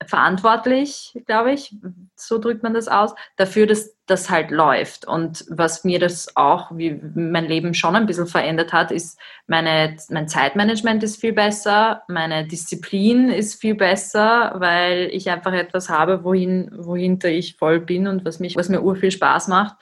verantwortlich, 0.07 1.19
glaube 1.27 1.53
ich, 1.53 1.75
so 2.17 2.39
drückt 2.39 2.63
man 2.63 2.75
das 2.75 2.89
aus, 2.89 3.15
dafür, 3.37 3.67
dass 3.67 3.97
das 4.07 4.29
halt 4.29 4.51
läuft. 4.51 5.07
Und 5.07 5.45
was 5.49 5.85
mir 5.85 5.99
das 5.99 6.37
auch, 6.37 6.71
wie 6.77 7.01
mein 7.15 7.47
Leben 7.47 7.75
schon 7.75 7.97
ein 7.97 8.07
bisschen 8.07 8.27
verändert 8.27 8.73
hat, 8.73 8.91
ist, 8.91 9.19
meine, 9.47 9.97
mein 10.11 10.29
Zeitmanagement 10.29 11.03
ist 11.03 11.21
viel 11.21 11.33
besser, 11.33 12.03
meine 12.09 12.47
Disziplin 12.47 13.31
ist 13.31 13.61
viel 13.61 13.75
besser, 13.75 14.55
weil 14.57 15.09
ich 15.13 15.31
einfach 15.31 15.53
etwas 15.53 15.89
habe, 15.89 16.25
wohin, 16.25 16.71
wohinter 16.77 17.31
ich 17.31 17.57
voll 17.57 17.81
bin 17.81 18.07
und 18.07 18.25
was, 18.25 18.41
mich, 18.41 18.57
was 18.57 18.69
mir 18.69 18.83
ur 18.83 18.97
viel 18.97 19.11
Spaß 19.11 19.49
macht. 19.49 19.77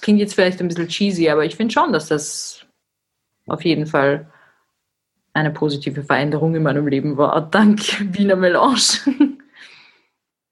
Klingt 0.00 0.20
jetzt 0.20 0.34
vielleicht 0.34 0.60
ein 0.60 0.68
bisschen 0.68 0.88
cheesy, 0.88 1.28
aber 1.28 1.44
ich 1.44 1.56
finde 1.56 1.74
schon, 1.74 1.92
dass 1.92 2.08
das 2.08 2.66
auf 3.46 3.64
jeden 3.64 3.86
Fall 3.86 4.30
eine 5.32 5.50
positive 5.50 6.02
Veränderung 6.02 6.54
in 6.54 6.62
meinem 6.62 6.86
Leben 6.86 7.16
war, 7.16 7.40
dank 7.50 7.80
Wiener 8.14 8.36
Melange. 8.36 9.36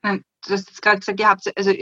Du 0.03 0.53
hast 0.53 0.69
jetzt 0.69 0.81
gerade 0.81 1.01
gesagt, 1.01 1.19
ihr 1.19 1.29
habt 1.29 1.43
also 1.57 1.73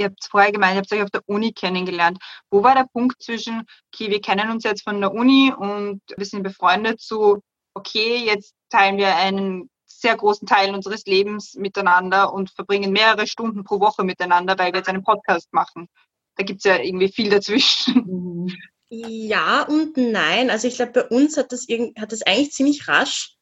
habt 0.00 0.28
vorher 0.30 0.52
gemeint, 0.52 0.74
ihr 0.74 0.80
habt 0.80 0.92
euch 0.92 1.02
auf 1.02 1.10
der 1.10 1.22
Uni 1.26 1.52
kennengelernt. 1.52 2.18
Wo 2.50 2.62
war 2.62 2.74
der 2.74 2.86
Punkt 2.92 3.22
zwischen, 3.22 3.62
okay, 3.90 4.10
wir 4.10 4.20
kennen 4.20 4.50
uns 4.50 4.64
jetzt 4.64 4.82
von 4.82 5.00
der 5.00 5.14
Uni 5.14 5.50
und 5.56 6.02
wir 6.14 6.26
sind 6.26 6.42
befreundet, 6.42 7.00
zu, 7.00 7.40
okay, 7.72 8.18
jetzt 8.26 8.52
teilen 8.68 8.98
wir 8.98 9.16
einen 9.16 9.70
sehr 9.86 10.14
großen 10.14 10.46
Teil 10.46 10.74
unseres 10.74 11.06
Lebens 11.06 11.54
miteinander 11.54 12.34
und 12.34 12.50
verbringen 12.50 12.92
mehrere 12.92 13.26
Stunden 13.26 13.64
pro 13.64 13.80
Woche 13.80 14.04
miteinander, 14.04 14.58
weil 14.58 14.72
wir 14.72 14.80
jetzt 14.80 14.90
einen 14.90 15.04
Podcast 15.04 15.50
machen 15.52 15.88
da 16.36 16.44
gibt 16.44 16.58
es 16.58 16.64
ja 16.64 16.78
irgendwie 16.78 17.12
viel 17.12 17.30
dazwischen. 17.30 18.48
Ja 18.88 19.62
und 19.62 19.96
nein. 19.96 20.50
Also 20.50 20.68
ich 20.68 20.76
glaube, 20.76 20.92
bei 20.92 21.04
uns 21.04 21.36
hat 21.36 21.52
das, 21.52 21.66
hat 21.98 22.12
das 22.12 22.22
eigentlich 22.22 22.52
ziemlich 22.52 22.88
rasch, 22.88 23.36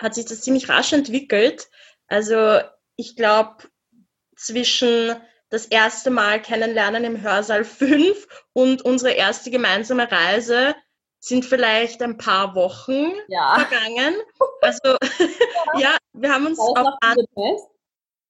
hat 0.00 0.14
sich 0.14 0.24
das 0.24 0.40
ziemlich 0.40 0.68
rasch 0.68 0.92
entwickelt. 0.92 1.68
Also 2.08 2.60
ich 2.96 3.14
glaube, 3.14 3.58
zwischen 4.36 5.16
das 5.50 5.66
erste 5.66 6.10
Mal 6.10 6.42
kennenlernen 6.42 7.04
im 7.04 7.22
Hörsaal 7.22 7.64
5 7.64 8.26
und 8.52 8.82
unsere 8.82 9.12
erste 9.12 9.50
gemeinsame 9.50 10.10
Reise 10.10 10.74
sind 11.20 11.44
vielleicht 11.44 12.02
ein 12.02 12.16
paar 12.16 12.54
Wochen 12.54 13.12
Ja. 13.28 13.54
vergangen. 13.54 14.14
Also 14.60 14.96
ja, 15.78 15.96
wir 16.12 16.32
haben 16.32 16.46
uns 16.46 16.58
auf 16.58 16.74
Budapest? 17.00 17.68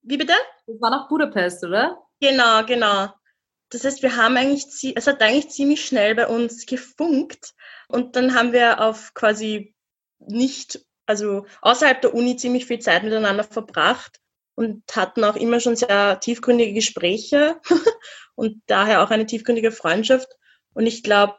Wie 0.02 0.16
bitte? 0.16 0.34
Das 0.66 0.80
war 0.80 0.90
nach 0.90 1.08
Budapest, 1.08 1.64
oder? 1.64 1.98
Genau, 2.20 2.64
genau. 2.64 3.08
Das 3.70 3.84
heißt, 3.84 4.02
wir 4.02 4.16
haben 4.16 4.36
eigentlich, 4.36 4.64
es 4.96 5.06
hat 5.06 5.22
eigentlich 5.22 5.50
ziemlich 5.50 5.84
schnell 5.84 6.14
bei 6.14 6.26
uns 6.26 6.64
gefunkt 6.66 7.54
und 7.88 8.16
dann 8.16 8.34
haben 8.34 8.52
wir 8.52 8.80
auf 8.80 9.12
quasi 9.14 9.74
nicht, 10.18 10.84
also 11.06 11.46
außerhalb 11.60 12.00
der 12.00 12.14
Uni 12.14 12.36
ziemlich 12.36 12.66
viel 12.66 12.78
Zeit 12.78 13.02
miteinander 13.04 13.44
verbracht 13.44 14.20
und 14.54 14.84
hatten 14.96 15.22
auch 15.24 15.36
immer 15.36 15.60
schon 15.60 15.76
sehr 15.76 16.18
tiefgründige 16.20 16.72
Gespräche 16.72 17.60
und 18.34 18.62
daher 18.66 19.02
auch 19.02 19.10
eine 19.10 19.26
tiefgründige 19.26 19.70
Freundschaft. 19.70 20.28
Und 20.74 20.86
ich 20.86 21.02
glaube, 21.02 21.36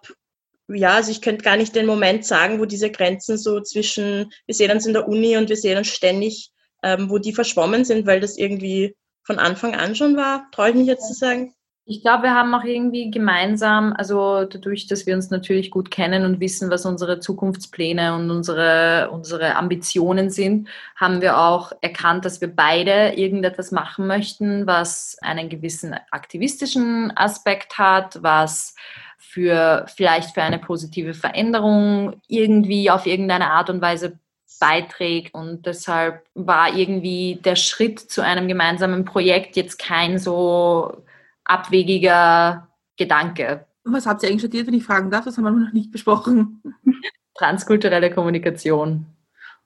ja, 0.67 0.95
also 0.95 1.11
ich 1.11 1.21
könnte 1.21 1.43
gar 1.43 1.57
nicht 1.57 1.75
den 1.75 1.85
Moment 1.85 2.25
sagen, 2.25 2.59
wo 2.59 2.65
diese 2.65 2.91
Grenzen 2.91 3.37
so 3.37 3.59
zwischen, 3.61 4.31
wir 4.45 4.55
sehen 4.55 4.71
uns 4.71 4.85
in 4.85 4.93
der 4.93 5.07
Uni 5.07 5.35
und 5.35 5.49
wir 5.49 5.57
sehen 5.57 5.77
uns 5.77 5.87
ständig, 5.87 6.51
ähm, 6.83 7.09
wo 7.09 7.17
die 7.17 7.33
verschwommen 7.33 7.85
sind, 7.85 8.05
weil 8.05 8.19
das 8.19 8.37
irgendwie 8.37 8.95
von 9.23 9.39
Anfang 9.39 9.75
an 9.75 9.95
schon 9.95 10.15
war, 10.15 10.47
traue 10.51 10.69
ich 10.69 10.75
mich 10.75 10.87
jetzt 10.87 11.07
zu 11.07 11.13
sagen. 11.13 11.53
Ich 11.91 12.02
glaube, 12.02 12.25
wir 12.25 12.36
haben 12.36 12.54
auch 12.54 12.65
irgendwie 12.65 13.10
gemeinsam, 13.10 13.93
also 13.97 14.45
dadurch, 14.45 14.86
dass 14.86 15.08
wir 15.08 15.15
uns 15.15 15.32
natürlich 15.32 15.71
gut 15.71 15.89
kennen 15.89 16.23
und 16.23 16.39
wissen, 16.39 16.69
was 16.69 16.86
unsere 16.86 17.19
Zukunftspläne 17.19 18.13
und 18.13 18.30
unsere, 18.30 19.10
unsere 19.10 19.56
Ambitionen 19.56 20.30
sind, 20.30 20.69
haben 20.95 21.19
wir 21.19 21.39
auch 21.39 21.71
erkannt, 21.82 22.25
dass 22.25 22.41
wir 22.41 22.56
beide 22.56 23.13
irgendetwas 23.15 23.71
machen 23.71 24.06
möchten, 24.06 24.67
was 24.67 25.17
einen 25.23 25.49
gewissen 25.49 25.95
aktivistischen 26.12 27.12
Aspekt 27.17 27.80
hat, 27.80 28.21
was 28.21 28.75
für 29.17 29.88
vielleicht 29.88 30.36
für 30.36 30.43
eine 30.43 30.60
positive 30.60 31.15
Veränderung 31.15 32.21
irgendwie 32.28 32.91
auf 32.91 33.08
irgendeine 33.08 33.49
Art 33.49 33.71
und 33.71 33.82
Weise 33.82 34.19
beiträgt. 34.60 35.34
Und 35.34 35.65
deshalb 35.65 36.21
war 36.36 36.71
irgendwie 36.71 37.39
der 37.43 37.56
Schritt 37.56 37.99
zu 37.99 38.21
einem 38.21 38.47
gemeinsamen 38.47 39.06
Projekt 39.06 39.56
jetzt 39.56 39.80
kein 39.80 40.19
so 40.19 41.02
abwegiger 41.49 42.69
Gedanke. 42.95 43.65
Was 43.83 44.05
habt 44.05 44.21
ihr 44.23 44.29
eigentlich 44.29 44.41
studiert, 44.41 44.67
wenn 44.67 44.73
ich 44.73 44.83
fragen 44.83 45.09
darf? 45.09 45.25
Das 45.25 45.38
haben 45.38 45.45
wir 45.45 45.51
noch 45.51 45.73
nicht 45.73 45.91
besprochen. 45.91 46.62
Transkulturelle 47.35 48.12
Kommunikation. 48.13 49.05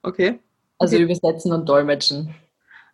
Okay. 0.02 0.40
Also 0.80 0.96
Okay. 0.96 1.04
übersetzen 1.04 1.52
und 1.52 1.68
dolmetschen. 1.68 2.34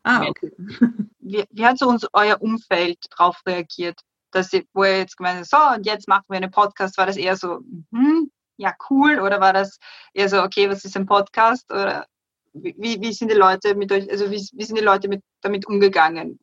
Ah, 0.03 0.25
okay. 0.27 0.51
Wie, 1.19 1.43
wie 1.51 1.65
hat 1.65 1.77
so 1.77 1.87
uns 1.87 2.07
euer 2.13 2.41
Umfeld 2.41 2.97
darauf 3.11 3.39
reagiert? 3.45 3.99
Dass 4.31 4.51
ihr, 4.53 4.63
wo 4.73 4.83
ihr 4.83 4.99
jetzt 4.99 5.17
gemeint 5.17 5.37
habt, 5.37 5.49
so, 5.49 5.77
und 5.77 5.85
jetzt 5.85 6.07
machen 6.07 6.25
wir 6.27 6.37
einen 6.37 6.49
Podcast, 6.49 6.97
war 6.97 7.05
das 7.05 7.17
eher 7.17 7.35
so, 7.35 7.59
mhm, 7.91 8.31
ja, 8.57 8.73
cool, 8.89 9.19
oder 9.19 9.39
war 9.39 9.53
das 9.53 9.77
eher 10.13 10.27
so, 10.29 10.41
okay, 10.41 10.67
was 10.69 10.85
ist 10.85 10.97
ein 10.97 11.05
Podcast? 11.05 11.71
Oder 11.71 12.07
wie, 12.53 12.75
wie 12.79 12.99
wie 12.99 13.13
sind 13.13 13.29
die 13.29 13.37
Leute 13.37 13.75
mit 13.75 13.91
euch, 13.91 14.09
also 14.09 14.31
wie, 14.31 14.37
wie 14.53 14.63
sind 14.63 14.77
die 14.79 14.83
Leute 14.83 15.07
mit, 15.07 15.21
damit 15.41 15.67
umgegangen, 15.67 16.39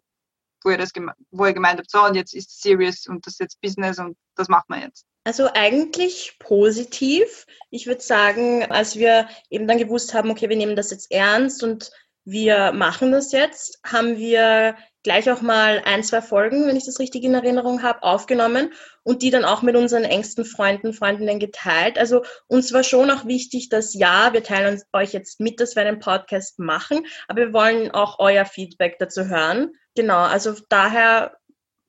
wo 0.62 0.70
ihr 0.70 0.78
das 0.78 0.90
wo 1.30 1.46
ihr 1.46 1.52
gemeint 1.52 1.78
habt, 1.78 1.90
so, 1.90 2.02
und 2.04 2.14
jetzt 2.14 2.34
ist 2.34 2.50
es 2.50 2.60
serious 2.60 3.06
und 3.06 3.26
das 3.26 3.34
ist 3.34 3.40
jetzt 3.40 3.60
Business 3.60 3.98
und 3.98 4.16
das 4.34 4.48
machen 4.48 4.66
wir 4.68 4.80
jetzt. 4.80 5.04
Also 5.24 5.48
eigentlich 5.52 6.36
positiv. 6.38 7.46
Ich 7.70 7.86
würde 7.86 8.00
sagen, 8.00 8.64
als 8.70 8.96
wir 8.96 9.28
eben 9.50 9.66
dann 9.66 9.78
gewusst 9.78 10.14
haben, 10.14 10.30
okay, 10.30 10.48
wir 10.48 10.56
nehmen 10.56 10.76
das 10.76 10.92
jetzt 10.92 11.10
ernst 11.10 11.62
und 11.64 11.90
wir 12.24 12.72
machen 12.72 13.12
das 13.12 13.32
jetzt, 13.32 13.80
haben 13.84 14.18
wir 14.18 14.76
gleich 15.04 15.30
auch 15.30 15.40
mal 15.40 15.82
ein, 15.84 16.02
zwei 16.02 16.20
Folgen, 16.20 16.66
wenn 16.66 16.76
ich 16.76 16.84
das 16.84 16.98
richtig 16.98 17.22
in 17.22 17.34
Erinnerung 17.34 17.84
habe, 17.84 18.02
aufgenommen 18.02 18.72
und 19.04 19.22
die 19.22 19.30
dann 19.30 19.44
auch 19.44 19.62
mit 19.62 19.76
unseren 19.76 20.02
engsten 20.02 20.44
Freunden, 20.44 20.92
Freundinnen 20.92 21.38
geteilt. 21.38 21.96
Also 21.96 22.24
uns 22.48 22.72
war 22.72 22.82
schon 22.82 23.12
auch 23.12 23.24
wichtig, 23.24 23.68
dass 23.68 23.94
ja, 23.94 24.32
wir 24.32 24.42
teilen 24.42 24.74
uns 24.74 24.86
euch 24.92 25.12
jetzt 25.12 25.38
mit, 25.38 25.60
dass 25.60 25.76
wir 25.76 25.82
einen 25.82 26.00
Podcast 26.00 26.58
machen, 26.58 27.06
aber 27.28 27.42
wir 27.42 27.52
wollen 27.52 27.92
auch 27.92 28.18
euer 28.18 28.44
Feedback 28.44 28.98
dazu 28.98 29.26
hören. 29.26 29.72
Genau, 29.96 30.18
also 30.18 30.54
daher 30.68 31.36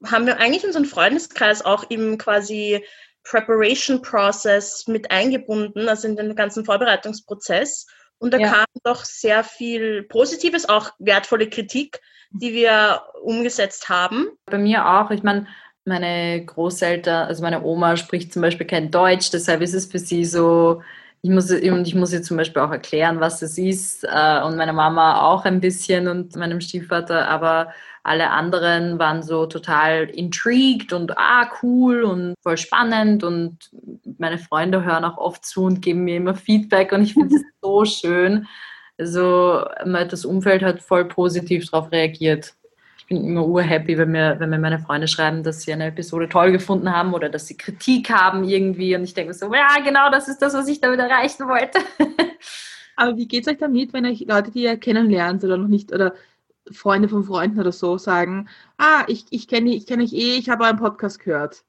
haben 0.05 0.25
wir 0.25 0.39
eigentlich 0.39 0.65
unseren 0.65 0.85
Freundeskreis 0.85 1.63
auch 1.63 1.89
im 1.89 2.17
quasi 2.17 2.83
Preparation 3.23 4.01
Process 4.01 4.87
mit 4.87 5.11
eingebunden, 5.11 5.89
also 5.89 6.07
in 6.07 6.15
den 6.15 6.35
ganzen 6.35 6.65
Vorbereitungsprozess. 6.65 7.87
Und 8.19 8.33
da 8.33 8.37
Ja. 8.39 8.49
kam 8.49 8.65
doch 8.83 9.05
sehr 9.05 9.43
viel 9.43 10.03
Positives, 10.03 10.67
auch 10.67 10.91
wertvolle 10.99 11.49
Kritik, 11.49 11.99
die 12.31 12.53
wir 12.53 13.01
umgesetzt 13.21 13.89
haben. 13.89 14.27
Bei 14.45 14.57
mir 14.57 14.87
auch. 14.87 15.11
Ich 15.11 15.23
meine, 15.23 15.47
meine 15.85 16.43
Großeltern, 16.45 17.27
also 17.27 17.43
meine 17.43 17.63
Oma 17.63 17.97
spricht 17.97 18.33
zum 18.33 18.41
Beispiel 18.41 18.67
kein 18.67 18.91
Deutsch, 18.91 19.29
deshalb 19.31 19.61
ist 19.61 19.73
es 19.73 19.85
für 19.85 19.99
sie 19.99 20.25
so, 20.25 20.81
ich 21.21 21.29
muss, 21.29 21.49
und 21.51 21.87
ich 21.87 21.95
muss 21.95 22.13
ihr 22.13 22.21
zum 22.21 22.37
Beispiel 22.37 22.61
auch 22.61 22.71
erklären, 22.71 23.19
was 23.19 23.41
es 23.41 23.57
ist 23.57 24.03
äh, 24.03 24.41
und 24.43 24.55
meine 24.55 24.73
Mama 24.73 25.21
auch 25.21 25.45
ein 25.45 25.59
bisschen 25.61 26.07
und 26.07 26.35
meinem 26.35 26.61
Stiefvater, 26.61 27.27
aber 27.27 27.73
alle 28.07 28.29
anderen 28.29 28.99
waren 28.99 29.21
so 29.21 29.45
total 29.47 30.05
intrigued 30.05 30.93
und 30.93 31.17
ah, 31.17 31.51
cool 31.61 32.03
und 32.03 32.35
voll 32.41 32.57
spannend 32.57 33.21
und 33.21 33.69
meine 34.17 34.37
Freunde 34.37 34.85
hören 34.85 35.03
auch 35.03 35.17
oft 35.17 35.45
zu 35.45 35.65
und 35.65 35.81
geben 35.81 36.05
mir 36.05 36.15
immer 36.15 36.33
Feedback 36.33 36.93
und 36.93 37.03
ich 37.03 37.13
finde 37.13 37.35
es 37.35 37.43
so 37.61 37.83
schön. 37.83 38.47
Also 38.97 39.65
das 39.85 40.23
Umfeld 40.23 40.63
hat 40.63 40.81
voll 40.81 41.05
positiv 41.05 41.69
darauf 41.69 41.91
reagiert. 41.91 42.53
Ich 42.97 43.07
bin 43.07 43.25
immer 43.25 43.45
urhappy, 43.45 43.97
wenn 43.97 44.11
mir, 44.11 44.39
wenn 44.39 44.51
mir 44.51 44.57
meine 44.57 44.79
Freunde 44.79 45.09
schreiben, 45.09 45.43
dass 45.43 45.63
sie 45.63 45.73
eine 45.73 45.87
Episode 45.87 46.29
toll 46.29 46.53
gefunden 46.53 46.91
haben 46.91 47.13
oder 47.13 47.27
dass 47.27 47.47
sie 47.47 47.57
Kritik 47.57 48.09
haben 48.09 48.45
irgendwie 48.45 48.95
und 48.95 49.03
ich 49.03 49.15
denke 49.15 49.33
so, 49.33 49.53
ja, 49.53 49.81
genau, 49.83 50.09
das 50.09 50.29
ist 50.29 50.41
das, 50.41 50.53
was 50.53 50.69
ich 50.69 50.79
damit 50.79 51.01
erreichen 51.01 51.45
wollte. 51.47 51.79
Aber 52.95 53.17
wie 53.17 53.27
geht 53.27 53.45
es 53.45 53.53
euch 53.53 53.59
damit, 53.59 53.91
wenn 53.91 54.05
euch 54.05 54.21
Leute, 54.21 54.49
die 54.49 54.63
ihr 54.63 54.77
kennenlernt 54.77 55.43
oder 55.43 55.57
noch 55.57 55.67
nicht, 55.67 55.93
oder 55.93 56.13
Freunde 56.71 57.09
von 57.09 57.23
Freunden 57.23 57.59
oder 57.59 57.71
so 57.71 57.97
sagen, 57.97 58.49
ah, 58.77 59.03
ich, 59.07 59.25
ich 59.29 59.47
kenne 59.47 59.73
ich 59.75 59.85
kenn 59.85 60.01
euch 60.01 60.13
eh, 60.13 60.35
ich 60.37 60.49
habe 60.49 60.63
euren 60.63 60.77
Podcast 60.77 61.19
gehört. 61.19 61.63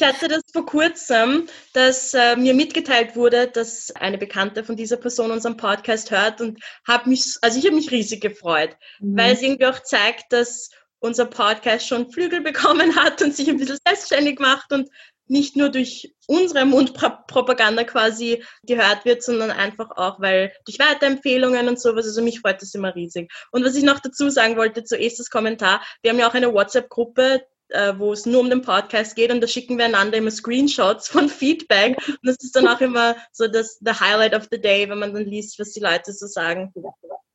Ich 0.00 0.06
hatte 0.06 0.28
das 0.28 0.42
vor 0.50 0.64
kurzem, 0.64 1.46
dass 1.74 2.14
äh, 2.14 2.34
mir 2.36 2.54
mitgeteilt 2.54 3.16
wurde, 3.16 3.48
dass 3.48 3.90
eine 3.90 4.16
Bekannte 4.16 4.64
von 4.64 4.74
dieser 4.74 4.96
Person 4.96 5.30
unseren 5.30 5.58
Podcast 5.58 6.10
hört 6.10 6.40
und 6.40 6.58
habe 6.88 7.10
mich, 7.10 7.36
also 7.42 7.58
ich 7.58 7.66
habe 7.66 7.76
mich 7.76 7.90
riesig 7.90 8.22
gefreut, 8.22 8.76
weil 9.00 9.34
es 9.34 9.42
irgendwie 9.42 9.66
auch 9.66 9.80
zeigt, 9.80 10.32
dass 10.32 10.70
unser 11.00 11.26
Podcast 11.26 11.86
schon 11.86 12.10
Flügel 12.10 12.40
bekommen 12.42 12.96
hat 12.96 13.20
und 13.20 13.34
sich 13.34 13.48
ein 13.50 13.58
bisschen 13.58 13.78
selbstständig 13.86 14.38
macht 14.38 14.72
und 14.72 14.88
nicht 15.30 15.56
nur 15.56 15.68
durch 15.68 16.12
unsere 16.26 16.64
Mundpropaganda 16.64 17.84
quasi 17.84 18.42
gehört 18.64 19.04
wird, 19.04 19.22
sondern 19.22 19.50
einfach 19.50 19.90
auch, 19.96 20.20
weil 20.20 20.52
durch 20.66 20.78
Weiterempfehlungen 20.78 21.68
und 21.68 21.80
sowas, 21.80 22.06
also 22.06 22.20
mich 22.20 22.40
freut 22.40 22.60
das 22.60 22.74
immer 22.74 22.94
riesig. 22.94 23.32
Und 23.52 23.64
was 23.64 23.76
ich 23.76 23.84
noch 23.84 24.00
dazu 24.00 24.28
sagen 24.28 24.56
wollte, 24.56 24.82
zuerst 24.82 25.20
das 25.20 25.30
Kommentar, 25.30 25.80
wir 26.02 26.10
haben 26.10 26.18
ja 26.18 26.28
auch 26.28 26.34
eine 26.34 26.52
WhatsApp-Gruppe, 26.52 27.42
äh, 27.68 27.94
wo 27.96 28.12
es 28.12 28.26
nur 28.26 28.40
um 28.40 28.50
den 28.50 28.62
Podcast 28.62 29.14
geht 29.14 29.30
und 29.30 29.40
da 29.40 29.46
schicken 29.46 29.78
wir 29.78 29.84
einander 29.84 30.18
immer 30.18 30.32
Screenshots 30.32 31.08
von 31.08 31.28
Feedback 31.28 31.96
und 32.08 32.18
das 32.24 32.36
ist 32.40 32.56
dann 32.56 32.66
auch 32.66 32.80
immer 32.80 33.14
so 33.32 33.46
das 33.46 33.78
the 33.80 33.92
Highlight 33.92 34.34
of 34.34 34.48
the 34.50 34.60
day, 34.60 34.88
wenn 34.88 34.98
man 34.98 35.14
dann 35.14 35.24
liest, 35.24 35.60
was 35.60 35.70
die 35.70 35.80
Leute 35.80 36.12
so 36.12 36.26
sagen. 36.26 36.72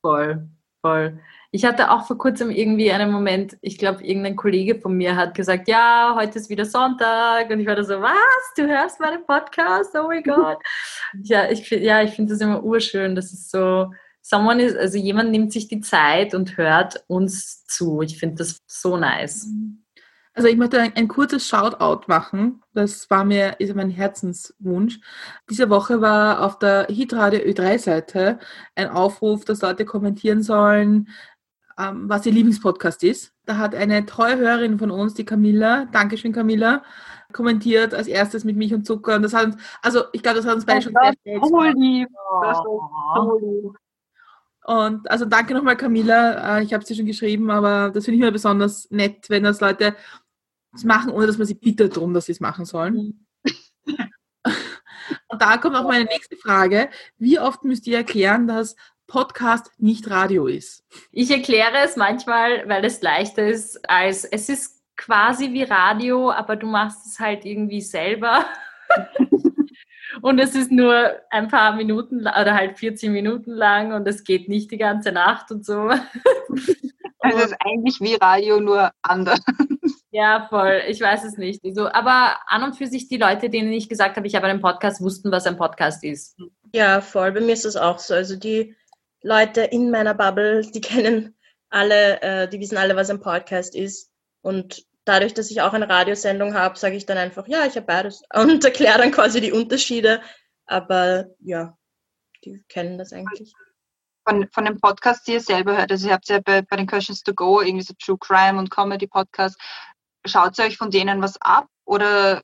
Voll, 0.02 0.46
voll. 0.82 1.18
Ich 1.56 1.64
hatte 1.64 1.90
auch 1.90 2.06
vor 2.06 2.18
kurzem 2.18 2.50
irgendwie 2.50 2.92
einen 2.92 3.10
Moment, 3.10 3.56
ich 3.62 3.78
glaube, 3.78 4.04
irgendein 4.04 4.36
Kollege 4.36 4.78
von 4.78 4.94
mir 4.94 5.16
hat 5.16 5.34
gesagt, 5.34 5.68
ja, 5.68 6.14
heute 6.14 6.38
ist 6.38 6.50
wieder 6.50 6.66
Sonntag. 6.66 7.48
Und 7.48 7.60
ich 7.60 7.66
war 7.66 7.74
da 7.74 7.82
so, 7.82 7.98
was? 8.02 8.12
Du 8.58 8.66
hörst 8.66 9.00
meinen 9.00 9.24
Podcast? 9.24 9.96
Oh 9.96 10.06
mein 10.06 10.22
Gott. 10.22 10.58
ja, 11.22 11.48
ich, 11.48 11.70
ja, 11.70 12.02
ich 12.02 12.10
finde 12.10 12.34
das 12.34 12.42
immer 12.42 12.62
urschön. 12.62 13.14
Das 13.14 13.32
ist 13.32 13.50
so, 13.50 13.90
someone 14.20 14.64
ist, 14.64 14.76
also 14.76 14.98
jemand 14.98 15.30
nimmt 15.30 15.50
sich 15.50 15.66
die 15.66 15.80
Zeit 15.80 16.34
und 16.34 16.58
hört 16.58 17.02
uns 17.06 17.64
zu. 17.64 18.02
Ich 18.02 18.18
finde 18.18 18.36
das 18.36 18.58
so 18.66 18.98
nice. 18.98 19.48
Also 20.34 20.48
ich 20.48 20.58
möchte 20.58 20.78
ein, 20.78 20.92
ein 20.94 21.08
kurzes 21.08 21.48
Shoutout 21.48 22.02
machen. 22.06 22.62
Das 22.74 23.08
war 23.08 23.24
mir 23.24 23.58
ist 23.60 23.74
mein 23.74 23.88
Herzenswunsch. 23.88 25.00
Diese 25.48 25.70
Woche 25.70 26.02
war 26.02 26.44
auf 26.44 26.58
der 26.58 26.88
Hitradio 26.90 27.40
Ö3-Seite 27.40 28.40
ein 28.74 28.90
Aufruf, 28.90 29.46
dass 29.46 29.62
Leute 29.62 29.86
kommentieren 29.86 30.42
sollen, 30.42 31.08
ähm, 31.78 32.08
was 32.08 32.26
ihr 32.26 32.32
Lieblingspodcast 32.32 33.04
ist. 33.04 33.32
Da 33.44 33.58
hat 33.58 33.74
eine 33.74 34.06
treue 34.06 34.36
Hörerin 34.38 34.78
von 34.78 34.90
uns, 34.90 35.14
die 35.14 35.24
Camilla, 35.24 35.86
Dankeschön 35.92 36.32
Camilla, 36.32 36.82
kommentiert 37.32 37.94
als 37.94 38.06
erstes 38.08 38.44
mit 38.44 38.56
Milch 38.56 38.74
und 38.74 38.86
Zucker. 38.86 39.16
Und 39.16 39.22
das 39.22 39.34
hat 39.34 39.46
uns, 39.46 39.56
also 39.82 40.04
ich 40.12 40.22
glaube, 40.22 40.38
das 40.38 40.46
hat 40.46 40.54
uns 40.54 40.64
beide 40.64 40.82
schon 40.82 40.92
sehr 40.92 41.12
stolz 41.12 41.50
gemacht. 41.50 41.74
lieb. 41.76 42.08
Das 42.42 42.58
war 42.58 43.24
so 43.24 43.38
lieb. 43.38 43.76
Und 44.64 45.08
also 45.10 45.24
danke 45.26 45.54
nochmal, 45.54 45.76
Camilla. 45.76 46.58
Äh, 46.58 46.64
Ich 46.64 46.72
habe 46.72 46.82
es 46.82 46.88
dir 46.88 46.96
schon 46.96 47.06
geschrieben, 47.06 47.50
aber 47.50 47.90
das 47.90 48.04
finde 48.04 48.16
ich 48.16 48.22
immer 48.22 48.32
besonders 48.32 48.90
nett, 48.90 49.30
wenn 49.30 49.44
das 49.44 49.60
Leute 49.60 49.94
machen, 50.82 51.12
ohne 51.12 51.26
dass 51.26 51.38
man 51.38 51.46
sie 51.46 51.54
bittet 51.54 51.96
darum, 51.96 52.12
dass 52.14 52.26
sie 52.26 52.32
es 52.32 52.40
machen 52.40 52.64
sollen. 52.64 53.26
Und 55.28 55.40
da 55.40 55.56
kommt 55.58 55.76
auch 55.76 55.86
meine 55.86 56.04
nächste 56.04 56.36
Frage. 56.36 56.90
Wie 57.16 57.38
oft 57.38 57.62
müsst 57.64 57.86
ihr 57.86 57.96
erklären, 57.98 58.48
dass 58.48 58.74
Podcast 59.06 59.70
nicht 59.78 60.10
Radio 60.10 60.46
ist? 60.46 60.84
Ich 61.12 61.30
erkläre 61.30 61.78
es 61.84 61.96
manchmal, 61.96 62.68
weil 62.68 62.84
es 62.84 63.02
leichter 63.02 63.46
ist, 63.46 63.88
als 63.88 64.24
es 64.24 64.48
ist 64.48 64.82
quasi 64.96 65.52
wie 65.52 65.62
Radio, 65.62 66.30
aber 66.30 66.56
du 66.56 66.66
machst 66.66 67.06
es 67.06 67.20
halt 67.20 67.44
irgendwie 67.44 67.80
selber. 67.80 68.44
und 70.22 70.38
es 70.38 70.54
ist 70.54 70.70
nur 70.70 71.12
ein 71.30 71.48
paar 71.48 71.74
Minuten 71.76 72.20
oder 72.20 72.54
halt 72.54 72.78
40 72.78 73.10
Minuten 73.10 73.52
lang 73.52 73.92
und 73.92 74.06
es 74.08 74.24
geht 74.24 74.48
nicht 74.48 74.70
die 74.70 74.78
ganze 74.78 75.12
Nacht 75.12 75.50
und 75.50 75.64
so. 75.64 75.90
Also 77.18 77.38
es 77.38 77.46
ist 77.46 77.56
eigentlich 77.58 78.00
wie 78.00 78.14
Radio, 78.14 78.60
nur 78.60 78.92
anders. 79.02 79.40
Ja, 80.10 80.46
voll. 80.48 80.82
Ich 80.88 81.00
weiß 81.00 81.24
es 81.24 81.36
nicht. 81.36 81.64
Also, 81.64 81.88
aber 81.88 82.36
an 82.46 82.62
und 82.62 82.76
für 82.76 82.86
sich 82.86 83.08
die 83.08 83.16
Leute, 83.16 83.50
denen 83.50 83.72
ich 83.72 83.88
gesagt 83.88 84.16
habe, 84.16 84.26
ich 84.26 84.34
habe 84.34 84.46
einen 84.46 84.60
Podcast, 84.60 85.00
wussten, 85.00 85.32
was 85.32 85.46
ein 85.46 85.56
Podcast 85.56 86.04
ist. 86.04 86.38
Ja, 86.72 87.00
voll. 87.00 87.32
Bei 87.32 87.40
mir 87.40 87.52
ist 87.52 87.64
das 87.64 87.76
auch 87.76 87.98
so. 87.98 88.14
Also 88.14 88.36
die 88.36 88.76
Leute 89.26 89.62
in 89.62 89.90
meiner 89.90 90.14
Bubble, 90.14 90.62
die 90.62 90.80
kennen 90.80 91.36
alle, 91.68 92.22
äh, 92.22 92.48
die 92.48 92.60
wissen 92.60 92.78
alle, 92.78 92.94
was 92.94 93.10
ein 93.10 93.20
Podcast 93.20 93.74
ist. 93.74 94.12
Und 94.40 94.86
dadurch, 95.04 95.34
dass 95.34 95.50
ich 95.50 95.62
auch 95.62 95.72
eine 95.72 95.88
Radiosendung 95.88 96.54
habe, 96.54 96.78
sage 96.78 96.94
ich 96.94 97.06
dann 97.06 97.18
einfach, 97.18 97.48
ja, 97.48 97.66
ich 97.66 97.74
habe 97.74 97.86
beides 97.86 98.22
und 98.34 98.64
erkläre 98.64 98.98
dann 98.98 99.10
quasi 99.10 99.40
die 99.40 99.52
Unterschiede. 99.52 100.22
Aber 100.66 101.26
ja, 101.40 101.76
die 102.44 102.64
kennen 102.68 102.98
das 102.98 103.12
eigentlich. 103.12 103.52
Von, 104.28 104.48
von 104.52 104.64
dem 104.64 104.80
Podcast, 104.80 105.26
die 105.26 105.32
ihr 105.32 105.40
selber 105.40 105.76
hört, 105.76 105.90
also 105.90 106.08
ihr 106.08 106.14
habt 106.14 106.28
ja 106.28 106.40
bei, 106.40 106.62
bei 106.62 106.76
den 106.76 106.86
Questions 106.86 107.22
to 107.22 107.32
Go 107.32 107.60
irgendwie 107.60 107.84
so 107.84 107.94
True 107.94 108.18
Crime 108.18 108.58
und 108.58 108.70
Comedy 108.70 109.06
Podcast, 109.06 109.56
schaut 110.24 110.58
ihr 110.58 110.64
euch 110.64 110.76
von 110.76 110.90
denen 110.90 111.22
was 111.22 111.36
ab 111.40 111.66
oder 111.84 112.42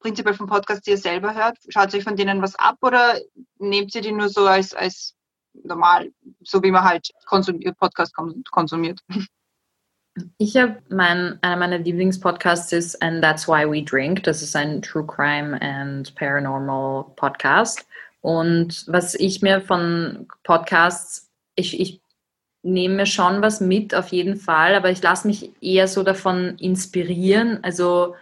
prinzipiell 0.00 0.34
vom 0.34 0.46
Podcast, 0.46 0.86
die 0.86 0.92
ihr 0.92 0.98
selber 0.98 1.34
hört, 1.34 1.58
schaut 1.68 1.92
ihr 1.92 1.98
euch 1.98 2.04
von 2.04 2.16
denen 2.16 2.40
was 2.40 2.54
ab 2.54 2.76
oder 2.80 3.18
nehmt 3.58 3.94
ihr 3.94 4.00
die 4.00 4.12
nur 4.12 4.30
so 4.30 4.46
als, 4.46 4.72
als 4.72 5.17
normal, 5.64 6.10
so 6.42 6.62
wie 6.62 6.70
man 6.70 6.84
halt 6.84 7.10
konsumiert, 7.26 7.76
Podcast 7.78 8.14
konsumiert? 8.50 9.00
Ich 10.38 10.56
habe 10.56 10.82
mein, 10.88 11.38
einer 11.42 11.56
meiner 11.56 11.78
Lieblingspodcasts 11.78 12.72
ist 12.72 13.02
And 13.02 13.22
That's 13.22 13.46
Why 13.46 13.70
We 13.70 13.82
Drink. 13.82 14.24
Das 14.24 14.42
ist 14.42 14.56
ein 14.56 14.82
True 14.82 15.06
Crime 15.06 15.60
and 15.60 16.14
Paranormal 16.16 17.04
Podcast. 17.16 17.86
Und 18.20 18.84
was 18.88 19.14
ich 19.14 19.42
mir 19.42 19.60
von 19.60 20.26
Podcasts, 20.42 21.30
ich, 21.54 21.78
ich 21.80 22.00
nehme 22.62 23.06
schon 23.06 23.42
was 23.42 23.60
mit, 23.60 23.94
auf 23.94 24.08
jeden 24.08 24.36
Fall, 24.36 24.74
aber 24.74 24.90
ich 24.90 25.02
lasse 25.02 25.26
mich 25.26 25.52
eher 25.62 25.86
so 25.88 26.02
davon 26.02 26.56
inspirieren. 26.58 27.62
Also 27.62 28.16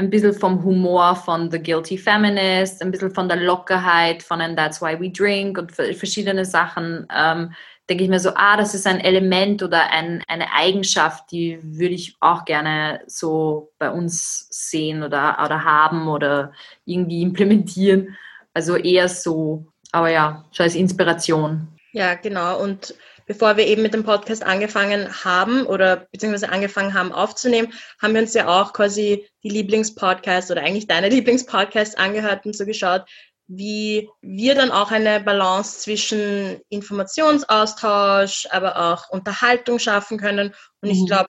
ein 0.00 0.10
bisschen 0.10 0.32
vom 0.32 0.64
Humor 0.64 1.14
von 1.14 1.50
The 1.50 1.62
Guilty 1.62 1.98
Feminist, 1.98 2.82
ein 2.82 2.90
bisschen 2.90 3.14
von 3.14 3.28
der 3.28 3.36
Lockerheit 3.36 4.22
von 4.22 4.40
And 4.40 4.56
That's 4.56 4.80
Why 4.80 4.98
We 4.98 5.10
Drink 5.10 5.58
und 5.58 5.72
verschiedene 5.72 6.44
Sachen. 6.44 7.06
Ähm, 7.14 7.52
denke 7.88 8.04
ich 8.04 8.10
mir 8.10 8.20
so, 8.20 8.30
ah, 8.34 8.56
das 8.56 8.74
ist 8.74 8.86
ein 8.86 9.00
Element 9.00 9.62
oder 9.62 9.90
ein, 9.90 10.22
eine 10.26 10.52
Eigenschaft, 10.54 11.30
die 11.32 11.58
würde 11.62 11.94
ich 11.94 12.16
auch 12.20 12.44
gerne 12.44 13.02
so 13.06 13.72
bei 13.78 13.90
uns 13.90 14.46
sehen 14.50 15.02
oder, 15.02 15.38
oder 15.44 15.64
haben 15.64 16.08
oder 16.08 16.52
irgendwie 16.84 17.22
implementieren. 17.22 18.16
Also 18.54 18.76
eher 18.76 19.08
so, 19.08 19.66
aber 19.92 20.08
ja, 20.08 20.44
so 20.52 20.62
als 20.62 20.76
Inspiration. 20.76 21.68
Ja, 21.92 22.14
genau. 22.14 22.62
Und 22.62 22.94
bevor 23.30 23.56
wir 23.56 23.68
eben 23.68 23.82
mit 23.82 23.94
dem 23.94 24.02
Podcast 24.02 24.42
angefangen 24.42 25.08
haben 25.22 25.64
oder 25.64 26.08
beziehungsweise 26.10 26.50
angefangen 26.50 26.94
haben 26.94 27.12
aufzunehmen, 27.12 27.72
haben 28.02 28.12
wir 28.12 28.22
uns 28.22 28.34
ja 28.34 28.48
auch 28.48 28.72
quasi 28.72 29.24
die 29.44 29.50
Lieblingspodcasts 29.50 30.50
oder 30.50 30.62
eigentlich 30.62 30.88
deine 30.88 31.08
Lieblingspodcasts 31.14 31.94
angehört 31.94 32.44
und 32.44 32.56
so 32.56 32.66
geschaut, 32.66 33.08
wie 33.46 34.08
wir 34.20 34.56
dann 34.56 34.72
auch 34.72 34.90
eine 34.90 35.20
Balance 35.20 35.78
zwischen 35.78 36.60
Informationsaustausch, 36.70 38.48
aber 38.50 38.76
auch 38.76 39.08
Unterhaltung 39.10 39.78
schaffen 39.78 40.18
können. 40.18 40.52
Und 40.80 40.88
mhm. 40.88 40.90
ich 40.90 41.06
glaube, 41.06 41.28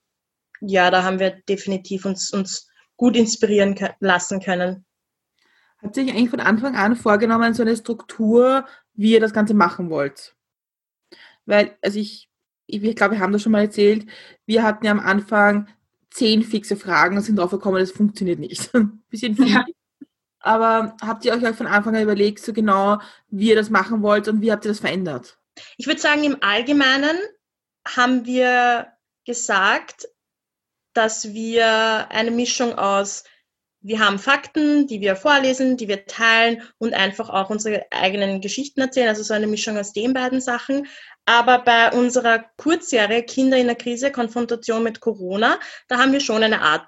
ja, 0.61 0.89
da 0.89 1.03
haben 1.03 1.19
wir 1.19 1.39
definitiv 1.47 2.05
uns, 2.05 2.31
uns 2.31 2.67
gut 2.97 3.15
inspirieren 3.15 3.77
lassen 3.99 4.39
können. 4.39 4.87
Habt 5.83 5.97
ihr 5.97 6.05
euch 6.05 6.09
eigentlich 6.09 6.31
von 6.31 6.39
Anfang 6.39 6.75
an 6.75 6.95
vorgenommen, 6.95 7.53
so 7.53 7.61
eine 7.61 7.77
Struktur, 7.77 8.65
wie 8.95 9.11
ihr 9.11 9.19
das 9.19 9.33
Ganze 9.33 9.53
machen 9.53 9.91
wollt? 9.91 10.35
Weil, 11.51 11.77
also 11.81 11.99
ich, 11.99 12.29
ich, 12.65 12.81
ich 12.81 12.95
glaube, 12.95 13.15
wir 13.15 13.19
haben 13.19 13.33
das 13.33 13.41
schon 13.41 13.51
mal 13.51 13.63
erzählt, 13.63 14.05
wir 14.45 14.63
hatten 14.63 14.85
ja 14.85 14.91
am 14.93 15.01
Anfang 15.01 15.67
zehn 16.09 16.43
fixe 16.43 16.77
Fragen 16.77 17.17
und 17.17 17.23
sind 17.23 17.35
drauf 17.35 17.51
gekommen, 17.51 17.79
das 17.79 17.91
funktioniert 17.91 18.39
nicht. 18.39 18.71
Bisschen 19.09 19.35
viel. 19.35 19.49
Ja. 19.49 19.65
Aber 20.39 20.95
habt 21.01 21.25
ihr 21.25 21.33
euch 21.33 21.55
von 21.57 21.67
Anfang 21.67 21.93
an 21.93 22.03
überlegt, 22.03 22.39
so 22.39 22.53
genau, 22.53 23.01
wie 23.27 23.49
ihr 23.49 23.57
das 23.57 23.69
machen 23.69 24.01
wollt 24.01 24.29
und 24.29 24.39
wie 24.39 24.49
habt 24.49 24.63
ihr 24.63 24.71
das 24.71 24.79
verändert? 24.79 25.39
Ich 25.75 25.87
würde 25.87 25.99
sagen, 25.99 26.23
im 26.23 26.37
Allgemeinen 26.39 27.17
haben 27.85 28.25
wir 28.25 28.87
gesagt, 29.25 30.07
dass 30.93 31.33
wir 31.33 32.09
eine 32.11 32.31
Mischung 32.31 32.75
aus, 32.75 33.25
wir 33.81 33.99
haben 33.99 34.19
Fakten, 34.19 34.87
die 34.87 35.01
wir 35.01 35.15
vorlesen, 35.15 35.75
die 35.75 35.87
wir 35.87 36.05
teilen 36.05 36.61
und 36.77 36.93
einfach 36.93 37.29
auch 37.29 37.49
unsere 37.49 37.85
eigenen 37.91 38.39
Geschichten 38.39 38.79
erzählen, 38.79 39.09
also 39.09 39.23
so 39.23 39.33
eine 39.33 39.47
Mischung 39.47 39.77
aus 39.77 39.91
den 39.91 40.13
beiden 40.13 40.39
Sachen. 40.39 40.87
Aber 41.25 41.59
bei 41.59 41.91
unserer 41.91 42.45
Kurzserie 42.57 43.23
Kinder 43.23 43.57
in 43.57 43.67
der 43.67 43.75
Krise, 43.75 44.11
Konfrontation 44.11 44.83
mit 44.83 44.99
Corona, 44.99 45.59
da 45.87 45.97
haben 45.97 46.13
wir 46.13 46.19
schon 46.19 46.43
eine 46.43 46.61
Art 46.61 46.85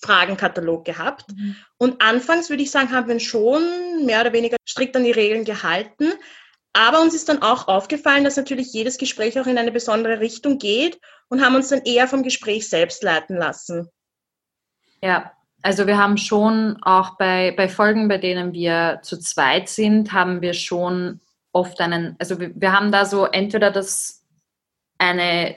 Fragenkatalog 0.00 0.84
gehabt. 0.84 1.30
Mhm. 1.36 1.56
Und 1.76 2.00
anfangs 2.00 2.48
würde 2.48 2.62
ich 2.62 2.70
sagen, 2.70 2.92
haben 2.92 3.08
wir 3.08 3.20
schon 3.20 4.06
mehr 4.06 4.20
oder 4.20 4.32
weniger 4.32 4.56
strikt 4.66 4.96
an 4.96 5.04
die 5.04 5.10
Regeln 5.10 5.44
gehalten. 5.44 6.12
Aber 6.72 7.00
uns 7.00 7.14
ist 7.14 7.28
dann 7.28 7.42
auch 7.42 7.68
aufgefallen, 7.68 8.24
dass 8.24 8.36
natürlich 8.36 8.72
jedes 8.72 8.98
Gespräch 8.98 9.38
auch 9.40 9.46
in 9.46 9.58
eine 9.58 9.72
besondere 9.72 10.20
Richtung 10.20 10.58
geht 10.58 11.00
und 11.28 11.44
haben 11.44 11.56
uns 11.56 11.68
dann 11.68 11.82
eher 11.82 12.06
vom 12.08 12.22
Gespräch 12.22 12.68
selbst 12.68 13.02
leiten 13.02 13.36
lassen. 13.36 13.88
Ja, 15.02 15.32
also 15.62 15.86
wir 15.86 15.98
haben 15.98 16.16
schon 16.16 16.78
auch 16.82 17.16
bei, 17.16 17.52
bei 17.56 17.68
Folgen, 17.68 18.08
bei 18.08 18.18
denen 18.18 18.52
wir 18.52 19.00
zu 19.02 19.18
zweit 19.18 19.68
sind, 19.68 20.12
haben 20.12 20.40
wir 20.40 20.54
schon 20.54 21.20
oft 21.52 21.80
einen, 21.80 22.16
also 22.18 22.38
wir, 22.38 22.52
wir 22.54 22.72
haben 22.72 22.92
da 22.92 23.04
so 23.04 23.26
entweder 23.26 23.70
das 23.70 24.24
eine, 24.98 25.56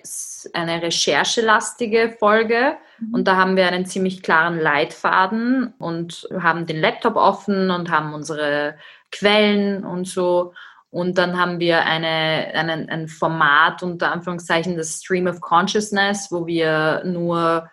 eine 0.54 0.82
recherchelastige 0.82 2.16
Folge 2.20 2.78
mhm. 3.00 3.14
und 3.14 3.28
da 3.28 3.36
haben 3.36 3.56
wir 3.56 3.68
einen 3.68 3.86
ziemlich 3.86 4.24
klaren 4.24 4.60
Leitfaden 4.60 5.74
und 5.80 6.28
haben 6.40 6.66
den 6.66 6.80
Laptop 6.80 7.16
offen 7.16 7.72
und 7.72 7.92
haben 7.92 8.14
unsere 8.14 8.76
Quellen 9.12 9.84
und 9.84 10.08
so. 10.08 10.54
Und 10.90 11.18
dann 11.18 11.40
haben 11.40 11.60
wir 11.60 11.86
eine, 11.86 12.52
einen, 12.54 12.90
ein 12.90 13.08
Format 13.08 13.82
unter 13.82 14.12
Anführungszeichen, 14.12 14.76
das 14.76 15.02
Stream 15.02 15.26
of 15.26 15.40
Consciousness, 15.40 16.32
wo 16.32 16.46
wir 16.46 17.02
nur 17.06 17.70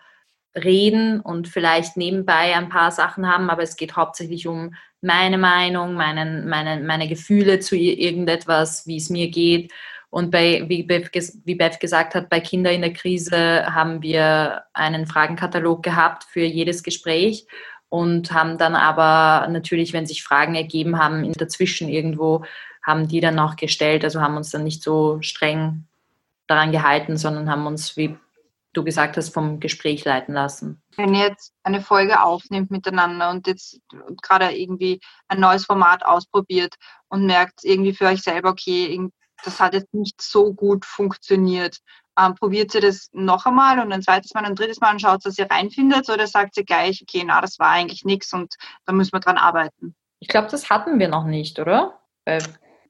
reden 0.55 1.19
und 1.19 1.47
vielleicht 1.47 1.97
nebenbei 1.97 2.55
ein 2.55 2.69
paar 2.69 2.91
Sachen 2.91 3.27
haben, 3.27 3.49
aber 3.49 3.63
es 3.63 3.75
geht 3.75 3.95
hauptsächlich 3.95 4.47
um 4.47 4.73
meine 5.01 5.37
Meinung, 5.37 5.93
meinen, 5.93 6.49
meine, 6.49 6.83
meine 6.83 7.07
Gefühle 7.07 7.59
zu 7.59 7.75
irgendetwas, 7.75 8.85
wie 8.87 8.97
es 8.97 9.09
mir 9.09 9.29
geht. 9.29 9.71
Und 10.09 10.31
bei, 10.31 10.65
wie 10.67 10.83
Bev, 10.83 11.09
wie 11.45 11.55
Bev 11.55 11.77
gesagt 11.79 12.15
hat, 12.15 12.29
bei 12.29 12.39
Kinder 12.39 12.71
in 12.71 12.81
der 12.81 12.93
Krise 12.93 13.65
haben 13.67 14.01
wir 14.01 14.63
einen 14.73 15.05
Fragenkatalog 15.05 15.83
gehabt 15.83 16.23
für 16.23 16.43
jedes 16.43 16.81
Gespräch 16.83 17.45
und 17.89 18.31
haben 18.31 18.57
dann 18.57 18.75
aber 18.75 19.47
natürlich, 19.49 19.93
wenn 19.93 20.07
sich 20.07 20.23
Fragen 20.23 20.55
ergeben 20.55 20.97
haben, 20.97 21.23
in 21.23 21.33
dazwischen 21.33 21.89
irgendwo, 21.89 22.43
haben 22.81 23.07
die 23.07 23.19
dann 23.19 23.39
auch 23.39 23.55
gestellt. 23.55 24.03
Also 24.03 24.21
haben 24.21 24.37
uns 24.37 24.49
dann 24.49 24.63
nicht 24.63 24.81
so 24.81 25.21
streng 25.21 25.85
daran 26.47 26.71
gehalten, 26.71 27.17
sondern 27.17 27.49
haben 27.49 27.67
uns, 27.67 27.95
wie 27.95 28.17
du 28.73 28.83
gesagt 28.83 29.17
hast, 29.17 29.33
vom 29.33 29.59
Gespräch 29.59 30.05
leiten 30.05 30.33
lassen. 30.33 30.81
Wenn 30.95 31.13
ihr 31.13 31.27
jetzt 31.27 31.53
eine 31.63 31.81
Folge 31.81 32.21
aufnimmt 32.21 32.71
miteinander 32.71 33.29
und 33.29 33.47
jetzt 33.47 33.79
gerade 34.21 34.51
irgendwie 34.55 34.99
ein 35.27 35.39
neues 35.39 35.65
Format 35.65 36.05
ausprobiert 36.05 36.75
und 37.07 37.25
merkt 37.25 37.63
irgendwie 37.63 37.93
für 37.93 38.05
euch 38.05 38.21
selber, 38.21 38.49
okay, 38.49 39.09
das 39.43 39.59
hat 39.59 39.73
jetzt 39.73 39.93
nicht 39.93 40.21
so 40.21 40.53
gut 40.53 40.85
funktioniert. 40.85 41.77
Ähm, 42.17 42.35
probiert 42.35 42.75
ihr 42.75 42.81
das 42.81 43.09
noch 43.13 43.45
einmal 43.45 43.79
und 43.79 43.91
ein 43.91 44.01
zweites 44.01 44.33
Mal 44.33 44.41
und 44.41 44.47
ein 44.47 44.55
drittes 44.55 44.81
Mal 44.81 44.91
und 44.91 45.01
schaut, 45.01 45.25
dass 45.25 45.37
ihr 45.37 45.49
reinfindet 45.49 46.09
oder 46.09 46.27
sagt 46.27 46.57
ihr 46.57 46.65
gleich, 46.65 47.01
okay, 47.01 47.23
na, 47.25 47.39
das 47.41 47.59
war 47.59 47.69
eigentlich 47.69 48.03
nichts 48.03 48.33
und 48.33 48.55
da 48.85 48.93
müssen 48.93 49.13
wir 49.13 49.21
dran 49.21 49.37
arbeiten? 49.37 49.95
Ich 50.19 50.27
glaube, 50.27 50.49
das 50.49 50.69
hatten 50.69 50.99
wir 50.99 51.07
noch 51.07 51.25
nicht, 51.25 51.59
oder? 51.59 52.01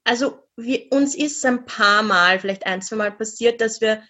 Also 0.04 0.40
wir, 0.58 0.92
uns 0.92 1.16
ist 1.16 1.46
ein 1.46 1.66
paar 1.66 2.02
Mal, 2.02 2.40
vielleicht 2.40 2.66
ein, 2.66 2.82
zwei 2.82 2.96
Mal 2.96 3.12
passiert, 3.12 3.62
dass 3.62 3.82
wir 3.82 4.02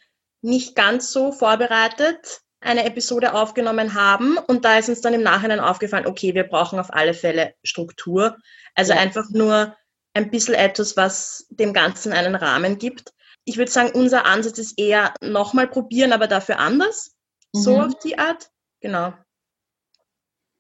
nicht 0.42 0.76
ganz 0.76 1.12
so 1.12 1.32
vorbereitet 1.32 2.42
eine 2.62 2.86
Episode 2.86 3.34
aufgenommen 3.34 3.94
haben 3.94 4.38
und 4.38 4.66
da 4.66 4.78
ist 4.78 4.90
uns 4.90 5.02
dann 5.02 5.14
im 5.14 5.24
Nachhinein 5.24 5.60
aufgefallen, 5.60 6.06
okay, 6.06 6.34
wir 6.34 6.44
brauchen 6.44 6.80
auf 6.80 6.94
alle 6.94 7.14
Fälle 7.14 7.56
Struktur. 7.64 8.38
Also 8.76 8.94
ja. 8.94 9.00
einfach 9.00 9.30
nur 9.30 9.76
ein 10.14 10.30
bisschen 10.30 10.56
etwas, 10.56 10.98
was 10.98 11.48
dem 11.50 11.74
Ganzen 11.74 12.12
einen 12.12 12.36
Rahmen 12.36 12.78
gibt. 12.78 13.14
Ich 13.46 13.58
würde 13.58 13.72
sagen, 13.72 13.92
unser 13.94 14.26
Ansatz 14.26 14.58
ist 14.58 14.78
eher 14.78 15.14
nochmal 15.22 15.68
probieren, 15.68 16.12
aber 16.12 16.28
dafür 16.28 16.60
anders. 16.60 17.16
Mhm. 17.54 17.60
So 17.60 17.82
auf 17.82 17.98
die 18.00 18.18
Art. 18.18 18.50
Genau. 18.82 19.14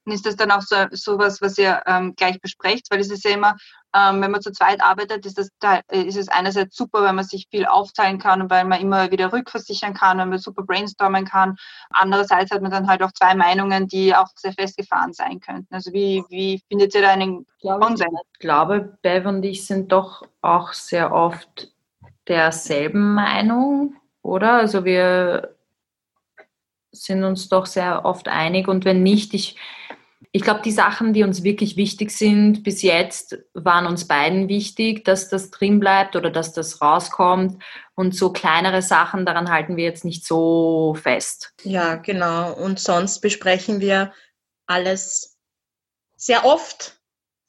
Ist 0.05 0.25
das 0.25 0.37
dann 0.37 0.51
auch 0.51 0.61
so 0.61 0.75
sowas, 0.91 1.41
was 1.41 1.57
ihr 1.57 1.83
ähm, 1.85 2.15
gleich 2.15 2.39
besprecht? 2.41 2.87
Weil 2.89 2.99
es 2.99 3.11
ist 3.11 3.25
ja 3.25 3.31
immer 3.31 3.57
Ähm, 3.95 4.21
wenn 4.21 4.31
man 4.31 4.41
zu 4.41 4.51
zweit 4.51 4.81
arbeitet, 4.81 5.25
ist, 5.25 5.37
das, 5.37 5.49
da 5.59 5.81
ist 5.89 6.17
es 6.17 6.29
einerseits 6.29 6.75
super, 6.75 7.01
weil 7.01 7.13
man 7.13 7.25
sich 7.25 7.47
viel 7.49 7.65
aufteilen 7.65 8.19
kann 8.19 8.41
und 8.41 8.49
weil 8.49 8.65
man 8.65 8.79
immer 8.79 9.11
wieder 9.11 9.33
rückversichern 9.33 9.93
kann, 9.93 10.19
weil 10.19 10.27
man 10.27 10.37
super 10.37 10.63
brainstormen 10.63 11.25
kann. 11.25 11.55
Andererseits 11.89 12.51
hat 12.51 12.61
man 12.61 12.71
dann 12.71 12.87
halt 12.87 13.01
auch 13.01 13.11
zwei 13.11 13.33
Meinungen, 13.33 13.87
die 13.87 14.15
auch 14.15 14.27
sehr 14.35 14.53
festgefahren 14.53 15.13
sein 15.13 15.39
könnten. 15.39 15.73
Also 15.73 15.91
wie, 15.91 16.23
wie 16.29 16.61
findet 16.67 16.93
ihr 16.93 17.01
da 17.01 17.09
einen 17.09 17.45
Konsens? 17.61 18.11
Ich 18.33 18.39
glaube, 18.39 18.97
Bev 19.01 19.27
und 19.27 19.43
ich 19.43 19.65
sind 19.65 19.91
doch 19.91 20.23
auch 20.41 20.73
sehr 20.73 21.11
oft 21.11 21.71
derselben 22.27 23.15
Meinung, 23.15 23.95
oder? 24.21 24.53
Also 24.53 24.85
wir 24.85 25.55
sind 26.91 27.23
uns 27.23 27.49
doch 27.49 27.65
sehr 27.65 28.05
oft 28.05 28.27
einig 28.27 28.67
und 28.67 28.85
wenn 28.85 29.03
nicht, 29.03 29.33
ich, 29.33 29.57
ich 30.31 30.41
glaube, 30.41 30.61
die 30.63 30.71
Sachen, 30.71 31.13
die 31.13 31.23
uns 31.23 31.43
wirklich 31.43 31.77
wichtig 31.77 32.11
sind, 32.11 32.63
bis 32.63 32.81
jetzt 32.81 33.39
waren 33.53 33.87
uns 33.87 34.07
beiden 34.07 34.49
wichtig, 34.49 35.05
dass 35.05 35.29
das 35.29 35.49
drin 35.49 35.79
bleibt 35.79 36.15
oder 36.15 36.29
dass 36.29 36.53
das 36.53 36.81
rauskommt. 36.81 37.61
Und 37.95 38.15
so 38.15 38.31
kleinere 38.31 38.81
Sachen, 38.81 39.25
daran 39.25 39.49
halten 39.49 39.77
wir 39.77 39.85
jetzt 39.85 40.05
nicht 40.05 40.25
so 40.25 40.95
fest. 41.01 41.53
Ja, 41.63 41.95
genau. 41.95 42.53
Und 42.53 42.79
sonst 42.79 43.19
besprechen 43.21 43.79
wir 43.79 44.13
alles 44.67 45.37
sehr 46.15 46.45
oft, 46.45 46.99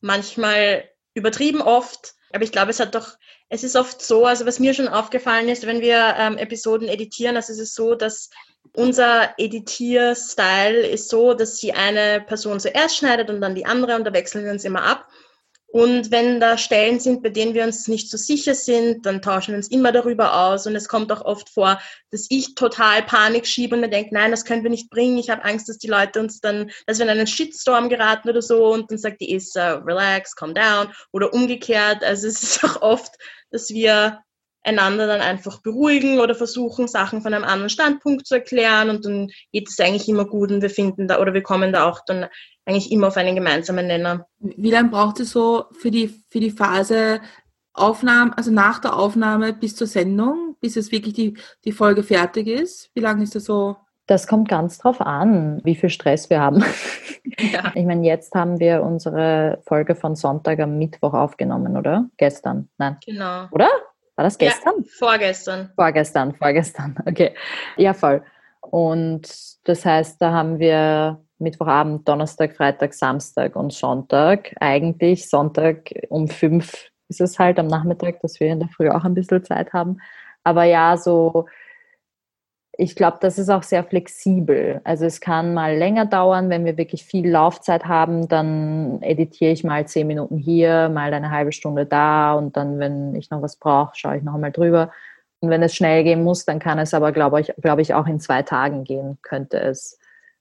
manchmal 0.01 0.89
übertrieben 1.15 1.61
oft. 1.61 2.15
Aber 2.33 2.45
ich 2.45 2.53
glaube, 2.53 2.71
es 2.71 2.81
hat 2.81 2.95
doch, 2.95 3.17
es 3.49 3.65
ist 3.65 3.75
oft 3.75 4.01
so, 4.01 4.27
also 4.27 4.47
was 4.47 4.61
mir 4.61 4.75
schon 4.75 4.89
aufgefallen 4.89 5.49
ist, 5.49 5.67
wenn 5.67 5.81
wir 5.81 6.15
ähm, 6.17 6.39
Episoden 6.39 6.89
editieren, 6.89 7.35
also 7.37 7.53
es 7.53 7.59
ist 7.59 7.75
so, 7.75 7.97
dass 7.97 8.31
unser 8.75 9.35
Editierstyle 9.39 10.87
ist 10.87 11.09
so, 11.09 11.35
dass 11.35 11.57
die 11.57 11.73
eine 11.73 12.21
Person 12.21 12.61
zuerst 12.61 12.97
schneidet 12.97 13.31
und 13.31 13.41
dann 13.41 13.55
die 13.55 13.67
andere 13.67 13.97
und 13.97 14.05
da 14.05 14.13
wechseln 14.13 14.45
wir 14.45 14.53
uns 14.53 14.65
immer 14.65 14.85
ab. 14.85 15.07
Und 15.73 16.11
wenn 16.11 16.41
da 16.41 16.59
Stellen 16.59 16.99
sind, 16.99 17.23
bei 17.23 17.29
denen 17.29 17.55
wir 17.55 17.63
uns 17.63 17.87
nicht 17.87 18.11
so 18.11 18.17
sicher 18.17 18.57
sind, 18.57 19.07
dann 19.07 19.23
tauschen 19.23 19.53
wir 19.53 19.57
uns 19.57 19.69
immer 19.69 19.93
darüber 19.93 20.35
aus. 20.35 20.67
Und 20.67 20.75
es 20.75 20.89
kommt 20.89 21.13
auch 21.13 21.25
oft 21.25 21.49
vor, 21.49 21.81
dass 22.11 22.27
ich 22.29 22.57
total 22.57 23.05
Panik 23.05 23.47
schiebe 23.47 23.77
und 23.77 23.81
mir 23.81 23.89
denke, 23.89 24.13
nein, 24.13 24.33
das 24.33 24.45
können 24.45 24.65
wir 24.65 24.71
nicht 24.71 24.91
bringen. 24.91 25.19
Ich 25.19 25.31
habe 25.31 25.45
Angst, 25.45 25.69
dass 25.69 25.79
die 25.79 25.87
Leute 25.87 26.19
uns 26.19 26.41
dann, 26.41 26.73
dass 26.87 26.99
wir 26.99 27.05
in 27.05 27.11
einen 27.11 27.29
Shitstorm 27.29 27.89
geraten 27.89 28.29
oder 28.29 28.43
so. 28.43 28.73
Und 28.73 28.91
dann 28.91 28.99
sagt 28.99 29.21
die 29.21 29.33
Issa, 29.33 29.75
relax, 29.75 30.35
calm 30.35 30.55
down. 30.55 30.93
Oder 31.13 31.33
umgekehrt. 31.33 32.03
Also 32.03 32.27
es 32.27 32.43
ist 32.43 32.65
auch 32.65 32.83
oft, 32.83 33.15
dass 33.53 33.71
wir 33.71 34.19
einander 34.63 35.07
dann 35.07 35.21
einfach 35.21 35.63
beruhigen 35.63 36.21
oder 36.21 36.35
versuchen, 36.35 36.89
Sachen 36.89 37.23
von 37.23 37.33
einem 37.33 37.45
anderen 37.45 37.71
Standpunkt 37.71 38.27
zu 38.27 38.35
erklären 38.35 38.91
und 38.91 39.05
dann 39.05 39.31
geht 39.53 39.69
es 39.69 39.81
eigentlich 39.81 40.09
immer 40.09 40.27
gut 40.27 40.53
und 40.53 40.63
wir 40.63 40.71
finden 40.71 41.09
da 41.09 41.21
oder 41.21 41.33
wir 41.33 41.43
kommen 41.43 41.73
da 41.73 41.89
auch 41.89 42.01
dann 42.07 42.27
eigentlich 42.67 42.93
immer 42.93 43.09
auf 43.09 43.17
einen 43.17 43.35
gemeinsamen 43.35 43.87
Nenner. 43.87 44.27
Wie 44.39 44.71
lange 44.71 44.91
braucht 44.91 45.21
es 45.21 45.31
so 45.31 45.65
für 45.73 45.91
die, 45.91 46.09
für 46.29 46.41
die 46.41 46.51
Phase 46.51 47.21
Aufnahme, 47.73 48.37
also 48.37 48.51
nach 48.51 48.81
der 48.81 48.97
Aufnahme 48.97 49.53
bis 49.53 49.77
zur 49.77 49.87
Sendung, 49.87 50.57
bis 50.61 50.77
es 50.77 50.93
wirklich 50.93 51.15
die, 51.15 51.39
die 51.65 51.73
Folge 51.73 52.03
fertig 52.03 52.47
ist? 52.47 52.91
Wie 52.95 53.01
lange 53.01 53.23
ist 53.23 53.35
das 53.35 53.45
so? 53.45 53.77
Das 54.07 54.27
kommt 54.27 54.49
ganz 54.49 54.79
drauf 54.79 55.01
an, 55.01 55.61
wie 55.63 55.77
viel 55.77 55.91
Stress 55.91 56.31
wir 56.31 56.41
haben. 56.41 56.65
Ja. 57.53 57.73
Ich 57.75 57.85
meine, 57.85 58.07
jetzt 58.07 58.35
haben 58.35 58.59
wir 58.61 58.83
unsere 58.83 59.61
Folge 59.67 59.95
von 59.95 60.17
Sonntag 60.17 60.59
am 60.59 60.79
Mittwoch 60.79 61.13
aufgenommen, 61.13 61.77
oder? 61.77 62.09
Gestern? 62.17 62.71
Nein. 62.79 62.97
Genau. 63.05 63.47
Oder? 63.51 63.69
War 64.17 64.25
das 64.25 64.39
gestern? 64.39 64.75
Ja, 64.79 64.85
vorgestern. 64.99 65.71
Vorgestern, 65.75 66.35
vorgestern. 66.35 66.97
Okay. 67.07 67.35
Ja, 67.77 67.95
voll. 67.95 68.23
Und 68.61 69.29
das 69.65 69.85
heißt, 69.85 70.21
da 70.21 70.33
haben 70.33 70.59
wir 70.59 71.21
Mittwochabend, 71.39 72.07
Donnerstag, 72.07 72.57
Freitag, 72.57 72.93
Samstag 72.95 73.57
und 73.57 73.73
Sonntag. 73.73 74.55
Eigentlich 74.61 75.29
Sonntag 75.29 75.91
um 76.11 76.29
fünf 76.29 76.91
ist 77.09 77.21
es 77.21 77.39
halt 77.39 77.59
am 77.59 77.67
Nachmittag, 77.67 78.21
dass 78.21 78.39
wir 78.39 78.49
in 78.49 78.61
der 78.61 78.69
Früh 78.69 78.89
auch 78.89 79.05
ein 79.05 79.15
bisschen 79.15 79.45
Zeit 79.45 79.73
haben. 79.73 79.99
Aber 80.45 80.65
ja, 80.65 80.97
so 80.97 81.47
ich 82.77 82.97
glaube, 82.97 83.19
das 83.21 83.39
ist 83.39 83.49
auch 83.51 83.63
sehr 83.63 83.85
flexibel. 83.85 84.81
Also 84.85 85.05
es 85.05 85.21
kann 85.21 85.55
mal 85.55 85.77
länger 85.77 86.07
dauern, 86.07 86.51
wenn 86.51 86.65
wir 86.65 86.77
wirklich 86.77 87.05
viel 87.05 87.29
Laufzeit 87.29 87.85
haben, 87.85 88.29
dann 88.29 89.03
editiere 89.03 89.53
ich 89.53 89.65
mal 89.65 89.87
zehn 89.87 90.07
Minuten 90.07 90.39
hier, 90.39 90.89
mal 90.89 91.13
eine 91.13 91.31
halbe 91.31 91.53
Stunde 91.53 91.85
da 91.85 92.35
und 92.35 92.57
dann, 92.57 92.79
wenn 92.79 93.15
ich 93.15 93.31
noch 93.31 93.43
was 93.43 93.57
brauche, 93.57 93.97
schaue 93.97 94.17
ich 94.17 94.23
noch 94.23 94.35
einmal 94.35 94.53
drüber. 94.53 94.91
Und 95.41 95.51
wenn 95.51 95.63
es 95.63 95.75
schnell 95.75 96.05
gehen 96.05 96.23
muss, 96.23 96.45
dann 96.45 96.59
kann 96.59 96.79
es 96.79 96.95
aber, 96.95 97.13
glaube 97.13 97.41
ich, 97.41 97.53
glaube 97.61 97.83
ich, 97.83 97.95
auch 97.95 98.07
in 98.07 98.21
zwei 98.21 98.43
Tagen 98.43 98.85
gehen, 98.85 99.19
könnte 99.23 99.59
es. 99.59 99.99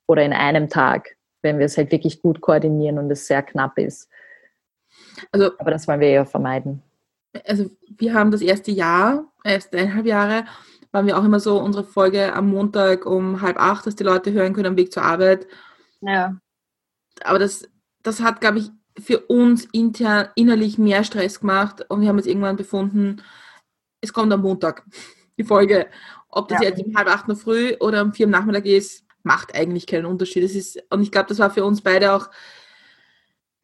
Oder 0.07 0.23
in 0.23 0.33
einem 0.33 0.69
Tag, 0.69 1.15
wenn 1.41 1.57
wir 1.57 1.65
es 1.65 1.77
halt 1.77 1.91
wirklich 1.91 2.21
gut 2.21 2.41
koordinieren 2.41 2.99
und 2.99 3.09
es 3.09 3.27
sehr 3.27 3.41
knapp 3.41 3.77
ist. 3.77 4.09
Also, 5.31 5.51
aber 5.57 5.71
das 5.71 5.87
wollen 5.87 5.99
wir 5.99 6.09
ja 6.09 6.25
vermeiden. 6.25 6.83
Also 7.45 7.69
wir 7.97 8.13
haben 8.13 8.31
das 8.31 8.41
erste 8.41 8.71
Jahr, 8.71 9.25
erst 9.43 9.73
eineinhalb 9.73 10.05
Jahre, 10.05 10.45
waren 10.91 11.05
wir 11.05 11.17
auch 11.17 11.23
immer 11.23 11.39
so 11.39 11.59
unsere 11.59 11.83
Folge 11.83 12.33
am 12.33 12.49
Montag 12.49 13.05
um 13.05 13.41
halb 13.41 13.57
acht, 13.59 13.85
dass 13.85 13.95
die 13.95 14.03
Leute 14.03 14.31
hören 14.31 14.53
können 14.53 14.67
am 14.67 14.77
Weg 14.77 14.91
zur 14.91 15.03
Arbeit. 15.03 15.47
Ja. 16.01 16.37
Aber 17.23 17.39
das, 17.39 17.67
das 18.03 18.21
hat, 18.21 18.41
glaube 18.41 18.59
ich, 18.59 18.71
für 18.99 19.19
uns 19.19 19.65
intern 19.71 20.29
innerlich 20.35 20.77
mehr 20.77 21.03
Stress 21.03 21.39
gemacht 21.39 21.85
und 21.89 22.01
wir 22.01 22.09
haben 22.09 22.17
jetzt 22.17 22.27
irgendwann 22.27 22.55
befunden, 22.55 23.21
es 24.01 24.13
kommt 24.13 24.33
am 24.33 24.41
Montag 24.41 24.83
die 25.37 25.43
Folge. 25.43 25.87
Ob 26.29 26.47
das 26.47 26.61
ja. 26.61 26.69
jetzt 26.69 26.83
um 26.83 26.95
halb 26.95 27.07
acht 27.07 27.27
der 27.27 27.35
Früh 27.35 27.75
oder 27.79 28.03
um 28.03 28.13
vier 28.13 28.27
am 28.27 28.31
Nachmittag 28.31 28.65
ist, 28.65 29.03
macht 29.23 29.55
eigentlich 29.55 29.87
keinen 29.87 30.05
Unterschied. 30.05 30.43
Das 30.43 30.53
ist, 30.53 30.81
und 30.89 31.01
ich 31.01 31.11
glaube, 31.11 31.27
das 31.27 31.39
war 31.39 31.49
für 31.49 31.65
uns 31.65 31.81
beide 31.81 32.13
auch 32.13 32.29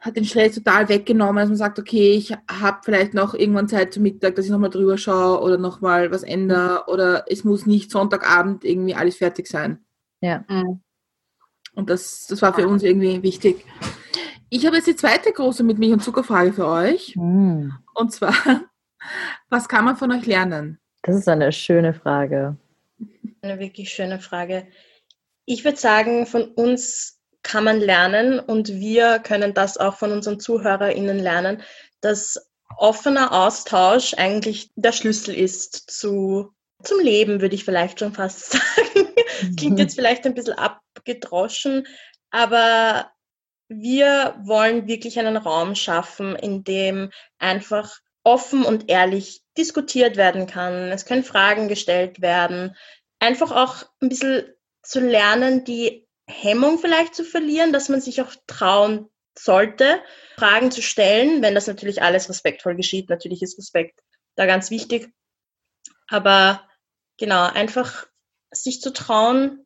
hat 0.06 0.15
den 0.15 0.26
Stress 0.26 0.54
total 0.54 0.88
weggenommen, 0.88 1.38
dass 1.38 1.50
man 1.50 1.58
sagt, 1.58 1.80
okay, 1.80 2.12
ich 2.12 2.32
habe 2.32 2.78
vielleicht 2.84 3.15
noch 3.15 3.34
irgendwann 3.34 3.68
Zeit 3.68 3.91
zum 3.91 4.04
Mittag, 4.04 4.36
dass 4.36 4.46
ich 4.46 4.52
nochmal 4.52 4.70
drüber 4.70 5.00
schaue 5.00 5.41
oder 5.41 5.58
nochmal 5.58 6.12
was 6.12 6.22
ändere 6.22 6.84
oder 6.88 7.26
es 7.28 7.44
muss 7.44 7.65
nicht 7.65 7.89
Sonntagabend 7.89 8.63
irgendwie 8.63 8.94
alles 8.94 9.18
fertig 9.18 9.48
sein. 9.48 9.84
Ja. 10.22 10.46
Mhm. 10.48 10.82
Und 11.74 11.89
das, 11.89 12.28
das 12.30 12.41
war 12.44 12.54
für 12.54 12.68
uns 12.68 12.84
irgendwie 12.84 13.24
wichtig. 13.24 13.65
Ich 14.52 14.68
habe 14.68 14.76
jetzt 14.76 14.88
die 14.88 14.96
zweite 14.96 15.32
große 15.32 15.63
mit 15.63 15.80
Milch- 15.80 15.94
und 15.94 16.04
Zuckerfrage 16.04 16.54
für 16.54 16.68
euch. 16.68 17.15
Mhm. 17.15 17.74
Und 17.96 18.12
zwar, 18.12 18.36
was 19.50 19.68
kann 19.68 19.86
man 19.86 19.98
von 19.98 20.12
euch 20.12 20.28
lernen? 20.28 20.78
Das 21.02 21.15
ist 21.15 21.28
eine 21.28 21.52
schöne 21.52 21.96
Frage. 21.96 22.58
Eine 23.41 23.60
wirklich 23.60 23.89
schöne 23.89 24.20
Frage. 24.20 24.68
Ich 25.46 25.65
würde 25.65 25.78
sagen, 25.78 26.28
von 26.28 26.44
uns 26.44 27.14
kann 27.45 27.63
man 27.63 27.79
lernen 27.79 28.39
und 28.39 28.69
wir 28.69 29.19
können 29.19 29.53
das 29.53 29.77
auch 29.77 29.97
von 29.97 30.12
unseren 30.12 30.39
ZuhörerInnen 30.39 31.19
lernen, 31.19 31.62
dass 32.01 32.49
offener 32.75 33.31
Austausch 33.31 34.15
eigentlich 34.15 34.71
der 34.75 34.91
Schlüssel 34.91 35.36
ist 35.36 35.91
zu, 35.91 36.51
zum 36.84 36.99
Leben, 36.99 37.41
würde 37.41 37.53
ich 37.53 37.63
vielleicht 37.63 37.99
schon 37.99 38.13
fast 38.13 38.51
sagen. 38.51 39.13
Klingt 39.58 39.77
jetzt 39.77 39.93
vielleicht 39.93 40.25
ein 40.25 40.34
bisschen 40.34 40.58
abgedroschen, 40.58 41.86
aber 42.31 43.12
wir 43.67 44.36
wollen 44.41 44.88
wirklich 44.88 45.19
einen 45.19 45.38
Raum 45.38 45.75
schaffen, 45.75 46.36
in 46.36 46.63
dem 46.63 47.12
einfach 47.38 47.99
offen 48.23 48.65
und 48.65 48.89
ehrlich 48.89 49.43
diskutiert 49.55 50.17
werden 50.17 50.47
kann. 50.47 50.91
Es 50.91 51.05
können 51.05 51.23
Fragen 51.23 51.67
gestellt 51.67 52.21
werden. 52.21 52.75
Einfach 53.19 53.51
auch 53.51 53.86
ein 54.01 54.10
bisschen 54.10 54.45
zu 54.81 54.99
lernen, 54.99 55.63
die 55.63 56.05
Hemmung 56.28 56.80
vielleicht 56.80 57.16
zu 57.16 57.24
verlieren, 57.24 57.72
dass 57.72 57.90
man 57.90 58.02
sich 58.02 58.22
auch 58.22 58.34
trauen 58.48 59.10
sollte, 59.38 60.02
Fragen 60.38 60.72
zu 60.72 60.82
stellen, 60.82 61.42
wenn 61.42 61.56
das 61.56 61.68
natürlich 61.68 62.02
alles 62.02 62.30
respektvoll 62.30 62.76
geschieht. 62.76 63.10
Natürlich 63.10 63.42
ist 63.42 63.58
Respekt 63.58 64.00
da 64.36 64.46
ganz 64.46 64.70
wichtig. 64.72 65.10
Aber 66.08 66.68
genau, 67.18 67.46
einfach 67.46 68.08
sich 68.52 68.82
zu 68.82 68.94
trauen 68.94 69.66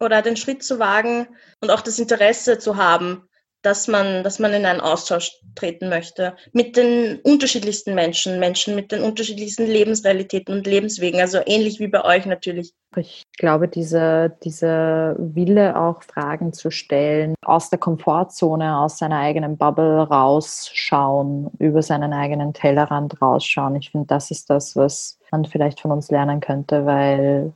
oder 0.00 0.22
den 0.22 0.36
Schritt 0.36 0.62
zu 0.62 0.78
wagen 0.78 1.36
und 1.60 1.70
auch 1.70 1.80
das 1.80 1.98
Interesse 1.98 2.58
zu 2.58 2.76
haben, 2.76 3.27
dass 3.62 3.88
man, 3.88 4.22
dass 4.22 4.38
man 4.38 4.52
in 4.52 4.64
einen 4.64 4.80
Austausch 4.80 5.32
treten 5.54 5.88
möchte 5.88 6.36
mit 6.52 6.76
den 6.76 7.18
unterschiedlichsten 7.22 7.94
Menschen, 7.94 8.38
Menschen 8.38 8.74
mit 8.74 8.92
den 8.92 9.02
unterschiedlichsten 9.02 9.66
Lebensrealitäten 9.66 10.54
und 10.54 10.66
Lebenswegen, 10.66 11.20
also 11.20 11.40
ähnlich 11.44 11.80
wie 11.80 11.88
bei 11.88 12.04
euch 12.04 12.26
natürlich. 12.26 12.72
Ich 12.96 13.22
glaube, 13.36 13.68
diese, 13.68 14.36
diese 14.44 15.16
Wille 15.18 15.78
auch 15.78 16.02
Fragen 16.02 16.52
zu 16.52 16.70
stellen, 16.70 17.34
aus 17.42 17.68
der 17.70 17.78
Komfortzone, 17.78 18.78
aus 18.78 18.98
seiner 18.98 19.18
eigenen 19.18 19.58
Bubble 19.58 20.02
rausschauen, 20.02 21.50
über 21.58 21.82
seinen 21.82 22.12
eigenen 22.12 22.54
Tellerrand 22.54 23.20
rausschauen. 23.20 23.76
Ich 23.76 23.90
finde, 23.90 24.06
das 24.06 24.30
ist 24.30 24.48
das, 24.50 24.76
was 24.76 25.18
man 25.30 25.44
vielleicht 25.44 25.80
von 25.80 25.90
uns 25.90 26.10
lernen 26.10 26.40
könnte, 26.40 26.86
weil 26.86 27.52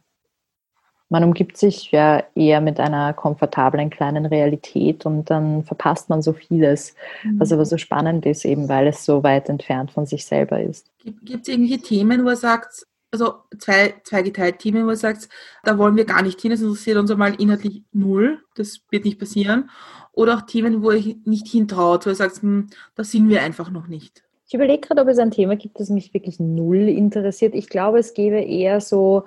man 1.12 1.24
umgibt 1.24 1.58
sich 1.58 1.92
ja 1.92 2.24
eher 2.34 2.62
mit 2.62 2.80
einer 2.80 3.12
komfortablen 3.12 3.90
kleinen 3.90 4.24
Realität 4.24 5.04
und 5.04 5.28
dann 5.28 5.62
verpasst 5.62 6.08
man 6.08 6.22
so 6.22 6.32
vieles, 6.32 6.94
mhm. 7.22 7.38
was 7.38 7.52
aber 7.52 7.66
so 7.66 7.76
spannend 7.76 8.24
ist, 8.24 8.46
eben 8.46 8.66
weil 8.70 8.86
es 8.86 9.04
so 9.04 9.22
weit 9.22 9.50
entfernt 9.50 9.90
von 9.90 10.06
sich 10.06 10.24
selber 10.24 10.62
ist. 10.62 10.90
Gibt 11.04 11.42
es 11.42 11.48
irgendwelche 11.48 11.82
Themen, 11.82 12.24
wo 12.24 12.30
er 12.30 12.36
sagt, 12.36 12.86
also 13.10 13.34
zwei, 13.58 13.92
zweigeteilt 14.04 14.58
Themen, 14.60 14.86
wo 14.86 14.88
er 14.88 14.96
sagt, 14.96 15.28
da 15.64 15.76
wollen 15.76 15.96
wir 15.96 16.06
gar 16.06 16.22
nicht 16.22 16.40
hin, 16.40 16.50
das 16.50 16.62
interessiert 16.62 16.96
uns 16.96 17.10
einmal 17.10 17.34
inhaltlich 17.34 17.82
null, 17.92 18.40
das 18.54 18.80
wird 18.88 19.04
nicht 19.04 19.18
passieren. 19.18 19.68
Oder 20.12 20.38
auch 20.38 20.42
Themen, 20.42 20.82
wo 20.82 20.92
er 20.92 21.02
nicht 21.26 21.46
hintraut, 21.46 22.06
wo 22.06 22.10
er 22.10 22.16
sagt, 22.16 22.40
hm, 22.40 22.68
da 22.94 23.04
sind 23.04 23.28
wir 23.28 23.42
einfach 23.42 23.70
noch 23.70 23.86
nicht. 23.86 24.24
Ich 24.48 24.54
überlege 24.54 24.80
gerade, 24.80 25.02
ob 25.02 25.08
es 25.08 25.18
ein 25.18 25.30
Thema 25.30 25.56
gibt, 25.56 25.78
das 25.78 25.90
mich 25.90 26.14
wirklich 26.14 26.40
null 26.40 26.88
interessiert. 26.88 27.54
Ich 27.54 27.68
glaube, 27.68 27.98
es 27.98 28.14
gäbe 28.14 28.40
eher 28.40 28.80
so 28.80 29.24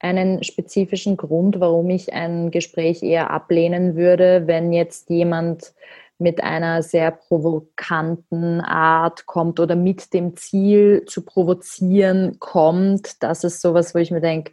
einen 0.00 0.42
spezifischen 0.44 1.16
Grund, 1.16 1.60
warum 1.60 1.90
ich 1.90 2.12
ein 2.12 2.50
Gespräch 2.50 3.02
eher 3.02 3.30
ablehnen 3.30 3.96
würde, 3.96 4.46
wenn 4.46 4.72
jetzt 4.72 5.10
jemand 5.10 5.72
mit 6.18 6.42
einer 6.42 6.82
sehr 6.82 7.12
provokanten 7.12 8.60
Art 8.60 9.26
kommt 9.26 9.60
oder 9.60 9.76
mit 9.76 10.12
dem 10.12 10.36
Ziel 10.36 11.04
zu 11.06 11.24
provozieren 11.24 12.38
kommt. 12.40 13.22
Das 13.22 13.44
ist 13.44 13.60
sowas, 13.60 13.94
wo 13.94 13.98
ich 13.98 14.10
mir 14.10 14.20
denke, 14.20 14.52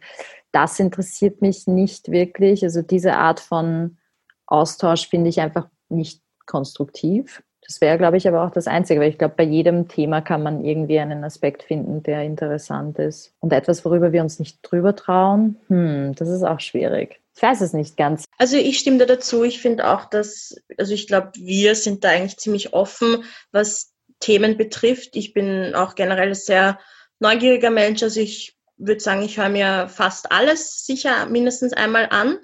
das 0.52 0.78
interessiert 0.78 1.42
mich 1.42 1.66
nicht 1.66 2.10
wirklich. 2.10 2.62
Also 2.62 2.82
diese 2.82 3.14
Art 3.14 3.40
von 3.40 3.98
Austausch 4.46 5.08
finde 5.08 5.28
ich 5.28 5.40
einfach 5.40 5.68
nicht 5.88 6.22
konstruktiv. 6.46 7.42
Das 7.66 7.80
wäre, 7.80 7.98
glaube 7.98 8.16
ich, 8.16 8.28
aber 8.28 8.44
auch 8.44 8.50
das 8.50 8.66
Einzige, 8.68 9.00
weil 9.00 9.10
ich 9.10 9.18
glaube, 9.18 9.34
bei 9.36 9.42
jedem 9.44 9.88
Thema 9.88 10.20
kann 10.20 10.42
man 10.42 10.64
irgendwie 10.64 11.00
einen 11.00 11.24
Aspekt 11.24 11.64
finden, 11.64 12.02
der 12.02 12.22
interessant 12.22 12.98
ist. 12.98 13.32
Und 13.40 13.52
etwas, 13.52 13.84
worüber 13.84 14.12
wir 14.12 14.22
uns 14.22 14.38
nicht 14.38 14.58
drüber 14.62 14.94
trauen, 14.94 15.56
hm, 15.68 16.14
das 16.14 16.28
ist 16.28 16.44
auch 16.44 16.60
schwierig. 16.60 17.20
Ich 17.34 17.42
weiß 17.42 17.60
es 17.60 17.72
nicht 17.72 17.96
ganz. 17.96 18.24
Also 18.38 18.56
ich 18.56 18.78
stimme 18.78 18.98
da 18.98 19.04
dazu. 19.04 19.44
Ich 19.44 19.60
finde 19.60 19.88
auch, 19.88 20.06
dass, 20.06 20.56
also 20.78 20.94
ich 20.94 21.06
glaube, 21.06 21.32
wir 21.34 21.74
sind 21.74 22.02
da 22.02 22.10
eigentlich 22.10 22.38
ziemlich 22.38 22.72
offen, 22.72 23.24
was 23.52 23.92
Themen 24.20 24.56
betrifft. 24.56 25.16
Ich 25.16 25.34
bin 25.34 25.74
auch 25.74 25.94
generell 25.94 26.34
sehr 26.34 26.78
neugieriger 27.18 27.70
Mensch. 27.70 28.02
Also 28.02 28.20
ich 28.20 28.56
würde 28.78 29.00
sagen, 29.00 29.22
ich 29.22 29.38
höre 29.38 29.48
mir 29.48 29.88
fast 29.88 30.32
alles 30.32 30.86
sicher 30.86 31.26
mindestens 31.26 31.72
einmal 31.72 32.08
an. 32.10 32.38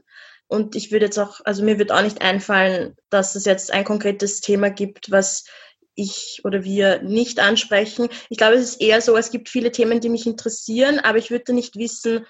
Und 0.52 0.76
ich 0.76 0.92
würde 0.92 1.06
jetzt 1.06 1.18
auch, 1.18 1.40
also 1.46 1.64
mir 1.64 1.78
wird 1.78 1.92
auch 1.92 2.02
nicht 2.02 2.20
einfallen, 2.20 2.94
dass 3.08 3.36
es 3.36 3.46
jetzt 3.46 3.72
ein 3.72 3.84
konkretes 3.84 4.42
Thema 4.42 4.68
gibt, 4.68 5.10
was 5.10 5.46
ich 5.94 6.42
oder 6.44 6.62
wir 6.62 7.00
nicht 7.00 7.40
ansprechen. 7.40 8.10
Ich 8.28 8.36
glaube, 8.36 8.56
es 8.56 8.72
ist 8.72 8.82
eher 8.82 9.00
so, 9.00 9.16
es 9.16 9.30
gibt 9.30 9.48
viele 9.48 9.72
Themen, 9.72 10.00
die 10.00 10.10
mich 10.10 10.26
interessieren, 10.26 10.98
aber 10.98 11.16
ich 11.16 11.30
würde 11.30 11.54
nicht 11.54 11.76
wissen, 11.76 12.26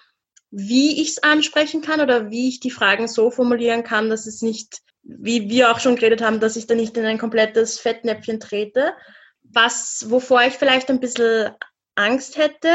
wie 0.52 1.02
ich 1.02 1.08
es 1.08 1.22
ansprechen 1.24 1.82
kann 1.82 2.00
oder 2.00 2.30
wie 2.30 2.48
ich 2.48 2.60
die 2.60 2.70
Fragen 2.70 3.08
so 3.08 3.32
formulieren 3.32 3.82
kann, 3.82 4.08
dass 4.08 4.28
es 4.28 4.40
nicht, 4.40 4.78
wie 5.02 5.50
wir 5.50 5.72
auch 5.72 5.80
schon 5.80 5.96
geredet 5.96 6.22
haben, 6.22 6.38
dass 6.38 6.54
ich 6.54 6.68
da 6.68 6.76
nicht 6.76 6.96
in 6.96 7.04
ein 7.04 7.18
komplettes 7.18 7.80
Fettnäpfchen 7.80 8.38
trete. 8.38 8.92
Was, 9.42 10.06
wovor 10.10 10.42
ich 10.42 10.54
vielleicht 10.54 10.90
ein 10.90 11.00
bisschen 11.00 11.50
Angst 11.96 12.36
hätte, 12.36 12.70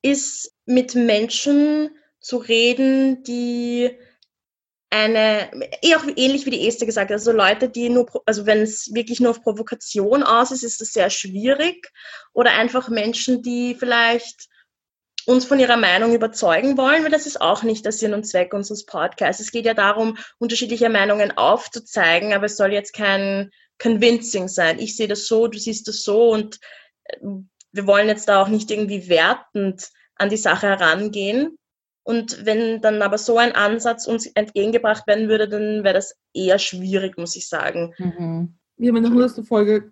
ist 0.00 0.54
mit 0.64 0.94
Menschen 0.94 1.90
zu 2.20 2.36
reden, 2.36 3.24
die 3.24 3.90
eine, 4.96 5.50
eh 5.82 5.94
auch 5.94 6.04
ähnlich 6.16 6.46
wie 6.46 6.50
die 6.50 6.66
Esther 6.66 6.86
gesagt 6.86 7.12
also 7.12 7.32
Leute, 7.32 7.68
die 7.68 7.90
nur, 7.90 8.06
also 8.24 8.46
wenn 8.46 8.62
es 8.62 8.94
wirklich 8.94 9.20
nur 9.20 9.30
auf 9.30 9.42
Provokation 9.42 10.22
aus 10.22 10.50
ist, 10.50 10.64
ist 10.64 10.80
das 10.80 10.92
sehr 10.92 11.10
schwierig. 11.10 11.92
Oder 12.32 12.52
einfach 12.52 12.88
Menschen, 12.88 13.42
die 13.42 13.74
vielleicht 13.74 14.48
uns 15.26 15.44
von 15.44 15.58
ihrer 15.58 15.76
Meinung 15.76 16.14
überzeugen 16.14 16.76
wollen, 16.78 17.02
weil 17.02 17.10
das 17.10 17.26
ist 17.26 17.40
auch 17.40 17.62
nicht 17.62 17.84
der 17.84 17.92
Sinn 17.92 18.14
und 18.14 18.24
Zweck 18.24 18.54
unseres 18.54 18.86
Podcasts. 18.86 19.42
Es 19.42 19.50
geht 19.50 19.66
ja 19.66 19.74
darum, 19.74 20.16
unterschiedliche 20.38 20.88
Meinungen 20.88 21.36
aufzuzeigen, 21.36 22.32
aber 22.32 22.46
es 22.46 22.56
soll 22.56 22.72
jetzt 22.72 22.94
kein 22.94 23.50
Convincing 23.78 24.48
sein. 24.48 24.78
Ich 24.78 24.96
sehe 24.96 25.08
das 25.08 25.26
so, 25.26 25.48
du 25.48 25.58
siehst 25.58 25.88
das 25.88 26.02
so 26.04 26.30
und 26.30 26.58
äh, 27.04 27.18
wir 27.72 27.86
wollen 27.86 28.08
jetzt 28.08 28.28
da 28.28 28.40
auch 28.40 28.48
nicht 28.48 28.70
irgendwie 28.70 29.08
wertend 29.08 29.90
an 30.14 30.30
die 30.30 30.38
Sache 30.38 30.68
herangehen, 30.68 31.58
und 32.06 32.46
wenn 32.46 32.80
dann 32.80 33.02
aber 33.02 33.18
so 33.18 33.36
ein 33.36 33.52
Ansatz 33.52 34.06
uns 34.06 34.26
entgegengebracht 34.26 35.08
werden 35.08 35.28
würde, 35.28 35.48
dann 35.48 35.82
wäre 35.82 35.94
das 35.94 36.14
eher 36.32 36.60
schwierig, 36.60 37.18
muss 37.18 37.34
ich 37.34 37.48
sagen. 37.48 37.94
Mhm. 37.98 38.56
Wir 38.76 38.90
haben 38.90 38.96
in 38.98 39.02
der 39.02 39.10
100. 39.10 39.44
Folge 39.44 39.90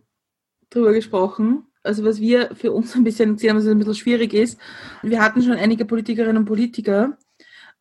darüber 0.71 0.93
gesprochen, 0.93 1.67
also 1.83 2.05
was 2.05 2.21
wir 2.21 2.55
für 2.55 2.71
uns 2.71 2.95
ein 2.95 3.03
bisschen 3.03 3.37
sehen, 3.37 3.57
was 3.57 3.67
ein 3.67 3.79
bisschen 3.79 3.97
schwierig 3.97 4.33
ist. 4.33 4.61
Wir 5.03 5.21
hatten 5.21 5.43
schon 5.43 5.55
einige 5.55 5.85
Politikerinnen 5.87 6.37
und 6.37 6.45
Politiker 6.45 7.19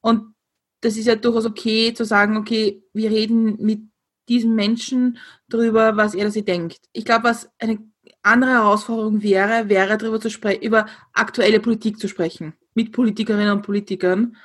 und 0.01 0.33
das 0.81 0.97
ist 0.97 1.05
ja 1.05 1.15
durchaus 1.15 1.45
okay 1.45 1.93
zu 1.93 2.03
sagen, 2.03 2.35
okay, 2.35 2.83
wir 2.91 3.11
reden 3.11 3.57
mit 3.63 3.81
diesem 4.29 4.55
Menschen 4.55 5.19
darüber, 5.47 5.95
was 5.95 6.15
er 6.15 6.21
oder 6.21 6.31
sie 6.31 6.43
denkt. 6.43 6.79
Ich 6.91 7.05
glaube, 7.05 7.25
was 7.25 7.51
eine 7.59 7.77
andere 8.23 8.53
Herausforderung 8.53 9.21
wäre, 9.21 9.69
wäre 9.69 9.95
darüber 9.95 10.19
zu 10.19 10.31
sprechen, 10.31 10.63
über 10.63 10.87
aktuelle 11.13 11.59
Politik 11.59 11.99
zu 11.99 12.07
sprechen 12.07 12.55
mit 12.73 12.91
Politikerinnen 12.91 13.51
und 13.51 13.61
Politikern, 13.61 14.37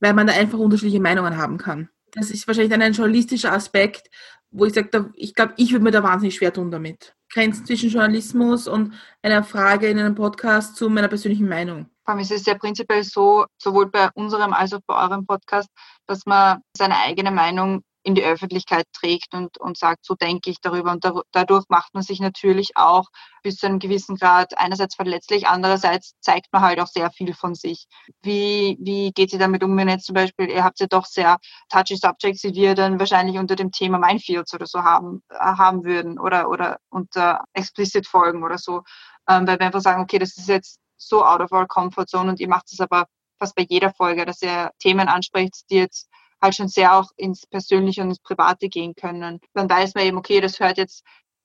weil 0.00 0.14
man 0.14 0.26
da 0.26 0.34
einfach 0.34 0.58
unterschiedliche 0.58 1.00
Meinungen 1.00 1.36
haben 1.36 1.58
kann. 1.58 1.88
Das 2.12 2.30
ist 2.30 2.46
wahrscheinlich 2.46 2.70
dann 2.70 2.82
ein 2.82 2.92
journalistischer 2.92 3.52
Aspekt, 3.52 4.08
wo 4.50 4.64
ich 4.64 4.74
sage, 4.74 5.10
ich 5.16 5.34
glaube, 5.34 5.54
ich 5.56 5.72
würde 5.72 5.84
mir 5.84 5.90
da 5.90 6.02
wahnsinnig 6.02 6.36
schwer 6.36 6.52
tun 6.52 6.70
damit. 6.70 7.14
Grenzen 7.32 7.66
zwischen 7.66 7.90
Journalismus 7.90 8.68
und 8.68 8.94
einer 9.20 9.42
Frage 9.42 9.88
in 9.88 9.98
einem 9.98 10.14
Podcast 10.14 10.76
zu 10.76 10.88
meiner 10.88 11.08
persönlichen 11.08 11.48
Meinung. 11.48 11.86
Allem 12.04 12.20
ist 12.20 12.30
es 12.30 12.46
ja 12.46 12.54
prinzipiell 12.54 13.02
so, 13.02 13.46
sowohl 13.58 13.90
bei 13.90 14.10
unserem 14.14 14.52
als 14.52 14.72
auch 14.72 14.80
bei 14.86 14.94
eurem 14.94 15.26
Podcast, 15.26 15.68
dass 16.06 16.24
man 16.26 16.60
seine 16.76 16.96
eigene 16.98 17.30
Meinung 17.30 17.82
in 18.04 18.14
die 18.14 18.22
Öffentlichkeit 18.22 18.86
trägt 18.92 19.34
und, 19.34 19.58
und 19.58 19.78
sagt, 19.78 20.04
so 20.04 20.14
denke 20.14 20.50
ich 20.50 20.60
darüber. 20.60 20.92
Und 20.92 21.04
da, 21.04 21.22
dadurch 21.32 21.64
macht 21.68 21.94
man 21.94 22.02
sich 22.02 22.20
natürlich 22.20 22.76
auch 22.76 23.06
bis 23.42 23.56
zu 23.56 23.66
einem 23.66 23.78
gewissen 23.78 24.16
Grad 24.16 24.56
einerseits 24.58 24.94
verletzlich, 24.94 25.48
andererseits 25.48 26.14
zeigt 26.20 26.52
man 26.52 26.62
halt 26.62 26.80
auch 26.80 26.86
sehr 26.86 27.10
viel 27.10 27.34
von 27.34 27.54
sich. 27.54 27.86
Wie, 28.22 28.76
wie 28.80 29.10
geht 29.12 29.30
sie 29.30 29.38
damit 29.38 29.64
um, 29.64 29.76
wenn 29.76 29.88
jetzt 29.88 30.04
zum 30.06 30.14
Beispiel, 30.14 30.50
ihr 30.50 30.62
habt 30.62 30.80
ja 30.80 30.86
doch 30.86 31.06
sehr 31.06 31.38
touchy 31.70 31.96
Subjects, 31.96 32.42
die 32.42 32.54
wir 32.54 32.74
dann 32.74 33.00
wahrscheinlich 33.00 33.38
unter 33.38 33.56
dem 33.56 33.72
Thema 33.72 33.98
Minefields 33.98 34.52
oder 34.52 34.66
so 34.66 34.82
haben, 34.82 35.22
äh, 35.30 35.36
haben 35.38 35.84
würden 35.84 36.18
oder, 36.18 36.50
oder 36.50 36.78
unter 36.90 37.44
explicit 37.54 38.06
Folgen 38.06 38.44
oder 38.44 38.58
so. 38.58 38.82
Ähm, 39.28 39.46
weil 39.46 39.58
wir 39.58 39.66
einfach 39.66 39.80
sagen, 39.80 40.02
okay, 40.02 40.18
das 40.18 40.36
ist 40.36 40.48
jetzt 40.48 40.78
so 40.98 41.24
out 41.24 41.40
of 41.40 41.52
our 41.52 41.66
comfort 41.66 42.06
zone 42.06 42.28
und 42.30 42.40
ihr 42.40 42.48
macht 42.48 42.70
es 42.70 42.80
aber 42.80 43.06
fast 43.38 43.54
bei 43.54 43.66
jeder 43.68 43.92
Folge, 43.92 44.26
dass 44.26 44.42
ihr 44.42 44.70
Themen 44.78 45.08
ansprecht, 45.08 45.64
die 45.70 45.76
jetzt 45.76 46.08
halt 46.44 46.54
schon 46.54 46.68
sehr 46.68 46.96
auch 46.96 47.10
ins 47.16 47.46
Persönliche 47.46 48.02
und 48.02 48.08
ins 48.08 48.20
Private 48.20 48.68
gehen 48.68 48.94
können. 48.94 49.40
Dann 49.54 49.70
weiß 49.70 49.94
man 49.94 50.04
eben, 50.04 50.18
okay, 50.18 50.40
das 50.40 50.60
hört 50.60 50.78
jetzt 50.78 51.04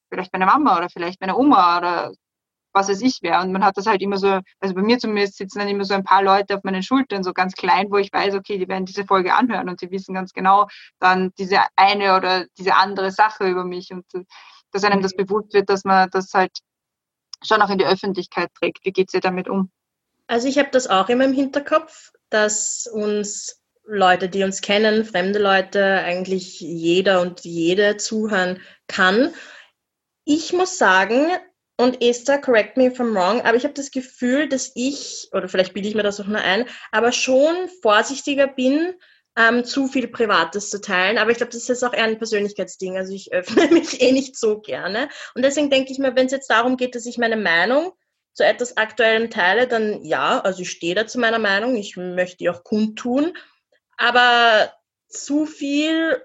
vielleicht 0.10 0.34
meine 0.34 0.45
Mama 0.45 0.78
oder 0.78 0.89
vielleicht 0.89 1.22
meine 1.22 1.36
Oma 1.36 1.78
oder 1.78 2.12
was 2.74 2.89
es 2.89 3.02
ich 3.02 3.22
wäre. 3.22 3.41
Und 3.41 3.52
man 3.52 3.64
hat 3.64 3.78
das 3.78 3.88
halt 3.88 4.02
immer 4.02 4.18
so, 4.18 4.39
also 4.60 4.76
bei 4.76 4.82
mir 4.82 5.00
zumindest 5.00 5.38
sitzen 5.38 5.60
dann 5.60 5.68
immer 5.68 5.86
so 5.86 5.93
ein 5.95 6.04
paar 6.04 6.24
Leute 6.24 6.56
auf 6.56 6.64
meinen 6.64 6.84
Schultern, 6.84 7.24
so 7.24 7.34
ganz 7.34 7.54
klein, 7.54 7.88
wo 7.89 7.97
ich 7.97 8.14
weiß, 8.14 8.36
okay, 8.36 8.58
die 8.58 8.68
werden 8.68 8.86
diese 8.86 9.06
Folge 9.06 9.34
anhören 9.34 9.70
und 9.70 9.82
die 9.82 9.89
wissen 9.89 10.14
ganz 10.14 10.34
genau 10.34 10.68
dann 11.00 11.32
diese 11.38 11.62
eine 11.76 12.16
oder 12.16 12.45
diese 12.58 12.76
andere 12.76 13.12
Sache 13.12 13.47
über 13.47 13.64
mich 13.64 13.91
und 13.91 14.06
dass 14.72 14.84
einem 14.84 15.02
das 15.02 15.16
bewusst 15.16 15.54
wird, 15.54 15.70
dass 15.70 15.84
man 15.84 16.10
das 16.12 16.32
halt 16.34 16.52
schon 17.43 17.62
auch 17.62 17.70
in 17.70 17.80
die 17.80 17.86
Öffentlichkeit 17.86 18.50
trägt. 18.54 18.86
Wie 18.86 18.91
geht 18.91 19.14
ihr 19.14 19.22
damit 19.22 19.50
um? 19.50 19.72
Also 20.28 20.47
ich 20.47 20.60
habe 20.60 20.70
das 20.72 20.88
auch 20.88 21.10
immer 21.10 21.26
im 21.26 21.34
Hinterkopf, 21.34 22.12
dass 22.30 22.86
uns 22.86 23.59
Leute, 23.90 24.30
die 24.30 24.44
uns 24.44 24.62
kennen, 24.62 25.04
fremde 25.04 25.40
Leute, 25.40 25.84
eigentlich 25.84 26.60
jeder 26.60 27.22
und 27.22 27.42
jede 27.44 27.98
zuhören 27.98 28.62
kann. 28.88 29.34
Ich 30.26 30.54
muss 30.54 30.78
sagen, 30.78 31.28
und 31.78 32.04
Esther, 32.04 32.40
correct 32.40 32.78
me 32.78 32.88
if 32.88 33.00
I'm 33.00 33.16
wrong, 33.16 33.42
aber 33.42 33.56
ich 33.56 33.64
habe 33.64 33.74
das 33.74 33.90
Gefühl, 33.90 34.48
dass 34.48 34.72
ich, 34.76 35.30
oder 35.32 35.48
vielleicht 35.48 35.74
bilde 35.74 35.90
ich 35.90 35.96
mir 35.96 36.04
das 36.04 36.20
auch 36.20 36.28
nur 36.28 36.42
ein, 36.42 36.66
aber 36.92 37.12
schon 37.12 37.56
vorsichtiger 37.82 38.48
bin, 38.48 38.94
ähm, 39.38 39.64
zu 39.64 39.88
viel 39.88 40.08
Privates 40.08 40.70
zu 40.70 40.82
teilen. 40.82 41.18
Aber 41.18 41.32
ich 41.32 41.38
glaube, 41.38 41.54
das 41.54 41.70
ist 41.70 41.84
auch 41.84 41.94
eher 41.94 42.04
ein 42.04 42.18
Persönlichkeitsding. 42.18 42.98
Also 42.98 43.14
ich 43.14 43.32
öffne 43.34 43.68
mich 43.70 44.02
eh 44.02 44.12
nicht 44.12 44.38
so 44.38 44.60
gerne. 44.60 45.10
Und 45.34 45.44
deswegen 45.44 45.70
denke 45.70 45.92
ich 45.92 46.00
mir, 46.00 46.16
wenn 46.16 46.26
es 46.26 46.32
jetzt 46.32 46.50
darum 46.50 46.78
geht, 46.78 46.96
dass 46.96 47.06
ich 47.06 47.18
meine 47.18 47.38
Meinung 47.38 47.94
zu 48.34 48.46
etwas 48.46 48.78
Aktuellem 48.78 49.30
teile, 49.30 49.68
dann 49.68 50.04
ja, 50.04 50.40
also 50.42 50.62
ich 50.62 50.72
stehe 50.72 50.96
da 50.96 51.08
zu 51.08 51.20
meiner 51.20 51.40
Meinung, 51.40 51.76
ich 51.76 51.98
möchte 51.98 52.38
die 52.38 52.50
auch 52.50 52.64
kundtun. 52.64 53.34
Aber 54.00 54.72
zu 55.10 55.45
viel 55.45 56.22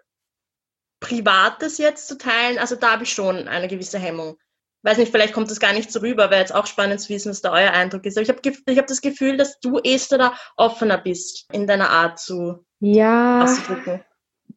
Privates 1.00 1.78
jetzt 1.78 2.06
zu 2.08 2.16
teilen, 2.16 2.58
also 2.58 2.76
da 2.76 2.92
habe 2.92 3.02
ich 3.02 3.12
schon 3.12 3.48
eine 3.48 3.68
gewisse 3.68 3.98
Hemmung. 3.98 4.36
Weiß 4.82 4.98
nicht, 4.98 5.10
vielleicht 5.10 5.34
kommt 5.34 5.50
das 5.50 5.60
gar 5.60 5.72
nicht 5.72 5.90
so 5.90 6.00
rüber, 6.00 6.30
wäre 6.30 6.40
jetzt 6.40 6.54
auch 6.54 6.66
spannend 6.66 7.00
zu 7.00 7.08
wissen, 7.08 7.30
was 7.30 7.40
da 7.40 7.52
euer 7.52 7.72
Eindruck 7.72 8.04
ist. 8.04 8.16
Aber 8.16 8.22
ich 8.22 8.28
habe 8.28 8.40
ich 8.66 8.78
hab 8.78 8.86
das 8.86 9.00
Gefühl, 9.00 9.36
dass 9.36 9.58
du, 9.60 9.78
Esther, 9.78 10.18
da 10.18 10.34
offener 10.56 10.98
bist 10.98 11.46
in 11.52 11.66
deiner 11.66 11.90
Art 11.90 12.18
zu 12.18 12.64
ja, 12.80 13.42
auszudrücken. 13.42 14.04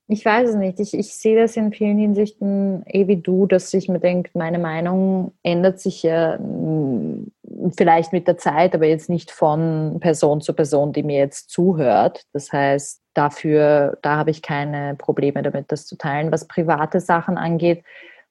Ich 0.09 0.23
weiß 0.23 0.49
es 0.49 0.55
nicht. 0.55 0.79
Ich, 0.79 0.93
ich 0.93 1.13
sehe 1.13 1.39
das 1.39 1.57
in 1.57 1.73
vielen 1.73 1.97
Hinsichten 1.97 2.83
eh 2.87 3.07
wie 3.07 3.17
du, 3.17 3.45
dass 3.45 3.73
ich 3.73 3.89
mir 3.89 3.99
denke, 3.99 4.31
meine 4.35 4.59
Meinung 4.59 5.33
ändert 5.43 5.81
sich 5.81 6.03
ja 6.03 6.37
mm, 6.37 7.31
vielleicht 7.77 8.13
mit 8.13 8.27
der 8.27 8.37
Zeit, 8.37 8.73
aber 8.73 8.85
jetzt 8.85 9.09
nicht 9.09 9.31
von 9.31 9.99
Person 9.99 10.39
zu 10.39 10.53
Person, 10.53 10.93
die 10.93 11.03
mir 11.03 11.17
jetzt 11.17 11.49
zuhört. 11.49 12.25
Das 12.31 12.53
heißt, 12.53 13.01
dafür, 13.17 13.97
da 14.01 14.17
habe 14.17 14.31
ich 14.31 14.41
keine 14.41 14.95
Probleme 14.95 15.41
damit, 15.41 15.71
das 15.71 15.85
zu 15.85 15.97
teilen. 15.97 16.31
Was 16.31 16.47
private 16.47 16.99
Sachen 16.99 17.37
angeht, 17.37 17.83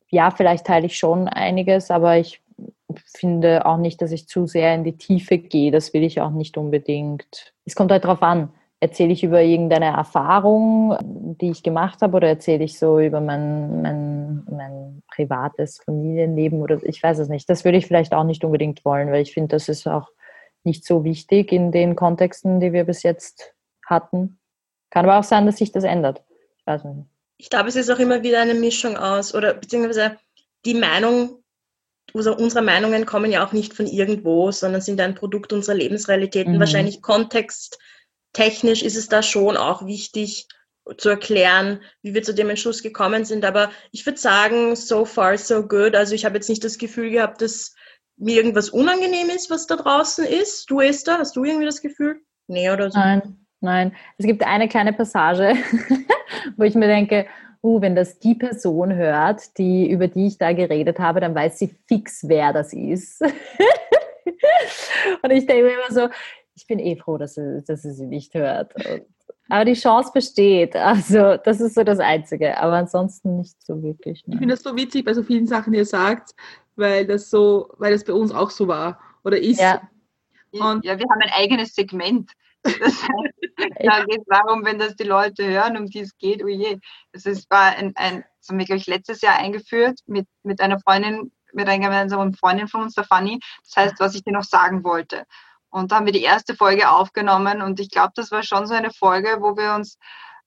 ja, 0.08 0.30
vielleicht 0.30 0.66
teile 0.66 0.86
ich 0.86 0.96
schon 0.96 1.28
einiges, 1.28 1.90
aber 1.90 2.16
ich 2.16 2.42
finde 3.04 3.66
auch 3.66 3.76
nicht, 3.76 4.00
dass 4.00 4.12
ich 4.12 4.28
zu 4.28 4.46
sehr 4.46 4.74
in 4.74 4.84
die 4.84 4.96
Tiefe 4.96 5.38
gehe. 5.38 5.70
Das 5.70 5.92
will 5.92 6.04
ich 6.04 6.20
auch 6.20 6.30
nicht 6.30 6.56
unbedingt. 6.56 7.52
Es 7.64 7.74
kommt 7.74 7.90
halt 7.90 8.04
darauf 8.04 8.22
an 8.22 8.50
erzähle 8.80 9.12
ich 9.12 9.24
über 9.24 9.42
irgendeine 9.42 9.86
Erfahrung, 9.86 10.96
die 11.02 11.50
ich 11.50 11.62
gemacht 11.62 12.02
habe, 12.02 12.16
oder 12.16 12.28
erzähle 12.28 12.64
ich 12.64 12.78
so 12.78 13.00
über 13.00 13.20
mein, 13.20 13.82
mein, 13.82 14.46
mein 14.50 15.02
privates 15.12 15.78
Familienleben 15.84 16.60
oder 16.62 16.82
ich 16.82 17.02
weiß 17.02 17.18
es 17.18 17.28
nicht. 17.28 17.48
Das 17.48 17.64
würde 17.64 17.78
ich 17.78 17.86
vielleicht 17.86 18.14
auch 18.14 18.24
nicht 18.24 18.44
unbedingt 18.44 18.84
wollen, 18.84 19.10
weil 19.10 19.22
ich 19.22 19.32
finde, 19.32 19.56
das 19.56 19.68
ist 19.68 19.86
auch 19.86 20.10
nicht 20.64 20.84
so 20.84 21.04
wichtig 21.04 21.52
in 21.52 21.72
den 21.72 21.96
Kontexten, 21.96 22.60
die 22.60 22.72
wir 22.72 22.84
bis 22.84 23.02
jetzt 23.02 23.54
hatten. 23.86 24.38
Kann 24.96 25.04
aber 25.04 25.18
auch 25.18 25.24
sein, 25.24 25.44
dass 25.44 25.58
sich 25.58 25.72
das 25.72 25.84
ändert. 25.84 26.22
Ich 26.56 26.66
weiß 26.66 26.84
nicht. 26.84 27.06
Ich 27.36 27.50
glaube, 27.50 27.68
es 27.68 27.76
ist 27.76 27.90
auch 27.90 27.98
immer 27.98 28.22
wieder 28.22 28.40
eine 28.40 28.54
Mischung 28.54 28.96
aus, 28.96 29.34
oder 29.34 29.52
beziehungsweise 29.52 30.16
die 30.64 30.72
Meinung, 30.72 31.44
also 32.14 32.34
unsere 32.34 32.64
Meinungen 32.64 33.04
kommen 33.04 33.30
ja 33.30 33.46
auch 33.46 33.52
nicht 33.52 33.74
von 33.74 33.86
irgendwo, 33.86 34.50
sondern 34.52 34.80
sind 34.80 34.98
ein 35.02 35.14
Produkt 35.14 35.52
unserer 35.52 35.74
Lebensrealitäten. 35.74 36.54
Mhm. 36.54 36.60
Wahrscheinlich 36.60 37.02
kontexttechnisch 37.02 38.82
ist 38.82 38.96
es 38.96 39.10
da 39.10 39.22
schon 39.22 39.58
auch 39.58 39.84
wichtig 39.84 40.48
zu 40.96 41.10
erklären, 41.10 41.82
wie 42.00 42.14
wir 42.14 42.22
zu 42.22 42.32
dem 42.32 42.48
Entschluss 42.48 42.82
gekommen 42.82 43.26
sind. 43.26 43.44
Aber 43.44 43.70
ich 43.92 44.06
würde 44.06 44.18
sagen, 44.18 44.76
so 44.76 45.04
far 45.04 45.36
so 45.36 45.68
good. 45.68 45.94
Also 45.94 46.14
ich 46.14 46.24
habe 46.24 46.36
jetzt 46.36 46.48
nicht 46.48 46.64
das 46.64 46.78
Gefühl 46.78 47.10
gehabt, 47.10 47.42
dass 47.42 47.74
mir 48.16 48.36
irgendwas 48.36 48.70
unangenehm 48.70 49.28
ist, 49.28 49.50
was 49.50 49.66
da 49.66 49.76
draußen 49.76 50.24
ist. 50.24 50.70
Du, 50.70 50.80
Esther, 50.80 51.18
hast 51.18 51.36
du 51.36 51.44
irgendwie 51.44 51.66
das 51.66 51.82
Gefühl? 51.82 52.22
Nee, 52.46 52.70
oder 52.70 52.90
so? 52.90 52.98
Nein, 52.98 53.45
nein. 53.60 53.92
Es 54.18 54.26
gibt 54.26 54.46
eine 54.46 54.68
kleine 54.68 54.92
Passage, 54.92 55.54
wo 56.56 56.64
ich 56.64 56.74
mir 56.74 56.86
denke, 56.86 57.26
uh, 57.62 57.80
wenn 57.80 57.96
das 57.96 58.18
die 58.18 58.34
Person 58.34 58.94
hört, 58.94 59.56
die, 59.58 59.90
über 59.90 60.08
die 60.08 60.28
ich 60.28 60.38
da 60.38 60.52
geredet 60.52 60.98
habe, 60.98 61.20
dann 61.20 61.34
weiß 61.34 61.58
sie 61.58 61.74
fix, 61.86 62.28
wer 62.28 62.52
das 62.52 62.72
ist. 62.72 63.22
und 65.22 65.30
ich 65.30 65.46
denke 65.46 65.64
mir 65.64 65.74
immer 65.74 65.90
so, 65.90 66.08
ich 66.54 66.66
bin 66.66 66.78
eh 66.78 66.96
froh, 66.96 67.18
dass 67.18 67.34
sie, 67.34 67.62
dass 67.66 67.82
sie 67.82 67.92
sie 67.92 68.06
nicht 68.06 68.34
hört. 68.34 68.74
Und, 68.76 69.06
aber 69.48 69.64
die 69.64 69.74
Chance 69.74 70.10
besteht. 70.12 70.74
Also, 70.74 71.36
das 71.36 71.60
ist 71.60 71.74
so 71.74 71.84
das 71.84 72.00
Einzige. 72.00 72.58
Aber 72.58 72.74
ansonsten 72.74 73.36
nicht 73.36 73.56
so 73.64 73.82
wirklich. 73.82 74.24
Nein. 74.26 74.34
Ich 74.34 74.38
finde 74.38 74.54
das 74.54 74.62
so 74.62 74.76
witzig 74.76 75.04
bei 75.04 75.14
so 75.14 75.22
vielen 75.22 75.46
Sachen, 75.46 75.72
die 75.72 75.78
ihr 75.78 75.84
sagt, 75.84 76.34
weil 76.74 77.06
das 77.06 77.30
so, 77.30 77.72
weil 77.78 77.92
das 77.92 78.04
bei 78.04 78.12
uns 78.12 78.32
auch 78.32 78.50
so 78.50 78.66
war 78.66 79.00
oder 79.24 79.38
ist. 79.38 79.60
Ja. 79.60 79.82
Und 80.52 80.84
ja, 80.84 80.98
wir 80.98 81.06
haben 81.08 81.20
ein 81.20 81.32
eigenes 81.32 81.74
Segment. 81.74 82.32
Das 82.80 83.02
heißt, 83.02 83.78
da 83.80 84.04
geht 84.04 84.20
es 84.20 84.26
darum, 84.26 84.64
wenn 84.64 84.78
das 84.78 84.96
die 84.96 85.04
Leute 85.04 85.46
hören, 85.46 85.76
um 85.76 85.86
die 85.86 86.00
es 86.00 86.16
geht, 86.18 86.44
oh 86.44 86.48
je. 86.48 86.78
Das 87.12 87.24
ist, 87.24 87.50
war 87.50 87.76
ein, 87.76 87.92
ein 87.96 88.24
das 88.40 88.48
haben 88.48 88.58
wir, 88.58 88.66
glaube 88.66 88.78
ich, 88.78 88.86
letztes 88.86 89.22
Jahr 89.22 89.36
eingeführt 89.36 90.00
mit, 90.06 90.28
mit 90.42 90.60
einer 90.60 90.78
Freundin, 90.78 91.32
mit 91.52 91.68
einer 91.68 91.82
gemeinsamen 91.82 92.34
Freundin 92.34 92.68
von 92.68 92.82
uns, 92.82 92.94
der 92.94 93.04
Fanny. 93.04 93.40
Das 93.64 93.76
heißt, 93.76 93.94
was 93.98 94.14
ich 94.14 94.22
dir 94.24 94.32
noch 94.32 94.44
sagen 94.44 94.84
wollte. 94.84 95.24
Und 95.70 95.90
da 95.90 95.96
haben 95.96 96.06
wir 96.06 96.12
die 96.12 96.22
erste 96.22 96.54
Folge 96.54 96.90
aufgenommen 96.90 97.60
und 97.60 97.80
ich 97.80 97.90
glaube, 97.90 98.12
das 98.14 98.30
war 98.30 98.42
schon 98.42 98.66
so 98.66 98.74
eine 98.74 98.90
Folge, 98.90 99.38
wo 99.40 99.56
wir 99.56 99.74
uns, 99.74 99.98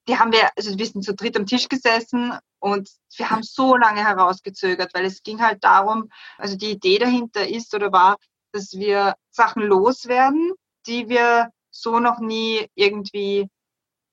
die 0.08 0.18
haben 0.18 0.32
wir, 0.32 0.50
also 0.56 0.78
wir 0.78 0.86
sind 0.86 1.04
zu 1.04 1.14
dritt 1.14 1.38
am 1.38 1.46
Tisch 1.46 1.68
gesessen 1.68 2.34
und 2.60 2.90
wir 3.16 3.30
haben 3.30 3.44
so 3.44 3.76
lange 3.76 4.04
herausgezögert, 4.04 4.94
weil 4.94 5.06
es 5.06 5.22
ging 5.22 5.42
halt 5.42 5.64
darum, 5.64 6.10
also 6.38 6.56
die 6.56 6.72
Idee 6.72 7.00
dahinter 7.00 7.48
ist 7.48 7.74
oder 7.76 7.92
war, 7.92 8.18
dass 8.54 8.72
wir 8.74 9.16
Sachen 9.30 9.64
loswerden, 9.64 10.54
die 10.88 11.10
wir 11.10 11.52
so 11.82 12.00
noch 12.00 12.20
nie 12.20 12.68
irgendwie 12.76 13.48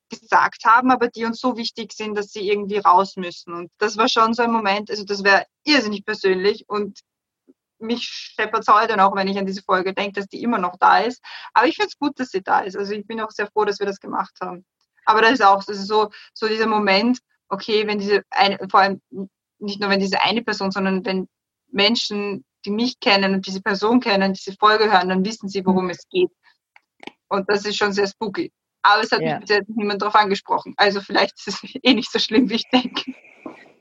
gesagt 0.09 0.65
haben, 0.65 0.91
aber 0.91 1.09
die 1.09 1.25
uns 1.25 1.41
so 1.41 1.57
wichtig 1.57 1.93
sind, 1.93 2.17
dass 2.17 2.31
sie 2.31 2.49
irgendwie 2.49 2.79
raus 2.79 3.17
müssen. 3.17 3.53
Und 3.55 3.71
das 3.79 3.97
war 3.97 4.09
schon 4.09 4.35
so 4.35 4.43
ein 4.43 4.53
Moment, 4.53 4.91
also 4.91 5.05
das 5.05 5.25
wäre 5.25 5.47
irrsinnig 5.65 6.05
persönlich 6.05 6.65
und 6.69 7.01
mich 7.79 8.05
scheppert 8.05 8.63
es 8.67 8.75
heute 8.75 8.97
noch, 8.97 9.15
wenn 9.15 9.29
ich 9.29 9.39
an 9.39 9.47
diese 9.47 9.63
Folge 9.63 9.93
denke, 9.93 10.21
dass 10.21 10.29
die 10.29 10.43
immer 10.43 10.59
noch 10.59 10.77
da 10.79 11.01
ist. 11.01 11.23
Aber 11.53 11.67
ich 11.67 11.77
finde 11.77 11.89
es 11.89 11.99
gut, 11.99 12.19
dass 12.19 12.31
sie 12.31 12.43
da 12.43 12.61
ist. 12.61 12.77
Also 12.77 12.93
ich 12.93 13.07
bin 13.07 13.21
auch 13.21 13.31
sehr 13.31 13.49
froh, 13.49 13.65
dass 13.65 13.81
wir 13.81 13.87
das 13.87 14.01
gemacht 14.01 14.35
haben. 14.41 14.65
Aber 15.05 15.21
das 15.21 15.33
ist 15.33 15.43
auch 15.43 15.63
das 15.63 15.79
ist 15.79 15.89
so, 15.89 16.11
so 16.33 16.49
dieser 16.49 16.67
Moment, 16.67 17.19
okay, 17.49 17.87
wenn 17.87 17.99
diese 17.99 18.23
eine, 18.31 18.59
vor 18.71 18.81
allem 18.81 19.03
nicht 19.59 19.81
nur 19.81 19.91
wenn 19.91 20.01
diese 20.01 20.21
eine 20.23 20.43
Person, 20.43 20.71
sondern 20.71 21.05
wenn 21.05 21.29
Menschen, 21.71 22.45
die 22.65 22.71
mich 22.71 22.99
kennen 23.01 23.35
und 23.35 23.47
diese 23.47 23.61
Person 23.61 24.01
kennen, 24.01 24.33
diese 24.33 24.57
Folge 24.59 24.91
hören, 24.91 25.09
dann 25.09 25.25
wissen 25.25 25.49
sie, 25.49 25.65
worum 25.65 25.91
es 25.91 26.09
geht. 26.09 26.31
Und 27.29 27.49
das 27.49 27.65
ist 27.65 27.77
schon 27.77 27.93
sehr 27.93 28.07
spooky. 28.07 28.53
Aber 28.83 29.03
es 29.03 29.11
hat 29.11 29.21
yeah. 29.21 29.35
mich 29.35 29.47
bis 29.47 29.57
jetzt 29.57 29.71
niemand 29.71 30.01
darauf 30.01 30.15
angesprochen. 30.15 30.75
Also 30.77 31.01
vielleicht 31.01 31.35
ist 31.39 31.49
es 31.49 31.75
eh 31.83 31.95
nicht 31.95 32.11
so 32.11 32.19
schlimm, 32.19 32.49
wie 32.51 32.55
ich 32.55 32.69
denke. 32.71 33.13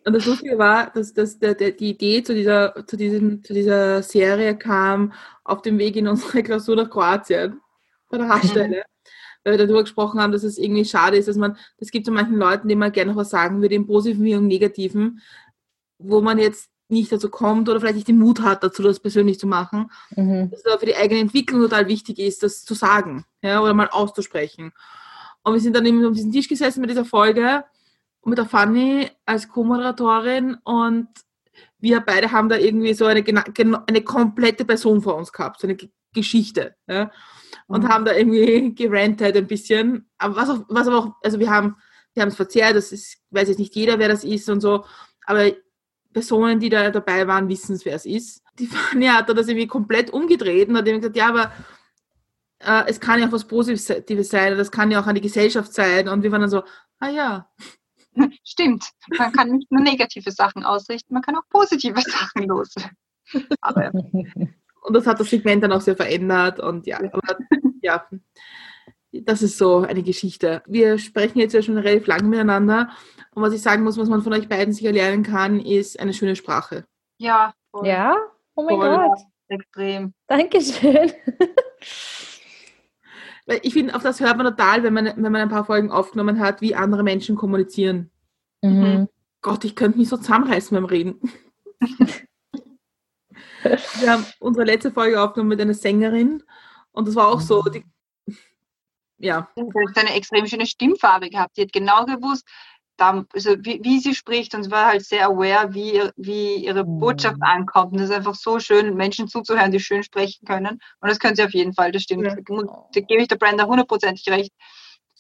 Und 0.06 0.14
das 0.14 0.26
Lustige 0.26 0.58
war, 0.58 0.92
dass, 0.92 1.14
dass 1.14 1.40
der, 1.40 1.56
der, 1.56 1.72
die 1.72 1.90
Idee 1.90 2.24
zu 2.24 2.36
dieser, 2.36 2.86
zu, 2.86 2.96
diesem, 2.96 3.44
zu 3.44 3.54
dieser 3.54 4.04
Serie 4.04 4.56
kam 4.56 5.14
auf 5.44 5.64
dem 5.64 5.80
Weg 5.80 5.96
in 5.96 6.08
unsere 6.08 6.44
Klausur 6.44 6.76
nach 6.76 6.90
Kroatien, 6.90 7.60
bei 8.10 8.18
der 8.20 8.28
Haarstelle. 8.28 8.84
Weil 9.44 9.54
wir 9.54 9.66
darüber 9.66 9.84
gesprochen 9.84 10.20
haben, 10.20 10.32
dass 10.32 10.44
es 10.44 10.58
irgendwie 10.58 10.86
schade 10.86 11.18
ist, 11.18 11.28
dass 11.28 11.38
man, 11.38 11.58
das 11.78 11.92
gibt 11.92 12.08
so 12.08 12.12
manchen 12.12 12.38
Leuten, 12.38 12.68
denen 12.68 12.80
man 12.80 12.92
gerne 12.92 13.12
noch 13.12 13.18
was 13.18 13.30
sagen 13.30 13.62
würde, 13.62 13.76
im 13.76 13.86
Positiven 13.86 14.26
wie 14.26 14.32
im 14.32 14.48
Negativen, 14.48 15.22
wo 16.00 16.22
man 16.22 16.40
jetzt 16.40 16.72
nicht 16.88 17.12
dazu 17.12 17.30
kommt 17.30 17.68
oder 17.68 17.80
vielleicht 17.80 17.96
nicht 17.96 18.08
den 18.08 18.20
Mut 18.20 18.42
hat, 18.42 18.64
dazu 18.64 18.84
das 18.84 19.00
persönlich 19.00 19.40
zu 19.40 19.48
machen, 19.48 19.92
mhm. 20.16 20.52
dass 20.52 20.64
es 20.64 20.80
für 20.80 20.86
die 20.86 20.96
eigene 20.96 21.22
Entwicklung 21.22 21.62
total 21.62 21.88
wichtig 21.88 22.20
ist, 22.20 22.44
das 22.44 22.64
zu 22.64 22.74
sagen 22.74 23.26
ja, 23.42 23.62
oder 23.62 23.74
mal 23.74 23.90
auszusprechen. 23.90 24.72
Und 25.44 25.54
wir 25.54 25.60
sind 25.60 25.76
dann 25.76 25.86
eben 25.86 26.04
um 26.06 26.14
diesen 26.14 26.32
Tisch 26.32 26.48
gesessen 26.48 26.82
mit 26.82 26.90
dieser 26.90 27.06
Folge 27.06 27.64
und 28.22 28.32
mit 28.32 28.38
der 28.38 28.46
Fanny 28.46 29.10
als 29.26 29.48
Co-Moderatorin 29.48 30.58
und 30.64 31.08
wir 31.80 32.02
beide 32.02 32.32
haben 32.32 32.50
da 32.50 32.58
irgendwie 32.58 32.94
so 32.94 33.06
eine, 33.06 33.24
eine 33.24 34.02
komplette 34.02 34.66
Person 34.66 35.02
vor 35.02 35.16
uns 35.16 35.32
gehabt, 35.32 35.62
so 35.62 35.68
eine 35.68 35.78
Geschichte. 36.14 36.76
Ja, 36.88 37.12
und 37.68 37.84
mhm. 37.84 37.90
haben 37.90 38.06
da 38.06 38.14
irgendwie 38.14 38.74
gerantet 38.76 39.36
ein 39.36 39.48
bisschen. 39.48 40.10
Aber 40.18 40.36
was, 40.36 40.50
auch, 40.50 40.66
was 40.68 40.88
aber 40.88 40.98
auch, 40.98 41.12
also 41.24 41.40
wir 41.40 41.50
haben 41.50 41.76
wir 42.16 42.22
haben 42.22 42.30
es 42.30 42.36
verzehrt, 42.36 42.76
das 42.76 42.92
ist, 42.92 43.18
weiß 43.30 43.50
jetzt 43.50 43.60
nicht 43.60 43.76
jeder, 43.76 44.00
wer 44.00 44.08
das 44.08 44.24
ist 44.24 44.50
und 44.50 44.62
so, 44.62 44.86
aber 45.26 45.52
Personen, 46.16 46.62
die 46.62 46.70
da 46.70 46.92
dabei 46.92 47.28
waren, 47.28 47.50
wissen 47.50 47.76
es, 47.76 47.84
wer 47.84 47.96
es 47.96 48.06
ist. 48.06 48.42
Die 48.58 48.68
Fanny 48.72 49.08
hat 49.08 49.28
das 49.28 49.50
irgendwie 49.50 49.68
komplett 49.68 50.12
umgedreht 50.12 50.70
und 50.70 50.78
hat 50.78 50.88
eben 50.88 51.02
gesagt, 51.02 51.18
ja, 51.18 51.28
aber 51.28 51.52
äh, 52.60 52.90
es 52.90 53.02
kann 53.02 53.20
ja 53.20 53.28
auch 53.28 53.34
was 53.34 53.46
Positives 53.46 54.30
sein, 54.30 54.58
das 54.58 54.72
kann 54.72 54.92
ja 54.92 55.02
auch 55.02 55.08
an 55.08 55.16
die 55.16 55.22
Gesellschaft 55.22 55.74
sein. 55.74 56.08
Und 56.08 56.24
wir 56.24 56.32
waren 56.32 56.40
dann 56.40 56.50
so, 56.50 56.64
ah 57.00 57.10
ja. 57.10 57.50
Stimmt, 58.46 58.86
man 59.18 59.34
kann 59.34 59.52
nicht 59.52 59.70
nur 59.70 59.82
negative 59.82 60.32
Sachen 60.32 60.64
ausrichten, 60.64 61.14
man 61.14 61.22
kann 61.22 61.36
auch 61.36 61.50
positive 61.50 62.00
Sachen 62.08 62.48
loswerden. 62.48 62.96
Aber, 63.60 63.92
und 63.92 64.94
das 64.94 65.06
hat 65.06 65.20
das 65.20 65.30
Segment 65.30 65.64
dann 65.64 65.74
auch 65.74 65.82
sehr 65.82 65.98
verändert 65.98 66.62
und 66.62 66.88
ja, 66.88 66.98
aber, 67.00 67.38
ja, 67.82 68.08
das 69.12 69.42
ist 69.42 69.58
so 69.58 69.80
eine 69.80 70.04
Geschichte. 70.04 70.64
Wir 70.66 70.98
sprechen 70.98 71.40
jetzt 71.40 71.54
ja 71.54 71.62
schon 71.62 71.78
relativ 71.78 72.08
lange 72.08 72.30
miteinander 72.30 72.92
und 73.36 73.44
was 73.44 73.54
ich 73.54 73.62
sagen 73.62 73.84
muss, 73.84 73.98
was 73.98 74.08
man 74.08 74.22
von 74.22 74.34
euch 74.34 74.48
beiden 74.48 74.74
sicher 74.74 74.94
lernen 74.94 75.22
kann, 75.22 75.60
ist 75.60 76.00
eine 76.00 76.14
schöne 76.14 76.38
Sprache. 76.38 76.86
Ja. 77.18 77.54
Voll. 77.72 77.86
Ja? 77.86 78.16
Oh 78.56 78.64
mein 78.64 78.78
voll. 78.78 78.96
Gott. 78.96 79.20
Extrem. 79.50 80.14
Dankeschön. 80.28 81.12
Weil 83.46 83.60
ich 83.62 83.74
finde, 83.74 83.94
auf 83.94 84.04
das 84.04 84.22
hört 84.22 84.38
man 84.38 84.48
total, 84.48 84.84
wenn 84.84 84.94
man, 84.94 85.06
wenn 85.06 85.32
man 85.32 85.36
ein 85.36 85.50
paar 85.50 85.66
Folgen 85.66 85.92
aufgenommen 85.92 86.40
hat, 86.40 86.62
wie 86.62 86.76
andere 86.76 87.04
Menschen 87.04 87.36
kommunizieren. 87.36 88.10
Mhm. 88.62 89.10
Gott, 89.42 89.66
ich 89.66 89.76
könnte 89.76 90.00
mich 90.00 90.08
so 90.10 90.16
zusammenreißen 90.18 90.74
beim 90.74 90.86
Reden. 90.86 91.20
Wir 94.00 94.12
haben 94.12 94.26
unsere 94.40 94.66
letzte 94.66 94.92
Folge 94.92 95.22
aufgenommen 95.22 95.50
mit 95.50 95.60
einer 95.60 95.74
Sängerin 95.74 96.42
und 96.92 97.08
das 97.08 97.16
war 97.16 97.28
auch 97.28 97.42
so, 97.42 97.62
die, 97.64 97.84
ja. 99.18 99.50
Sie 99.56 99.62
hat 99.62 99.98
eine 99.98 100.14
extrem 100.16 100.46
schöne 100.48 100.66
Stimmfarbe 100.66 101.30
gehabt. 101.30 101.58
Die 101.58 101.62
hat 101.64 101.74
genau 101.74 102.06
gewusst, 102.06 102.48
da, 102.98 103.26
also 103.34 103.56
wie, 103.60 103.80
wie, 103.84 104.00
sie 104.00 104.16
spricht 104.16 104.56
und 104.56 104.64
sie 104.64 104.72
war 104.72 104.88
halt 104.88 105.06
sehr 105.06 105.28
aware, 105.28 105.74
wie, 105.74 106.02
wie 106.16 106.56
ihre 106.66 106.86
mhm. 106.86 107.00
Botschaft 107.00 107.38
ankommt. 107.42 107.94
Und 107.94 108.00
es 108.00 108.10
ist 108.10 108.16
einfach 108.16 108.36
so 108.36 108.60
schön, 108.60 108.96
Menschen 108.96 109.28
zuzuhören, 109.28 109.72
die 109.72 109.80
schön 109.80 110.04
sprechen 110.04 110.46
können. 110.46 110.80
Und 111.02 111.10
das 111.10 111.20
können 111.20 111.36
sie 111.36 111.44
auf 111.44 111.54
jeden 111.54 111.74
Fall, 111.74 111.92
das 111.92 112.04
stimmt. 112.04 112.26
Ja. 112.26 112.36
Da 112.36 113.02
gebe 113.02 113.22
ich 113.22 113.28
der 113.28 113.38
Brenda 113.38 113.66
hundertprozentig 113.66 114.28
recht. 114.30 114.52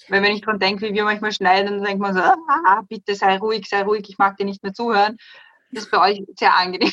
Weil 0.09 0.21
wenn 0.21 0.34
ich 0.34 0.41
dran 0.41 0.59
denke, 0.59 0.88
wie 0.88 0.93
wir 0.93 1.03
manchmal 1.03 1.32
schneiden, 1.32 1.76
dann 1.76 1.84
denkt 1.84 2.01
man 2.01 2.13
so, 2.13 2.19
ah, 2.19 2.82
bitte 2.88 3.15
sei 3.15 3.38
ruhig, 3.38 3.67
sei 3.67 3.84
ruhig, 3.84 4.05
ich 4.09 4.17
mag 4.17 4.38
dir 4.38 4.45
nicht 4.45 4.61
mehr 4.61 4.73
zuhören. 4.73 5.17
Das 5.71 5.86
ist 5.86 5.91
bei 5.91 5.99
euch 5.99 6.23
sehr 6.38 6.55
angenehm. 6.55 6.91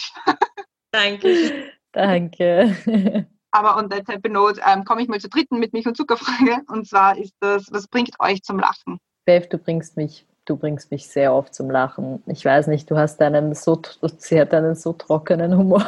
Danke. 0.93 1.73
Danke. 1.93 2.77
Aber 3.51 3.87
that 3.89 4.07
type 4.07 4.29
note 4.31 4.61
ähm, 4.67 4.85
komme 4.85 5.03
ich 5.03 5.09
mal 5.09 5.21
zur 5.21 5.29
dritten 5.29 5.59
mit 5.59 5.75
Milch 5.75 5.87
und 5.87 5.97
Zuckerfrage. 5.97 6.63
Und 6.69 6.89
zwar 6.89 7.19
ist 7.19 7.35
das, 7.41 7.67
was 7.71 7.87
bringt 7.87 8.19
euch 8.19 8.43
zum 8.43 8.59
Lachen? 8.59 8.99
Bev, 9.27 9.47
du 9.49 9.59
bringst 9.59 9.97
mich 9.97 10.27
du 10.45 10.57
bringst 10.57 10.91
mich 10.91 11.09
sehr 11.09 11.35
oft 11.35 11.55
zum 11.55 11.71
Lachen. 11.71 12.23
Ich 12.27 12.45
weiß 12.45 12.67
nicht, 12.67 12.91
du 12.91 12.97
hast 12.97 13.21
einen 13.23 13.55
so, 13.55 13.81
sie 14.19 14.41
hat 14.41 14.53
einen 14.55 14.75
so 14.75 14.93
trockenen 14.93 15.57
Humor. 15.57 15.87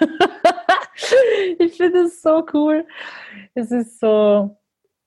ich 1.58 1.76
finde 1.76 2.00
es 2.00 2.22
so 2.22 2.44
cool. 2.52 2.86
Es 3.54 3.70
ist 3.70 4.00
so 4.00 4.56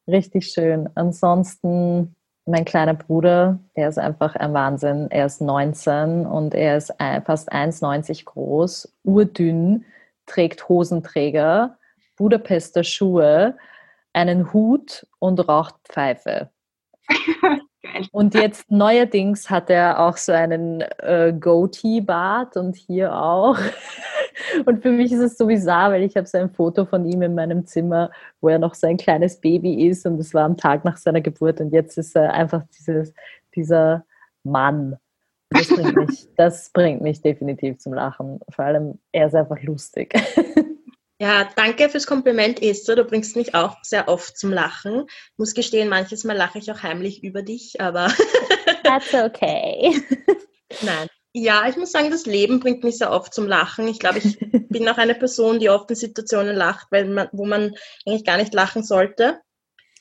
richtig 0.08 0.48
schön. 0.48 0.90
Ansonsten, 0.96 2.16
mein 2.46 2.66
kleiner 2.66 2.96
Bruder, 2.96 3.60
der 3.76 3.90
ist 3.90 4.00
einfach 4.00 4.36
ein 4.36 4.54
Wahnsinn. 4.54 5.08
Er 5.12 5.28
ist 5.28 5.42
19 5.42 6.26
und 6.26 6.56
er 6.56 6.78
ist 6.78 6.94
fast 7.26 7.52
1,90 7.52 8.26
groß, 8.26 8.96
urdünn, 9.04 9.86
trägt 10.26 10.68
Hosenträger, 10.68 11.78
Budapester 12.18 12.84
Schuhe, 12.84 13.56
einen 14.14 14.52
Hut 14.52 15.06
und 15.20 15.48
raucht 15.48 15.76
Pfeife. 15.84 16.50
Und 18.12 18.34
jetzt 18.34 18.70
neuerdings 18.70 19.50
hat 19.50 19.70
er 19.70 20.00
auch 20.00 20.18
so 20.18 20.32
einen 20.32 20.82
äh, 20.82 21.34
Goatee-Bart 21.38 22.58
und 22.58 22.76
hier 22.76 23.16
auch. 23.16 23.58
Und 24.66 24.82
für 24.82 24.92
mich 24.92 25.12
ist 25.12 25.20
es 25.20 25.38
so 25.38 25.48
bizarr, 25.48 25.92
weil 25.92 26.04
ich 26.04 26.16
habe 26.16 26.26
so 26.26 26.38
ein 26.38 26.50
Foto 26.50 26.86
von 26.86 27.06
ihm 27.06 27.22
in 27.22 27.36
meinem 27.36 27.66
Zimmer, 27.66 28.10
wo 28.42 28.50
er 28.50 28.60
noch 28.60 28.74
so 28.74 28.88
ein 28.88 28.98
kleines 28.98 29.40
Baby 29.40 29.88
ist 29.88 30.06
und 30.06 30.18
es 30.20 30.34
war 30.34 30.46
am 30.46 30.56
Tag 30.56 30.86
nach 30.86 30.98
seiner 30.98 31.20
Geburt 31.20 31.60
und 31.60 31.74
jetzt 31.74 31.98
ist 31.98 32.16
er 32.16 32.34
einfach 32.34 32.64
dieses, 32.78 33.14
dieser 33.56 34.06
Mann. 34.44 34.98
Das 35.50 35.68
bringt, 35.68 35.96
mich, 35.96 36.28
das 36.38 36.70
bringt 36.70 37.02
mich 37.02 37.22
definitiv 37.22 37.80
zum 37.80 37.94
Lachen. 37.94 38.40
Vor 38.50 38.66
allem, 38.66 39.00
er 39.12 39.28
ist 39.28 39.36
einfach 39.36 39.62
lustig. 39.62 40.14
Ja, 41.22 41.50
danke 41.58 41.90
fürs 41.90 42.08
Kompliment, 42.08 42.62
Esther. 42.62 42.96
Du 42.96 43.04
bringst 43.04 43.36
mich 43.36 43.54
auch 43.54 43.76
sehr 43.84 44.08
oft 44.08 44.38
zum 44.38 44.54
Lachen. 44.54 45.06
Ich 45.10 45.38
muss 45.38 45.54
gestehen, 45.54 45.90
manches 45.90 46.24
Mal 46.24 46.38
lache 46.38 46.60
ich 46.60 46.72
auch 46.72 46.82
heimlich 46.82 47.24
über 47.24 47.42
dich, 47.42 47.82
aber. 47.82 48.08
That's 48.84 49.14
okay. 49.14 50.02
Nein. 50.82 51.08
Ja, 51.34 51.68
ich 51.68 51.76
muss 51.76 51.92
sagen, 51.92 52.10
das 52.10 52.26
Leben 52.26 52.62
bringt 52.62 52.86
mich 52.86 52.98
sehr 52.98 53.12
oft 53.12 53.34
zum 53.34 53.48
Lachen. 53.48 53.88
Ich 53.90 54.00
glaube, 54.00 54.20
ich 54.20 54.40
bin 54.70 54.88
auch 54.88 54.98
eine 54.98 55.14
Person, 55.14 55.60
die 55.60 55.70
oft 55.70 55.90
in 55.90 55.96
Situationen 55.98 56.56
lacht, 56.56 56.88
weil 56.90 57.06
man, 57.06 57.28
wo 57.34 57.46
man 57.46 57.76
eigentlich 58.06 58.26
gar 58.26 58.38
nicht 58.38 58.54
lachen 58.54 58.84
sollte. 58.84 59.42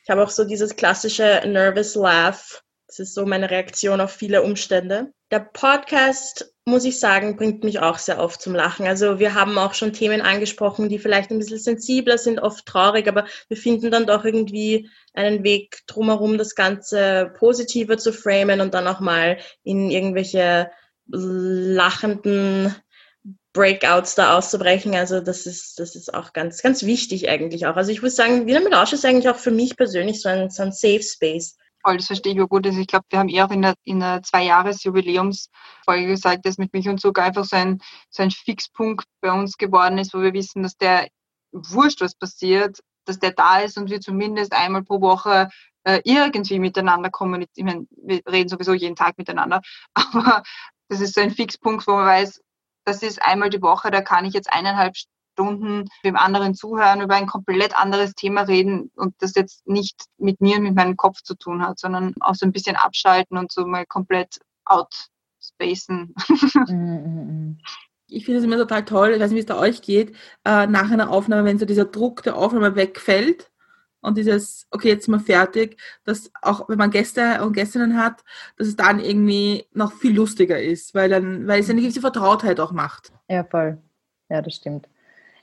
Ich 0.05 0.11
habe 0.11 0.23
auch 0.23 0.31
so 0.31 0.45
dieses 0.45 0.77
klassische 0.77 1.43
Nervous 1.45 1.97
Laugh. 1.97 2.63
Das 2.87 3.01
ist 3.01 3.15
so 3.15 3.27
meine 3.27 3.51
Reaktion 3.51 4.01
auf 4.01 4.13
viele 4.13 4.43
Umstände. 4.43 5.13
Der 5.31 5.41
Podcast 5.41 6.55
muss 6.69 6.85
ich 6.85 7.01
sagen, 7.01 7.37
bringt 7.37 7.65
mich 7.65 7.81
auch 7.81 7.99
sehr 7.99 8.21
oft 8.21 8.41
zum 8.41 8.55
Lachen. 8.55 8.87
Also 8.87 9.19
wir 9.19 9.35
haben 9.35 9.59
auch 9.59 9.75
schon 9.75 9.93
Themen 9.93 10.21
angesprochen, 10.21 10.89
die 10.89 10.99
vielleicht 10.99 11.31
ein 11.31 11.39
bisschen 11.39 11.59
sensibler 11.59 12.19
sind, 12.19 12.39
oft 12.39 12.67
traurig, 12.67 13.09
aber 13.09 13.27
wir 13.49 13.57
finden 13.57 13.91
dann 13.91 14.07
doch 14.07 14.25
irgendwie 14.25 14.89
einen 15.15 15.43
Weg 15.45 15.81
drumherum, 15.87 16.39
das 16.39 16.55
Ganze 16.55 17.33
positiver 17.39 17.99
zu 17.99 18.13
framen 18.13 18.61
und 18.61 18.75
dann 18.75 18.87
auch 18.87 19.01
mal 19.01 19.39
in 19.65 19.91
irgendwelche 19.91 20.71
lachenden 21.07 22.75
Breakouts 23.53 24.15
da 24.15 24.37
auszubrechen. 24.37 24.95
Also 24.95 25.21
das 25.21 25.47
ist, 25.47 25.81
das 25.81 25.97
ist 25.97 26.15
auch 26.15 26.33
ganz, 26.33 26.63
ganz 26.63 26.85
wichtig 26.85 27.29
eigentlich 27.29 27.67
auch. 27.67 27.77
Also 27.77 27.91
ich 27.91 28.03
würde 28.03 28.15
sagen, 28.15 28.47
Wiener 28.47 28.61
Melange 28.61 28.93
ist 28.93 29.05
eigentlich 29.05 29.29
auch 29.29 29.39
für 29.39 29.51
mich 29.51 29.77
persönlich 29.77 30.21
so 30.21 30.29
ein, 30.29 30.51
so 30.51 30.63
ein 30.63 30.73
Safe 30.73 31.03
Space 31.03 31.57
voll, 31.83 31.97
das 31.97 32.07
verstehe 32.07 32.35
ich 32.35 32.41
auch 32.41 32.49
gut. 32.49 32.67
Also 32.67 32.81
ich 32.81 32.87
glaube, 32.87 33.05
wir 33.11 33.19
haben 33.19 33.29
eher 33.29 33.47
auch 33.47 33.51
in 33.51 33.63
der, 33.63 33.75
in 33.85 34.01
der 34.01 34.23
Zwei-Jahres-Jubiläumsfolge 34.23 36.07
gesagt, 36.07 36.47
dass 36.47 36.59
mit 36.59 36.73
Milch 36.73 36.89
und 36.89 37.01
Zucker 37.01 37.23
einfach 37.23 37.45
so 37.45 37.57
ein, 37.57 37.81
so 38.11 38.23
ein 38.23 38.31
Fixpunkt 38.31 39.07
bei 39.21 39.33
uns 39.33 39.57
geworden 39.57 39.99
ist, 39.99 40.15
wo 40.15 40.21
wir 40.21 40.33
wissen, 40.33 40.63
dass 40.63 40.77
der 40.77 41.09
wurscht, 41.53 42.01
was 42.01 42.15
passiert, 42.15 42.81
dass 43.05 43.19
der 43.19 43.33
da 43.33 43.61
ist 43.61 43.79
und 43.79 43.91
wir 43.91 44.01
zumindest 44.01 44.53
einmal 44.53 44.85
pro 44.85 45.01
Woche 45.01 45.49
äh, 45.85 46.01
irgendwie 46.05 46.59
miteinander 46.59 47.11
kommunizieren. 47.11 47.89
Wir 47.91 48.21
reden 48.27 48.49
sowieso 48.49 48.75
jeden 48.75 48.97
Tag 48.97 49.17
miteinander, 49.17 49.63
aber 49.95 50.43
das 50.89 51.01
ist 51.01 51.15
so 51.15 51.21
ein 51.21 51.31
Fixpunkt, 51.31 51.87
wo 51.87 51.93
man 51.93 52.07
weiß, 52.07 52.41
das 52.85 53.03
ist 53.03 53.23
einmal 53.23 53.51
die 53.51 53.63
Woche, 53.63 53.91
da 53.91 54.01
kann 54.01 54.25
ich 54.25 54.35
jetzt 54.35 54.53
eineinhalb 54.53 54.95
Stunden 55.39 55.89
dem 56.05 56.17
anderen 56.17 56.55
zuhören, 56.55 57.01
über 57.01 57.15
ein 57.15 57.29
komplett 57.29 57.79
anderes 57.79 58.15
Thema 58.15 58.43
reden 58.43 58.91
und 58.97 59.15
das 59.21 59.37
jetzt 59.37 59.65
nicht 59.69 60.07
mit 60.19 60.41
mir, 60.41 60.59
mit 60.59 60.75
meinem 60.75 60.97
Kopf 60.97 61.23
zu 61.23 61.37
tun 61.37 61.63
hat, 61.63 61.79
sondern 61.79 62.15
auch 62.19 62.35
so 62.35 62.45
ein 62.45 62.51
bisschen 62.51 62.75
abschalten 62.75 63.39
und 63.39 63.53
so 63.53 63.65
mal 63.65 63.87
komplett 63.87 64.41
outspacen. 64.65 66.15
Mhm, 66.69 66.75
mhm, 66.75 67.27
mhm. 67.27 67.59
Ich 68.09 68.25
finde 68.25 68.39
es 68.39 68.45
immer 68.45 68.57
total 68.57 68.85
toll, 68.85 69.11
ich 69.11 69.21
weiß 69.21 69.31
nicht, 69.31 69.37
wie 69.37 69.41
es 69.41 69.47
da 69.47 69.59
euch 69.59 69.81
geht, 69.83 70.17
äh, 70.45 70.67
nach 70.67 70.91
einer 70.91 71.11
Aufnahme, 71.11 71.45
wenn 71.45 71.59
so 71.59 71.67
dieser 71.67 71.85
Druck 71.85 72.23
der 72.23 72.37
Aufnahme 72.37 72.75
wegfällt 72.75 73.51
und 74.01 74.17
dieses, 74.17 74.67
okay, 74.71 74.89
jetzt 74.89 75.05
sind 75.05 75.15
wir 75.15 75.21
fertig, 75.21 75.79
dass 76.05 76.33
auch 76.43 76.69
wenn 76.69 76.79
man 76.79 76.91
Gäste 76.91 77.45
und 77.45 77.53
Gästinnen 77.53 78.03
hat, 78.03 78.25
dass 78.57 78.67
es 78.67 78.77
dann 78.77 78.99
irgendwie 78.99 79.67
noch 79.73 79.93
viel 79.93 80.17
lustiger 80.17 80.61
ist, 80.61 80.95
weil 80.95 81.11
dann, 81.11 81.47
weil 81.47 81.61
es 81.61 81.71
eine 81.71 81.83
gewisse 81.83 82.01
Vertrautheit 82.01 82.59
auch 82.59 82.73
macht. 82.73 83.13
Ja, 83.29 83.45
voll. 83.45 83.79
Ja, 84.31 84.43
das 84.43 84.55
stimmt 84.55 84.89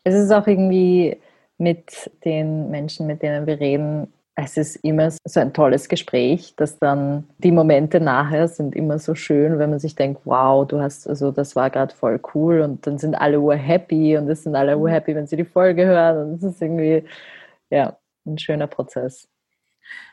es 0.06 0.16
ist 0.16 0.32
auch 0.32 0.48
irgendwie 0.48 1.18
mit 1.58 2.10
den 2.24 2.70
Menschen, 2.70 3.08
mit 3.08 3.22
denen 3.22 3.46
wir 3.48 3.60
reden, 3.60 4.14
es 4.36 4.58
ist 4.58 4.76
immer 4.78 5.10
so 5.12 5.40
ein 5.40 5.54
tolles 5.54 5.88
Gespräch, 5.88 6.54
dass 6.58 6.78
dann 6.78 7.28
die 7.38 7.54
Momente 7.54 8.02
nachher 8.02 8.50
sind 8.50 8.76
immer 8.76 9.00
so 9.00 9.16
schön, 9.16 9.60
wenn 9.60 9.70
man 9.70 9.80
sich 9.80 9.96
denkt, 9.96 10.22
wow, 10.26 10.68
du 10.68 10.82
hast, 10.82 11.08
also 11.08 11.32
das 11.32 11.56
war 11.56 11.70
gerade 11.70 11.96
voll 11.96 12.20
cool 12.34 12.60
und 12.60 12.86
dann 12.86 12.98
sind 12.98 13.16
alle 13.16 13.40
ur 13.40 13.56
happy 13.56 14.18
und 14.18 14.30
es 14.30 14.44
sind 14.44 14.56
alle 14.56 14.78
ur 14.78 14.90
happy, 14.90 15.16
wenn 15.16 15.28
sie 15.28 15.38
die 15.38 15.46
Folge 15.46 15.86
hören 15.86 16.28
und 16.28 16.36
es 16.36 16.44
ist 16.44 16.62
irgendwie, 16.62 17.06
ja, 17.70 17.98
ein 18.26 18.38
schöner 18.38 18.68
Prozess. 18.68 19.30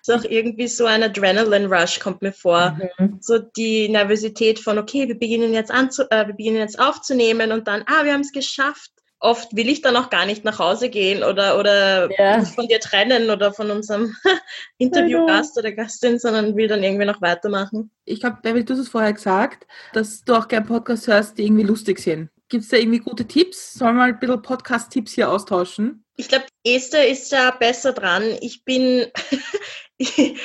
Es 0.01 0.09
ist 0.09 0.15
auch 0.15 0.31
irgendwie 0.31 0.69
so 0.69 0.87
ein 0.87 1.03
Adrenaline-Rush 1.03 1.99
kommt 1.99 2.23
mir 2.23 2.33
vor. 2.33 2.79
Mhm. 2.99 3.19
So 3.21 3.39
die 3.39 3.89
Nervosität 3.89 4.61
von, 4.61 4.79
okay, 4.79 5.09
wir 5.09 5.19
beginnen 5.19 5.53
jetzt 5.53 5.73
an 5.73 5.89
äh, 6.11 6.27
wir 6.27 6.35
beginnen 6.35 6.59
jetzt 6.59 6.79
aufzunehmen 6.79 7.51
und 7.51 7.67
dann, 7.67 7.83
ah, 7.87 8.05
wir 8.05 8.13
haben 8.13 8.21
es 8.21 8.33
geschafft 8.33 8.93
oft 9.23 9.55
will 9.55 9.69
ich 9.69 9.81
dann 9.81 9.97
auch 9.97 10.11
gar 10.11 10.27
nicht 10.27 10.45
nach 10.45 10.59
Hause 10.59 10.91
gehen 10.91 11.23
oder, 11.23 11.59
oder 11.59 12.11
ja. 12.19 12.45
von 12.45 12.67
dir 12.67 12.81
trennen 12.81 13.31
oder 13.31 13.53
von 13.53 13.71
unserem 13.71 14.15
Interviewgast 14.79 15.57
oder 15.57 15.73
Gastin, 15.73 16.19
sondern 16.19 16.57
will 16.57 16.69
dann 16.69 16.83
irgendwie 16.83 17.07
noch 17.07 17.23
weitermachen. 17.23 17.91
Ich 18.05 18.21
glaube, 18.21 18.39
Beverly, 18.43 18.65
du 18.65 18.75
hast 18.75 18.81
es 18.81 18.89
vorher 18.89 19.13
gesagt, 19.13 19.67
dass 19.93 20.25
du 20.25 20.35
auch 20.35 20.49
gerne 20.49 20.67
Podcasts 20.67 21.07
hörst, 21.07 21.39
die 21.39 21.45
irgendwie 21.45 21.63
lustig 21.63 22.01
sind. 22.01 22.31
Gibt 22.49 22.65
es 22.65 22.71
da 22.71 22.77
irgendwie 22.77 22.99
gute 22.99 23.27
Tipps? 23.27 23.75
Sollen 23.75 23.95
wir 23.95 24.01
mal 24.01 24.09
ein 24.09 24.19
bisschen 24.19 24.43
Podcast-Tipps 24.43 25.13
hier 25.13 25.31
austauschen? 25.31 26.05
Ich 26.17 26.29
glaube, 26.29 26.45
Esther 26.65 27.09
ist 27.09 27.33
ja 27.33 27.51
besser 27.53 27.93
dran. 27.93 28.25
Ich 28.41 28.65
bin, 28.65 29.07
ich, 29.97 30.37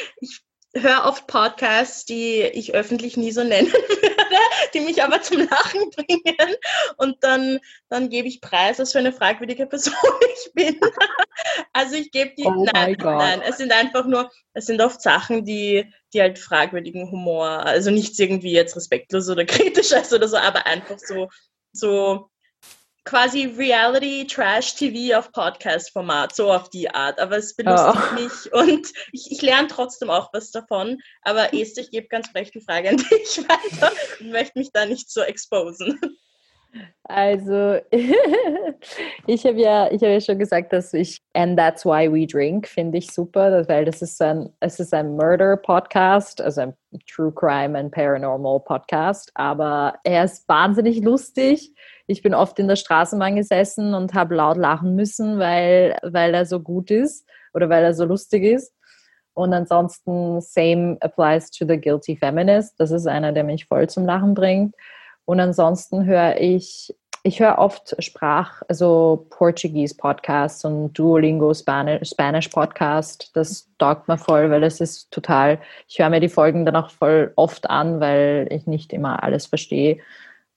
höre 0.73 1.05
oft 1.05 1.27
Podcasts, 1.27 2.05
die 2.05 2.41
ich 2.41 2.73
öffentlich 2.73 3.17
nie 3.17 3.31
so 3.31 3.43
nennen 3.43 3.71
die 4.73 4.79
mich 4.79 5.03
aber 5.03 5.21
zum 5.21 5.39
Lachen 5.39 5.89
bringen. 5.91 6.55
Und 6.97 7.23
dann, 7.23 7.59
dann 7.89 8.09
gebe 8.09 8.27
ich 8.27 8.41
Preis, 8.41 8.79
was 8.79 8.91
für 8.91 8.99
eine 8.99 9.13
fragwürdige 9.13 9.65
Person 9.65 9.93
ich 10.33 10.53
bin. 10.53 10.79
Also 11.73 11.95
ich 11.95 12.11
gebe 12.11 12.33
die, 12.37 12.45
oh 12.45 12.65
nein, 12.73 12.95
nein, 12.99 13.41
es 13.41 13.57
sind 13.57 13.71
einfach 13.71 14.05
nur, 14.05 14.31
es 14.53 14.65
sind 14.65 14.81
oft 14.81 15.01
Sachen, 15.01 15.45
die, 15.45 15.91
die 16.13 16.21
halt 16.21 16.39
fragwürdigen 16.39 17.11
Humor, 17.11 17.65
also 17.65 17.91
nichts 17.91 18.17
irgendwie 18.19 18.51
jetzt 18.51 18.75
respektlos 18.75 19.29
oder 19.29 19.45
kritisch 19.45 19.91
ist 19.91 20.13
oder 20.13 20.27
so, 20.27 20.37
aber 20.37 20.65
einfach 20.65 20.97
so, 20.99 21.29
so 21.71 22.29
quasi 23.07 23.45
Reality 23.45 24.27
Trash 24.27 24.75
TV 24.75 25.17
auf 25.17 25.31
Podcast-Format, 25.31 26.35
so 26.35 26.51
auf 26.51 26.69
die 26.69 26.89
Art. 26.89 27.19
Aber 27.19 27.37
es 27.37 27.55
belustigt 27.55 28.03
oh. 28.11 28.15
mich 28.15 28.53
und 28.53 28.87
ich, 29.13 29.31
ich 29.31 29.41
lerne 29.41 29.67
trotzdem 29.67 30.09
auch 30.09 30.29
was 30.33 30.51
davon. 30.51 30.97
Aber 31.21 31.53
Esther, 31.53 31.83
ich 31.83 31.91
gebe 31.91 32.07
ganz 32.07 32.35
recht 32.35 32.53
die 32.53 32.61
Frage 32.61 32.89
an 32.89 32.97
dich 33.11 33.37
weiter 33.47 33.93
und 34.19 34.31
möchte 34.31 34.59
mich 34.59 34.71
da 34.73 34.85
nicht 34.85 35.09
so 35.09 35.21
exposen. 35.21 35.99
Also, 37.05 37.79
ich 39.25 39.45
habe 39.45 39.59
ja, 39.59 39.89
ich 39.89 40.01
ja 40.01 40.19
schon 40.19 40.37
gesagt, 40.37 40.73
dass 40.73 40.93
ich 40.93 41.21
And 41.33 41.57
That's 41.57 41.85
Why 41.85 42.11
We 42.11 42.27
Drink 42.27 42.67
finde 42.67 42.97
ich 42.97 43.11
super, 43.11 43.65
weil 43.69 43.85
das 43.85 44.01
ist 44.01 44.21
ein, 44.21 44.53
es 44.59 44.81
ist 44.81 44.93
ein 44.93 45.15
Murder-Podcast, 45.15 46.41
also 46.41 46.61
ein 46.61 46.73
True 47.09 47.31
Crime 47.33 47.79
and 47.79 47.91
Paranormal 47.91 48.59
Podcast, 48.59 49.31
aber 49.35 49.97
er 50.03 50.25
ist 50.25 50.47
wahnsinnig 50.49 51.01
lustig. 51.01 51.73
Ich 52.07 52.21
bin 52.21 52.33
oft 52.33 52.57
in 52.57 52.67
der 52.67 52.77
Straßenbahn 52.77 53.35
gesessen 53.35 53.93
und 53.93 54.13
habe 54.13 54.35
laut 54.35 54.57
lachen 54.57 54.95
müssen, 54.95 55.39
weil, 55.39 55.97
weil 56.03 56.33
er 56.33 56.45
so 56.45 56.61
gut 56.61 56.89
ist 56.89 57.27
oder 57.53 57.69
weil 57.69 57.83
er 57.83 57.93
so 57.93 58.05
lustig 58.05 58.43
ist. 58.43 58.73
Und 59.33 59.53
ansonsten, 59.53 60.41
same 60.41 60.97
applies 61.01 61.51
to 61.51 61.67
The 61.67 61.79
Guilty 61.79 62.15
Feminist. 62.15 62.79
Das 62.79 62.89
ist 62.89 63.05
einer, 63.05 63.33
der 63.33 63.43
mich 63.43 63.65
voll 63.65 63.87
zum 63.87 64.05
Lachen 64.05 64.33
bringt. 64.33 64.73
Und 65.25 65.39
ansonsten 65.39 66.05
höre 66.05 66.37
ich, 66.39 66.95
ich 67.23 67.39
höre 67.39 67.59
oft 67.59 67.95
Sprach, 68.01 68.61
also 68.69 69.27
Portuguese 69.29 69.95
Podcasts 69.95 70.63
und 70.63 70.93
Duolingo 70.93 71.53
Spanish, 71.53 72.09
Spanish 72.09 72.47
Podcast. 72.47 73.29
Das 73.35 73.69
taugt 73.77 74.07
mir 74.07 74.17
voll, 74.17 74.49
weil 74.49 74.63
es 74.63 74.79
ist 74.79 75.11
total, 75.11 75.59
ich 75.87 75.99
höre 75.99 76.09
mir 76.09 76.21
die 76.21 76.29
Folgen 76.29 76.65
dann 76.65 76.77
auch 76.77 76.89
voll 76.89 77.33
oft 77.35 77.69
an, 77.69 77.99
weil 77.99 78.47
ich 78.49 78.65
nicht 78.65 78.93
immer 78.93 79.21
alles 79.21 79.45
verstehe. 79.45 79.99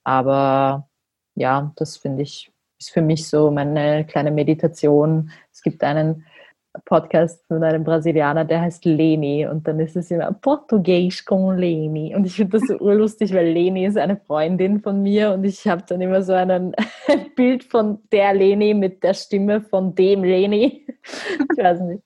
Aber 0.05 0.89
ja, 1.35 1.73
das 1.77 1.97
finde 1.97 2.23
ich, 2.23 2.53
ist 2.79 2.91
für 2.91 3.03
mich 3.03 3.29
so 3.29 3.51
meine 3.51 4.05
kleine 4.07 4.31
Meditation. 4.31 5.31
Es 5.53 5.63
gibt 5.63 5.83
einen 5.83 6.25
Podcast 6.85 7.45
von 7.49 7.65
einem 7.65 7.83
Brasilianer, 7.83 8.45
der 8.45 8.61
heißt 8.61 8.85
Leni 8.85 9.47
und 9.47 9.67
dann 9.67 9.81
ist 9.81 9.97
es 9.97 10.11
immer 10.11 10.33
Portugiesisch 10.33 11.25
con 11.25 11.59
Leni 11.59 12.15
und 12.15 12.25
ich 12.25 12.37
finde 12.37 12.59
das 12.59 12.69
so 12.69 12.79
urlustig, 12.79 13.35
weil 13.35 13.49
Leni 13.49 13.87
ist 13.87 13.99
eine 13.99 14.17
Freundin 14.17 14.81
von 14.81 15.03
mir 15.03 15.33
und 15.33 15.45
ich 15.45 15.67
habe 15.67 15.83
dann 15.89 16.01
immer 16.01 16.23
so 16.23 16.33
einen, 16.33 16.75
ein 17.09 17.35
Bild 17.35 17.65
von 17.65 17.99
der 18.13 18.35
Leni 18.35 18.75
mit 18.75 19.03
der 19.03 19.15
Stimme 19.15 19.61
von 19.61 19.95
dem 19.95 20.23
Leni. 20.23 20.87
Ich 21.03 21.65
weiß 21.65 21.81
nicht. 21.81 22.03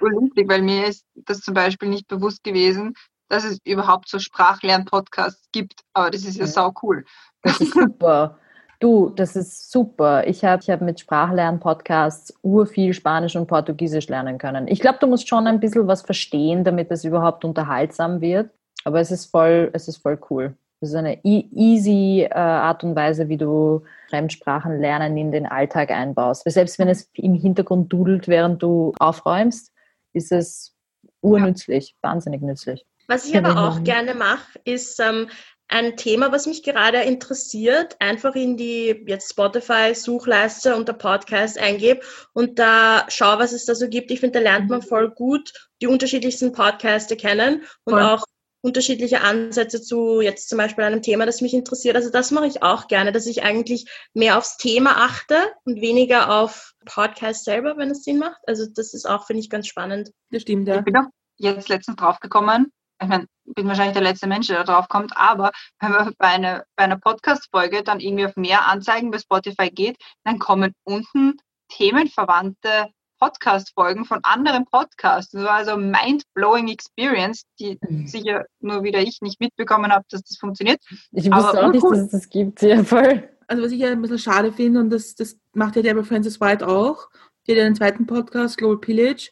Urlustig, 0.00 0.48
weil 0.48 0.62
mir 0.62 0.86
ist 0.86 1.04
das 1.14 1.40
zum 1.40 1.52
Beispiel 1.52 1.90
nicht 1.90 2.08
bewusst 2.08 2.42
gewesen, 2.42 2.94
dass 3.28 3.44
es 3.44 3.58
überhaupt 3.64 4.08
so 4.08 4.18
Sprachlern-Podcasts 4.18 5.48
gibt, 5.52 5.80
aber 5.92 6.10
das 6.10 6.24
ist 6.24 6.36
ja, 6.36 6.44
ja. 6.44 6.46
sau 6.46 6.72
cool. 6.82 7.04
Das 7.42 7.60
ist 7.60 7.74
super. 7.74 8.38
Du, 8.80 9.10
das 9.10 9.36
ist 9.36 9.70
super. 9.70 10.26
Ich 10.26 10.42
habe 10.42 10.62
ich 10.62 10.70
hab 10.70 10.80
mit 10.80 10.98
Sprachlern-Podcasts 11.00 12.32
urviel 12.42 12.94
Spanisch 12.94 13.36
und 13.36 13.46
Portugiesisch 13.46 14.08
lernen 14.08 14.38
können. 14.38 14.68
Ich 14.68 14.80
glaube, 14.80 14.96
du 14.98 15.06
musst 15.06 15.28
schon 15.28 15.46
ein 15.46 15.60
bisschen 15.60 15.86
was 15.86 16.00
verstehen, 16.00 16.64
damit 16.64 16.90
es 16.90 17.04
überhaupt 17.04 17.44
unterhaltsam 17.44 18.22
wird. 18.22 18.48
Aber 18.84 18.98
es 18.98 19.10
ist 19.10 19.26
voll, 19.26 19.70
es 19.74 19.86
ist 19.86 19.98
voll 19.98 20.18
cool. 20.30 20.56
Das 20.80 20.88
ist 20.90 20.96
eine 20.96 21.22
e 21.24 21.44
easy 21.52 22.22
äh, 22.22 22.32
Art 22.32 22.82
und 22.82 22.96
Weise, 22.96 23.28
wie 23.28 23.36
du 23.36 23.82
Fremdsprachen 24.08 24.80
lernen 24.80 25.14
in 25.18 25.30
den 25.30 25.44
Alltag 25.44 25.90
einbaust. 25.90 26.46
Weil 26.46 26.54
selbst 26.54 26.78
wenn 26.78 26.88
es 26.88 27.10
im 27.12 27.34
Hintergrund 27.34 27.92
dudelt, 27.92 28.28
während 28.28 28.62
du 28.62 28.94
aufräumst, 28.98 29.74
ist 30.14 30.32
es 30.32 30.74
urnützlich, 31.20 31.96
ja. 32.02 32.08
wahnsinnig 32.08 32.40
nützlich. 32.40 32.86
Was 33.08 33.28
ich 33.28 33.36
aber 33.36 33.68
auch 33.68 33.84
gerne 33.84 34.14
mache, 34.14 34.58
ist 34.64 35.00
ähm, 35.00 35.26
ein 35.70 35.96
Thema, 35.96 36.32
was 36.32 36.46
mich 36.46 36.62
gerade 36.62 36.98
interessiert, 37.02 37.96
einfach 38.00 38.34
in 38.34 38.56
die 38.56 39.04
jetzt 39.06 39.30
Spotify-Suchleiste 39.30 40.74
unter 40.74 40.92
Podcast 40.92 41.58
eingebe 41.58 42.00
und 42.32 42.58
da 42.58 43.06
schau, 43.08 43.38
was 43.38 43.52
es 43.52 43.64
da 43.64 43.74
so 43.74 43.88
gibt. 43.88 44.10
Ich 44.10 44.20
finde, 44.20 44.40
da 44.40 44.42
lernt 44.42 44.68
man 44.68 44.82
voll 44.82 45.10
gut 45.10 45.52
die 45.80 45.86
unterschiedlichsten 45.86 46.52
Podcasts 46.52 47.14
kennen 47.16 47.62
und 47.84 47.94
voll. 47.94 48.02
auch 48.02 48.24
unterschiedliche 48.62 49.22
Ansätze 49.22 49.80
zu 49.80 50.20
jetzt 50.20 50.48
zum 50.48 50.58
Beispiel 50.58 50.84
einem 50.84 51.02
Thema, 51.02 51.24
das 51.24 51.40
mich 51.40 51.54
interessiert. 51.54 51.96
Also 51.96 52.10
das 52.10 52.30
mache 52.30 52.46
ich 52.46 52.62
auch 52.62 52.88
gerne, 52.88 53.12
dass 53.12 53.26
ich 53.26 53.42
eigentlich 53.42 53.86
mehr 54.12 54.36
aufs 54.36 54.58
Thema 54.58 54.96
achte 54.98 55.36
und 55.64 55.80
weniger 55.80 56.30
auf 56.30 56.74
Podcast 56.84 57.44
selber, 57.44 57.76
wenn 57.78 57.90
es 57.90 58.04
Sinn 58.04 58.18
macht. 58.18 58.40
Also 58.46 58.66
das 58.66 58.92
ist 58.92 59.08
auch, 59.08 59.26
finde 59.26 59.40
ich, 59.40 59.50
ganz 59.50 59.66
spannend. 59.66 60.12
Das 60.30 60.42
stimmt, 60.42 60.68
ja. 60.68 60.78
Ich 60.78 60.84
bin 60.84 60.96
auch 60.96 61.08
jetzt 61.38 61.68
letztens 61.68 61.96
draufgekommen, 61.96 62.70
ich 63.00 63.08
meine, 63.08 63.26
bin 63.44 63.66
wahrscheinlich 63.66 63.94
der 63.94 64.02
letzte 64.02 64.26
Mensch, 64.26 64.46
der 64.46 64.64
da 64.64 64.72
drauf 64.72 64.88
kommt, 64.88 65.16
aber 65.16 65.50
wenn 65.80 65.92
man 65.92 66.14
bei 66.18 66.28
einer, 66.28 66.64
bei 66.76 66.84
einer 66.84 66.98
Podcast-Folge 66.98 67.82
dann 67.82 68.00
irgendwie 68.00 68.26
auf 68.26 68.36
mehr 68.36 68.68
Anzeigen 68.68 69.10
bei 69.10 69.18
Spotify 69.18 69.70
geht, 69.70 69.96
dann 70.24 70.38
kommen 70.38 70.72
unten 70.84 71.38
themenverwandte 71.68 72.88
Podcast-Folgen 73.18 74.06
von 74.06 74.20
anderen 74.22 74.64
Podcasts. 74.64 75.32
Das 75.32 75.44
war 75.44 75.52
also 75.52 75.76
mind-blowing 75.76 76.68
Experience, 76.68 77.44
die 77.58 77.78
mhm. 77.86 78.06
sicher 78.06 78.46
nur 78.60 78.82
wieder 78.82 79.00
ich 79.00 79.18
nicht 79.20 79.40
mitbekommen 79.40 79.92
habe, 79.92 80.04
dass 80.08 80.22
das 80.22 80.38
funktioniert. 80.38 80.80
Ich 81.12 81.30
wusste 81.30 81.34
Aber 81.34 81.66
auch 81.66 81.72
nicht, 81.72 81.84
dass 81.84 81.98
es 81.98 82.10
das 82.10 82.28
gibt. 82.28 82.62
Ja, 82.62 82.82
voll. 82.82 83.28
Also 83.46 83.62
was 83.62 83.72
ich 83.72 83.80
ja 83.80 83.90
ein 83.90 84.00
bisschen 84.00 84.18
schade 84.18 84.52
finde, 84.52 84.80
und 84.80 84.90
das, 84.90 85.14
das 85.14 85.36
macht 85.54 85.76
ja 85.76 85.82
Deborah 85.82 86.04
Francis 86.04 86.40
White 86.40 86.66
auch, 86.66 87.08
die 87.46 87.52
hat 87.52 87.58
ja 87.58 87.66
einen 87.66 87.74
zweiten 87.74 88.06
Podcast, 88.06 88.56
Global 88.56 88.78
Pillage, 88.78 89.30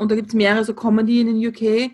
und 0.00 0.10
da 0.10 0.14
gibt 0.14 0.28
es 0.28 0.34
mehrere 0.34 0.64
so 0.64 0.72
Comedy 0.72 1.20
in 1.20 1.26
den 1.26 1.46
UK, 1.46 1.92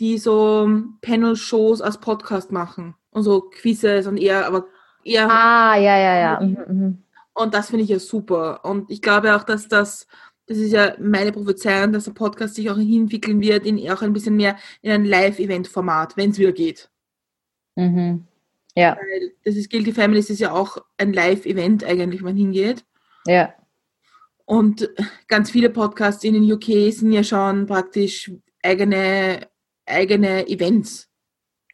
die 0.00 0.18
so 0.18 0.70
Panel-Shows 1.02 1.80
als 1.80 1.98
Podcast 1.98 2.52
machen 2.52 2.94
und 3.10 3.22
so 3.22 3.40
Quizzes 3.40 4.06
und 4.06 4.16
eher, 4.16 4.46
aber 4.46 4.66
eher... 5.04 5.28
Ah, 5.30 5.76
ja, 5.76 5.98
ja, 5.98 6.18
ja. 6.18 6.40
Mhm, 6.40 6.56
mhm. 6.68 7.02
Und 7.34 7.54
das 7.54 7.70
finde 7.70 7.84
ich 7.84 7.90
ja 7.90 7.98
super. 7.98 8.64
Und 8.64 8.90
ich 8.90 9.00
glaube 9.00 9.36
auch, 9.36 9.44
dass 9.44 9.68
das 9.68 10.06
das 10.48 10.56
ist 10.56 10.72
ja 10.72 10.94
meine 10.98 11.30
Prophezeiung, 11.30 11.92
dass 11.92 12.04
der 12.04 12.12
Podcast 12.12 12.54
sich 12.54 12.70
auch 12.70 12.76
hinentwickeln 12.76 13.40
wird, 13.40 13.66
in 13.66 13.78
auch 13.90 14.00
ein 14.00 14.14
bisschen 14.14 14.34
mehr 14.34 14.56
in 14.80 14.90
ein 14.90 15.04
Live-Event-Format, 15.04 16.16
wenn 16.16 16.30
es 16.30 16.38
wieder 16.38 16.52
geht. 16.52 16.90
Mhm. 17.76 18.24
Ja. 18.74 18.96
Weil 18.96 19.32
das 19.44 19.56
ist 19.56 19.70
Guilty 19.70 19.92
Families 19.92 20.30
ist 20.30 20.40
ja 20.40 20.52
auch 20.52 20.78
ein 20.96 21.12
Live-Event 21.12 21.84
eigentlich, 21.84 22.20
wenn 22.20 22.30
man 22.30 22.36
hingeht. 22.36 22.84
Ja. 23.26 23.52
Und 24.46 24.88
ganz 25.28 25.50
viele 25.50 25.68
Podcasts 25.68 26.24
in 26.24 26.32
den 26.32 26.50
UK 26.50 26.92
sind 26.94 27.12
ja 27.12 27.22
schon 27.22 27.66
praktisch 27.66 28.30
eigene, 28.62 29.48
eigene 29.88 30.48
Events. 30.48 31.08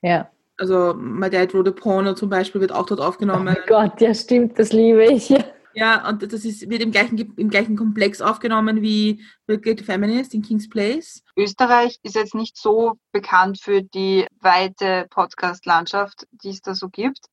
Ja. 0.03 0.31
Also 0.57 0.95
My 0.95 1.29
Dad 1.31 1.53
Wrote 1.53 1.71
a 1.71 1.73
Porno 1.73 2.15
zum 2.15 2.29
Beispiel 2.29 2.61
wird 2.61 2.73
auch 2.73 2.87
dort 2.87 3.01
aufgenommen. 3.01 3.57
Oh 3.59 3.67
Gott, 3.67 4.01
ja 4.01 4.15
stimmt, 4.15 4.59
das 4.59 4.73
liebe 4.73 5.05
ich. 5.05 5.35
Ja, 5.77 6.09
und 6.09 6.23
das 6.23 6.45
ist, 6.45 6.71
wird 6.71 6.83
im 6.83 6.93
gleichen, 6.93 7.19
im 7.37 7.51
gleichen 7.51 7.77
Komplex 7.77 8.21
aufgenommen 8.21 8.81
wie 8.81 9.25
Wicked 9.49 9.81
Feminist 9.81 10.33
in 10.33 10.43
King's 10.43 10.69
Place. 10.69 11.23
Österreich 11.37 11.99
ist 12.05 12.15
jetzt 12.15 12.35
nicht 12.35 12.57
so 12.57 12.95
bekannt 13.11 13.61
für 13.61 13.83
die 13.83 14.27
weite 14.41 15.07
Podcast-Landschaft, 15.11 16.29
die 16.31 16.51
es 16.51 16.63
da 16.63 16.75
so 16.75 16.89
gibt. 16.89 17.27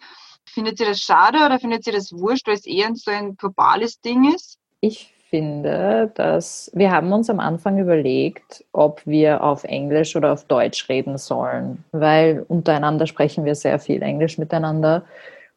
Findet 0.46 0.80
ihr 0.80 0.88
das 0.88 1.00
schade 1.00 1.46
oder 1.46 1.60
findet 1.60 1.86
ihr 1.86 1.94
das 1.94 2.12
wurscht, 2.12 2.48
weil 2.48 2.56
es 2.56 2.66
eher 2.66 2.90
so 2.96 3.12
ein 3.12 3.38
globales 3.38 4.02
Ding 4.02 4.34
ist? 4.34 4.58
Ich 4.80 5.14
finde, 5.32 6.12
dass 6.14 6.70
wir 6.76 6.92
haben 6.92 7.12
uns 7.14 7.30
am 7.30 7.40
Anfang 7.40 7.80
überlegt, 7.80 8.66
ob 8.74 9.02
wir 9.08 9.44
auf 9.44 9.64
Englisch 9.64 10.16
oder 10.16 10.34
auf 10.34 10.44
Deutsch 10.44 10.88
reden 10.90 11.18
sollen, 11.18 11.84
weil 11.94 12.46
untereinander 12.48 13.08
sprechen 13.08 13.46
wir 13.46 13.56
sehr 13.56 13.80
viel 13.80 14.04
Englisch 14.04 14.38
miteinander. 14.38 15.06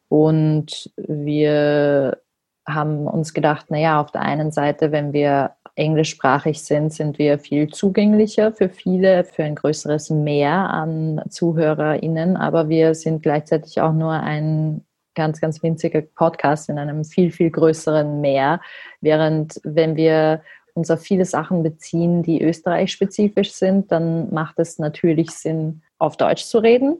Und 0.07 0.89
wir 0.95 2.17
haben 2.65 3.05
uns 3.05 3.33
gedacht, 3.33 3.69
naja, 3.69 4.01
auf 4.01 4.11
der 4.11 4.21
einen 4.21 4.51
Seite, 4.51 4.91
wenn 4.93 5.11
wir 5.11 5.51
englischsprachig 5.75 6.63
sind, 6.63 6.93
sind 6.93 7.19
wir 7.19 7.37
viel 7.37 7.67
zugänglicher 7.67 8.53
für 8.53 8.69
viele, 8.69 9.25
für 9.25 9.43
ein 9.43 9.55
größeres 9.55 10.09
Mehr 10.09 10.69
an 10.69 11.21
ZuhörerInnen, 11.29 12.37
aber 12.37 12.69
wir 12.69 12.95
sind 12.95 13.21
gleichzeitig 13.21 13.81
auch 13.81 13.91
nur 13.91 14.13
ein 14.13 14.84
ganz, 15.15 15.41
ganz 15.41 15.63
winziger 15.63 16.01
Podcast 16.01 16.69
in 16.69 16.77
einem 16.77 17.03
viel, 17.03 17.31
viel 17.31 17.49
größeren 17.49 18.21
Meer, 18.21 18.61
während 19.01 19.59
wenn 19.63 19.95
wir 19.95 20.41
uns 20.73 20.91
auf 20.91 21.01
viele 21.01 21.25
Sachen 21.25 21.63
beziehen, 21.63 22.21
die 22.21 22.43
österreichspezifisch 22.43 23.53
sind, 23.53 23.91
dann 23.91 24.33
macht 24.33 24.59
es 24.59 24.77
natürlich 24.77 25.31
Sinn, 25.31 25.81
auf 25.97 26.17
Deutsch 26.17 26.43
zu 26.43 26.59
reden. 26.59 26.97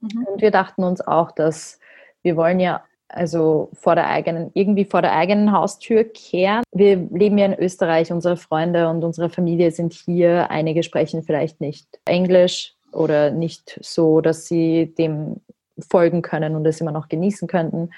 Mhm. 0.00 0.26
Und 0.26 0.42
wir 0.42 0.50
dachten 0.50 0.84
uns 0.84 1.00
auch, 1.00 1.32
dass 1.32 1.80
wir 2.22 2.36
wollen 2.36 2.60
ja 2.60 2.84
also 3.08 3.70
vor 3.74 3.94
der 3.94 4.08
eigenen, 4.08 4.50
irgendwie 4.54 4.84
vor 4.84 5.02
der 5.02 5.14
eigenen 5.14 5.52
Haustür 5.52 6.04
kehren. 6.04 6.62
Wir 6.72 6.96
leben 6.96 7.38
ja 7.38 7.46
in 7.46 7.54
Österreich, 7.54 8.12
unsere 8.12 8.36
Freunde 8.36 8.88
und 8.88 9.04
unsere 9.04 9.30
Familie 9.30 9.70
sind 9.70 9.92
hier. 9.92 10.50
Einige 10.50 10.82
sprechen 10.82 11.22
vielleicht 11.22 11.60
nicht 11.60 11.86
Englisch 12.04 12.74
oder 12.92 13.30
nicht 13.30 13.78
so, 13.82 14.20
dass 14.20 14.46
sie 14.46 14.94
dem 14.98 15.40
folgen 15.78 16.22
können 16.22 16.56
und 16.56 16.66
es 16.66 16.80
immer 16.80 16.92
noch 16.92 17.08
genießen 17.08 17.48
könnten. 17.48 17.90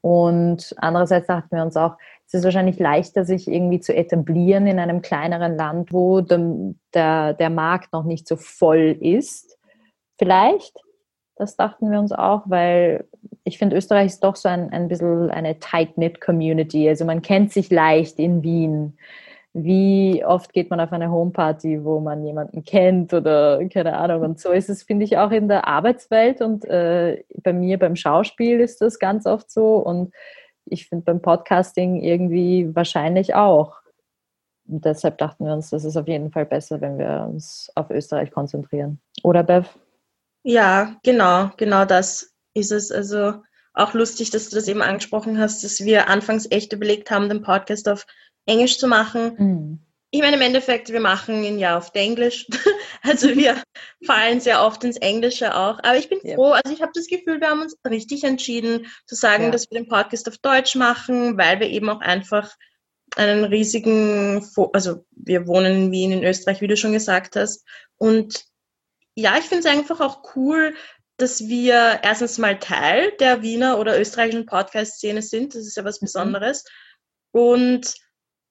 Und 0.00 0.74
andererseits 0.76 1.28
dachten 1.28 1.56
wir 1.56 1.62
uns 1.62 1.76
auch, 1.76 1.96
es 2.26 2.34
ist 2.34 2.44
wahrscheinlich 2.44 2.78
leichter, 2.78 3.24
sich 3.24 3.48
irgendwie 3.48 3.80
zu 3.80 3.94
etablieren 3.94 4.66
in 4.66 4.78
einem 4.78 5.00
kleineren 5.00 5.56
Land, 5.56 5.92
wo 5.92 6.20
der, 6.20 6.74
der, 6.92 7.32
der 7.34 7.50
Markt 7.50 7.92
noch 7.92 8.04
nicht 8.04 8.28
so 8.28 8.36
voll 8.36 8.96
ist. 9.00 9.58
Vielleicht, 10.18 10.78
das 11.36 11.56
dachten 11.56 11.90
wir 11.90 11.98
uns 11.98 12.12
auch, 12.12 12.42
weil 12.46 13.06
ich 13.44 13.58
finde, 13.58 13.76
Österreich 13.76 14.06
ist 14.06 14.24
doch 14.24 14.36
so 14.36 14.48
ein, 14.48 14.70
ein 14.72 14.88
bisschen 14.88 15.30
eine 15.30 15.58
tight-knit 15.58 16.20
Community. 16.20 16.88
Also 16.88 17.04
man 17.04 17.22
kennt 17.22 17.52
sich 17.52 17.70
leicht 17.70 18.18
in 18.18 18.42
Wien. 18.42 18.98
Wie 19.56 20.24
oft 20.24 20.52
geht 20.52 20.68
man 20.68 20.80
auf 20.80 20.92
eine 20.92 21.12
Homeparty, 21.12 21.84
wo 21.84 22.00
man 22.00 22.26
jemanden 22.26 22.64
kennt 22.64 23.14
oder 23.14 23.64
keine 23.68 23.96
Ahnung. 23.96 24.22
Und 24.22 24.40
so 24.40 24.50
ist 24.50 24.68
es, 24.68 24.82
finde 24.82 25.04
ich, 25.04 25.16
auch 25.16 25.30
in 25.30 25.46
der 25.46 25.68
Arbeitswelt 25.68 26.40
und 26.40 26.64
äh, 26.64 27.22
bei 27.42 27.52
mir 27.52 27.78
beim 27.78 27.94
Schauspiel 27.94 28.58
ist 28.58 28.80
das 28.80 28.98
ganz 28.98 29.26
oft 29.26 29.50
so. 29.50 29.76
Und 29.76 30.12
ich 30.64 30.88
finde 30.88 31.04
beim 31.04 31.22
Podcasting 31.22 32.02
irgendwie 32.02 32.74
wahrscheinlich 32.74 33.36
auch. 33.36 33.80
Und 34.66 34.84
deshalb 34.84 35.18
dachten 35.18 35.44
wir 35.44 35.52
uns, 35.52 35.70
das 35.70 35.84
ist 35.84 35.96
auf 35.96 36.08
jeden 36.08 36.32
Fall 36.32 36.46
besser, 36.46 36.80
wenn 36.80 36.98
wir 36.98 37.28
uns 37.30 37.70
auf 37.76 37.90
Österreich 37.90 38.32
konzentrieren. 38.32 39.00
Oder 39.22 39.44
Bev? 39.44 39.68
Ja, 40.42 40.96
genau, 41.04 41.50
genau 41.56 41.84
das 41.84 42.34
ist 42.54 42.72
es 42.72 42.90
also 42.90 43.34
auch 43.72 43.92
lustig, 43.92 44.30
dass 44.30 44.48
du 44.48 44.56
das 44.56 44.68
eben 44.68 44.82
angesprochen 44.82 45.38
hast, 45.38 45.64
dass 45.64 45.80
wir 45.80 46.08
anfangs 46.08 46.46
echt 46.50 46.72
überlegt 46.72 47.10
haben, 47.10 47.28
den 47.28 47.42
Podcast 47.42 47.88
auf 47.88 48.06
Englisch 48.46 48.78
zu 48.78 48.86
machen. 48.86 49.34
Mhm. 49.38 49.78
Ich 50.10 50.20
meine, 50.20 50.36
im 50.36 50.42
Endeffekt, 50.42 50.92
wir 50.92 51.00
machen 51.00 51.42
ihn 51.42 51.58
ja 51.58 51.76
auf 51.76 51.90
Englisch. 51.94 52.46
also 53.02 53.34
wir 53.34 53.60
fallen 54.06 54.40
sehr 54.40 54.62
oft 54.62 54.84
ins 54.84 54.96
Englische 54.98 55.56
auch. 55.56 55.80
Aber 55.82 55.96
ich 55.96 56.08
bin 56.08 56.20
ja. 56.22 56.36
froh, 56.36 56.52
also 56.52 56.72
ich 56.72 56.82
habe 56.82 56.92
das 56.94 57.08
Gefühl, 57.08 57.40
wir 57.40 57.48
haben 57.48 57.62
uns 57.62 57.76
richtig 57.88 58.22
entschieden 58.22 58.86
zu 59.06 59.16
sagen, 59.16 59.44
ja. 59.44 59.50
dass 59.50 59.68
wir 59.70 59.80
den 59.80 59.88
Podcast 59.88 60.28
auf 60.28 60.38
Deutsch 60.38 60.76
machen, 60.76 61.36
weil 61.36 61.58
wir 61.58 61.68
eben 61.68 61.88
auch 61.88 62.00
einfach 62.00 62.54
einen 63.16 63.44
riesigen, 63.44 64.48
also 64.72 65.04
wir 65.10 65.48
wohnen 65.48 65.84
in 65.84 65.90
Wien, 65.90 66.12
in 66.12 66.24
Österreich, 66.24 66.60
wie 66.60 66.68
du 66.68 66.76
schon 66.76 66.92
gesagt 66.92 67.34
hast. 67.34 67.64
Und 67.96 68.44
ja, 69.16 69.36
ich 69.36 69.44
finde 69.44 69.68
es 69.68 69.74
einfach 69.74 70.00
auch 70.00 70.36
cool, 70.36 70.74
dass 71.16 71.48
wir 71.48 72.00
erstens 72.02 72.38
mal 72.38 72.58
Teil 72.58 73.12
der 73.20 73.42
Wiener 73.42 73.78
oder 73.78 74.00
österreichischen 74.00 74.46
Podcast-Szene 74.46 75.22
sind. 75.22 75.54
Das 75.54 75.62
ist 75.62 75.76
ja 75.76 75.84
was 75.84 76.00
mhm. 76.00 76.06
Besonderes. 76.06 76.64
Und 77.32 77.94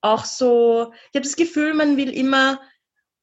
auch 0.04 0.26
so, 0.26 0.92
ich 1.12 1.16
habe 1.16 1.24
das 1.24 1.36
Gefühl, 1.36 1.74
man 1.74 1.98
will 1.98 2.14
immer 2.14 2.60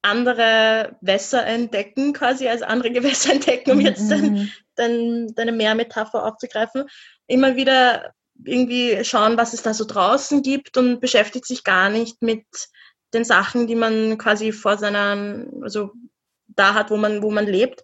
andere 0.03 0.97
Wässer 1.03 1.47
entdecken, 1.47 2.15
quasi 2.15 2.49
als 2.49 2.63
andere 2.63 2.91
Gewässer 2.93 3.33
entdecken, 3.33 3.73
um 3.73 3.79
mhm, 3.79 3.85
jetzt 3.85 4.11
dann, 4.11 4.23
mhm. 4.23 4.53
dann 4.77 5.35
deine 5.35 5.53
Meermetapher 5.53 6.25
aufzugreifen. 6.25 6.85
Immer 7.27 7.57
wieder 7.57 8.15
irgendwie 8.45 9.05
schauen, 9.05 9.37
was 9.37 9.53
es 9.53 9.63
da 9.63 9.75
so 9.75 9.85
draußen 9.85 10.43
gibt 10.43 10.79
und 10.79 11.01
beschäftigt 11.01 11.47
sich 11.47 11.63
gar 11.63 11.91
nicht 11.91 12.23
mit 12.23 12.47
den 13.13 13.25
Sachen, 13.25 13.67
die 13.67 13.75
man 13.75 14.17
quasi 14.17 14.53
vor 14.53 14.79
seiner, 14.79 15.45
also 15.61 15.93
da 16.47 16.73
hat, 16.73 16.91
wo 16.91 16.97
man, 16.97 17.23
wo 17.23 17.31
man 17.31 17.47
lebt, 17.47 17.83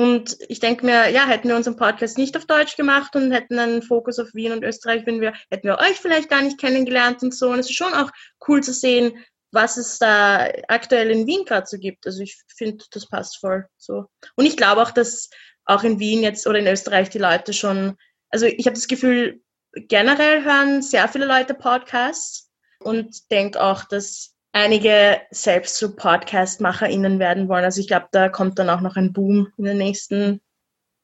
Und 0.00 0.38
ich 0.48 0.60
denke 0.60 0.86
mir, 0.86 1.10
ja, 1.10 1.26
hätten 1.26 1.48
wir 1.48 1.56
unseren 1.56 1.76
Podcast 1.76 2.16
nicht 2.16 2.34
auf 2.34 2.46
Deutsch 2.46 2.74
gemacht 2.74 3.14
und 3.16 3.32
hätten 3.32 3.58
einen 3.58 3.82
Fokus 3.82 4.18
auf 4.18 4.32
Wien 4.32 4.52
und 4.52 4.64
Österreich, 4.64 5.04
wenn 5.04 5.20
wir, 5.20 5.34
hätten 5.50 5.68
wir 5.68 5.78
euch 5.78 6.00
vielleicht 6.00 6.30
gar 6.30 6.40
nicht 6.40 6.58
kennengelernt 6.58 7.22
und 7.22 7.34
so. 7.34 7.50
Und 7.50 7.58
es 7.58 7.68
ist 7.68 7.76
schon 7.76 7.92
auch 7.92 8.10
cool 8.48 8.62
zu 8.62 8.72
sehen, 8.72 9.12
was 9.52 9.76
es 9.76 9.98
da 9.98 10.48
aktuell 10.68 11.10
in 11.10 11.26
Wien 11.26 11.44
gerade 11.44 11.66
so 11.66 11.76
gibt. 11.76 12.06
Also 12.06 12.22
ich 12.22 12.40
finde, 12.56 12.82
das 12.92 13.08
passt 13.08 13.40
voll 13.40 13.66
so. 13.76 14.06
Und 14.36 14.46
ich 14.46 14.56
glaube 14.56 14.80
auch, 14.80 14.90
dass 14.90 15.28
auch 15.66 15.84
in 15.84 16.00
Wien 16.00 16.22
jetzt 16.22 16.46
oder 16.46 16.60
in 16.60 16.66
Österreich 16.66 17.10
die 17.10 17.18
Leute 17.18 17.52
schon, 17.52 17.98
also 18.30 18.46
ich 18.46 18.64
habe 18.64 18.76
das 18.76 18.88
Gefühl, 18.88 19.42
generell 19.74 20.42
hören 20.42 20.80
sehr 20.80 21.08
viele 21.08 21.26
Leute 21.26 21.52
Podcasts 21.52 22.50
und 22.78 23.30
denke 23.30 23.62
auch, 23.62 23.84
dass 23.84 24.34
einige 24.52 25.20
selbst 25.30 25.76
so 25.78 25.94
Podcast-MacherInnen 25.94 27.18
werden 27.18 27.48
wollen. 27.48 27.64
Also 27.64 27.80
ich 27.80 27.88
glaube, 27.88 28.08
da 28.12 28.28
kommt 28.28 28.58
dann 28.58 28.70
auch 28.70 28.80
noch 28.80 28.96
ein 28.96 29.12
Boom 29.12 29.48
in 29.56 29.64
den 29.64 29.78
nächsten 29.78 30.40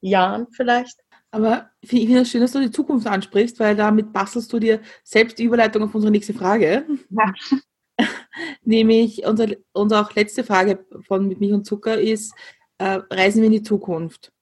Jahren 0.01 0.47
vielleicht. 0.53 1.01
Aber 1.31 1.71
ich 1.81 1.91
finde 1.91 2.21
es 2.21 2.31
schön, 2.31 2.41
dass 2.41 2.53
du 2.53 2.61
die 2.61 2.71
Zukunft 2.71 3.07
ansprichst, 3.07 3.61
weil 3.61 3.77
damit 3.77 4.13
bastelst 4.13 4.53
du 4.53 4.59
dir 4.59 4.81
selbst 5.05 5.39
die 5.39 5.45
Überleitung 5.45 5.83
auf 5.83 5.95
unsere 5.95 6.11
nächste 6.11 6.35
Frage. 6.35 6.87
Ja. 7.11 7.33
Nämlich 8.63 9.25
unsere, 9.25 9.59
unsere 9.73 10.03
auch 10.03 10.15
letzte 10.15 10.45
Frage 10.45 10.85
von 11.07 11.29
Mit 11.29 11.41
Milch 11.41 11.53
und 11.53 11.67
Zucker 11.67 11.99
ist, 12.01 12.35
äh, 12.79 13.01
reisen 13.11 13.43
wir 13.43 13.47
in 13.47 13.53
die 13.53 13.63
Zukunft? 13.63 14.33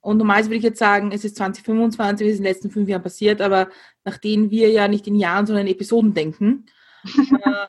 Und 0.00 0.18
normalerweise 0.18 0.50
würde 0.50 0.58
ich 0.58 0.64
jetzt 0.64 0.78
sagen, 0.78 1.12
es 1.12 1.24
ist 1.24 1.36
2025, 1.36 2.26
wie 2.26 2.30
es 2.30 2.38
in 2.38 2.44
den 2.44 2.52
letzten 2.52 2.70
fünf 2.70 2.88
Jahren 2.88 3.02
passiert, 3.02 3.40
aber 3.40 3.68
nachdem 4.04 4.50
wir 4.50 4.70
ja 4.70 4.88
nicht 4.88 5.06
in 5.06 5.16
Jahren, 5.16 5.46
sondern 5.46 5.66
in 5.66 5.72
Episoden 5.72 6.14
denken, 6.14 6.66
äh, 7.04 7.66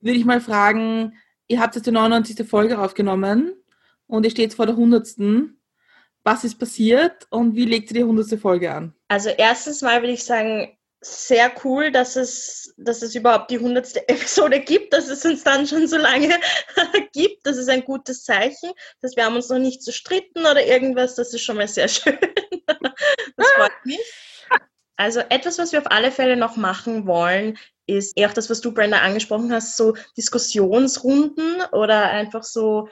würde 0.00 0.18
ich 0.18 0.24
mal 0.24 0.40
fragen, 0.40 1.16
ihr 1.48 1.60
habt 1.60 1.74
jetzt 1.74 1.86
die 1.86 1.92
99. 1.92 2.48
Folge 2.48 2.78
aufgenommen 2.78 3.54
und 4.06 4.24
ihr 4.24 4.30
steht 4.30 4.54
vor 4.54 4.66
der 4.66 4.74
100. 4.74 5.16
Was 6.24 6.44
ist 6.44 6.58
passiert 6.58 7.26
und 7.30 7.56
wie 7.56 7.64
legt 7.64 7.90
ihr 7.90 7.94
die 7.94 8.02
100. 8.02 8.38
Folge 8.38 8.72
an? 8.72 8.94
Also 9.08 9.30
erstens 9.30 9.82
mal 9.82 10.00
würde 10.02 10.12
ich 10.12 10.24
sagen, 10.24 10.76
sehr 11.02 11.52
cool, 11.64 11.90
dass 11.90 12.14
es, 12.14 12.74
dass 12.76 13.02
es 13.02 13.14
überhaupt 13.14 13.50
die 13.50 13.58
100. 13.58 13.96
Episode 14.08 14.60
gibt, 14.60 14.92
dass 14.92 15.08
es 15.08 15.24
uns 15.24 15.42
dann 15.42 15.66
schon 15.66 15.88
so 15.88 15.96
lange 15.96 16.38
gibt. 17.12 17.44
Das 17.44 17.56
ist 17.56 17.68
ein 17.68 17.84
gutes 17.84 18.24
Zeichen. 18.24 18.70
Dass 19.00 19.16
wir 19.16 19.24
haben 19.24 19.34
uns 19.34 19.48
noch 19.48 19.58
nicht 19.58 19.82
zerstritten 19.82 20.42
oder 20.42 20.64
irgendwas. 20.64 21.16
Das 21.16 21.34
ist 21.34 21.42
schon 21.42 21.56
mal 21.56 21.68
sehr 21.68 21.88
schön. 21.88 22.18
das 22.66 23.50
freut 23.56 23.84
mich. 23.84 23.98
Also 25.02 25.18
etwas, 25.30 25.58
was 25.58 25.72
wir 25.72 25.80
auf 25.80 25.90
alle 25.90 26.12
Fälle 26.12 26.36
noch 26.36 26.56
machen 26.56 27.08
wollen, 27.08 27.58
ist 27.86 28.16
eher 28.16 28.28
auch 28.28 28.32
das, 28.32 28.48
was 28.48 28.60
du, 28.60 28.70
Brenda, 28.70 28.98
angesprochen 28.98 29.52
hast, 29.52 29.76
so 29.76 29.96
Diskussionsrunden 30.16 31.60
oder 31.72 32.04
einfach 32.10 32.44
so, 32.44 32.88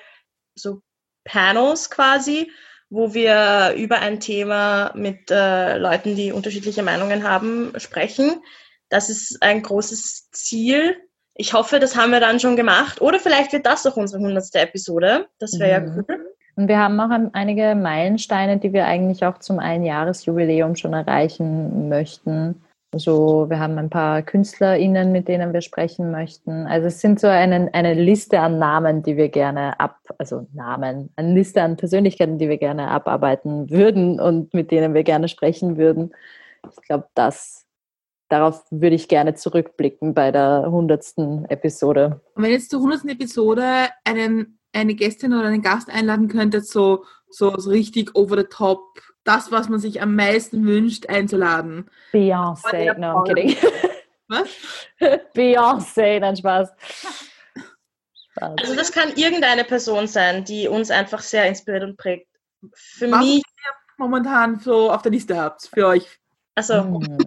so 0.56 0.82
Panels 1.22 1.88
quasi, 1.88 2.50
wo 2.88 3.14
wir 3.14 3.74
über 3.76 4.00
ein 4.00 4.18
Thema 4.18 4.90
mit 4.96 5.30
äh, 5.30 5.76
Leuten, 5.76 6.16
die 6.16 6.32
unterschiedliche 6.32 6.82
Meinungen 6.82 7.22
haben, 7.22 7.74
sprechen. 7.76 8.42
Das 8.88 9.08
ist 9.08 9.40
ein 9.40 9.62
großes 9.62 10.32
Ziel. 10.32 10.96
Ich 11.36 11.52
hoffe, 11.52 11.78
das 11.78 11.94
haben 11.94 12.10
wir 12.10 12.18
dann 12.18 12.40
schon 12.40 12.56
gemacht. 12.56 13.00
Oder 13.00 13.20
vielleicht 13.20 13.52
wird 13.52 13.66
das 13.66 13.86
auch 13.86 13.96
unsere 13.96 14.20
hundertste 14.20 14.58
Episode. 14.58 15.28
Das 15.38 15.60
wäre 15.60 15.80
mhm. 15.80 15.86
ja 15.86 16.04
cool. 16.08 16.29
Und 16.60 16.68
wir 16.68 16.78
haben 16.78 17.00
auch 17.00 17.08
einige 17.32 17.74
Meilensteine, 17.74 18.58
die 18.58 18.74
wir 18.74 18.84
eigentlich 18.84 19.24
auch 19.24 19.38
zum 19.38 19.58
Einjahresjubiläum 19.58 20.76
schon 20.76 20.92
erreichen 20.92 21.88
möchten. 21.88 22.60
So, 22.94 23.48
wir 23.48 23.58
haben 23.58 23.78
ein 23.78 23.88
paar 23.88 24.20
KünstlerInnen, 24.20 25.10
mit 25.10 25.26
denen 25.26 25.54
wir 25.54 25.62
sprechen 25.62 26.10
möchten. 26.10 26.66
Also 26.66 26.88
es 26.88 27.00
sind 27.00 27.18
so 27.18 27.28
eine, 27.28 27.72
eine 27.72 27.94
Liste 27.94 28.40
an 28.40 28.58
Namen, 28.58 29.02
die 29.02 29.16
wir 29.16 29.30
gerne 29.30 29.80
ab, 29.80 30.00
also 30.18 30.46
Namen, 30.52 31.08
eine 31.16 31.32
Liste 31.32 31.62
an 31.62 31.78
Persönlichkeiten, 31.78 32.36
die 32.36 32.50
wir 32.50 32.58
gerne 32.58 32.88
abarbeiten 32.88 33.70
würden 33.70 34.20
und 34.20 34.52
mit 34.52 34.70
denen 34.70 34.92
wir 34.92 35.02
gerne 35.02 35.28
sprechen 35.28 35.78
würden. 35.78 36.14
Ich 36.70 36.82
glaube, 36.82 37.08
das, 37.14 37.64
darauf 38.28 38.66
würde 38.70 38.96
ich 38.96 39.08
gerne 39.08 39.32
zurückblicken 39.32 40.12
bei 40.12 40.30
der 40.30 40.66
hundertsten 40.68 41.46
Episode. 41.46 42.20
Und 42.34 42.42
wenn 42.42 42.50
jetzt 42.50 42.68
zur 42.68 42.82
hundertsten 42.82 43.08
Episode 43.08 43.88
einen, 44.04 44.59
eine 44.72 44.94
Gästin 44.94 45.32
oder 45.32 45.48
einen 45.48 45.62
Gast 45.62 45.90
einladen 45.90 46.28
könntet, 46.28 46.66
so, 46.66 47.04
so, 47.28 47.56
so 47.58 47.70
richtig 47.70 48.14
over 48.14 48.36
the 48.36 48.44
top 48.44 49.00
das, 49.24 49.52
was 49.52 49.68
man 49.68 49.80
sich 49.80 50.00
am 50.00 50.16
meisten 50.16 50.66
wünscht, 50.66 51.08
einzuladen. 51.08 51.90
Beyoncé, 52.12 52.98
no, 52.98 53.18
I'm 53.18 53.26
kidding. 53.26 53.56
Was? 54.28 54.48
Beyoncé, 55.34 56.20
nein, 56.20 56.36
Spaß. 56.36 56.70
Spaß. 58.32 58.54
Also 58.60 58.74
das 58.74 58.92
kann 58.92 59.14
irgendeine 59.16 59.64
Person 59.64 60.06
sein, 60.06 60.44
die 60.44 60.68
uns 60.68 60.90
einfach 60.90 61.20
sehr 61.20 61.46
inspiriert 61.46 61.84
und 61.84 61.96
prägt. 61.96 62.28
Für 62.72 63.10
was 63.10 63.20
mich... 63.20 63.36
ihr 63.36 63.72
momentan 63.98 64.60
so 64.60 64.90
auf 64.90 65.02
der 65.02 65.12
Liste 65.12 65.38
habt, 65.38 65.68
für 65.72 65.86
euch. 65.86 66.06
Also 66.54 66.84
hm. 66.84 67.18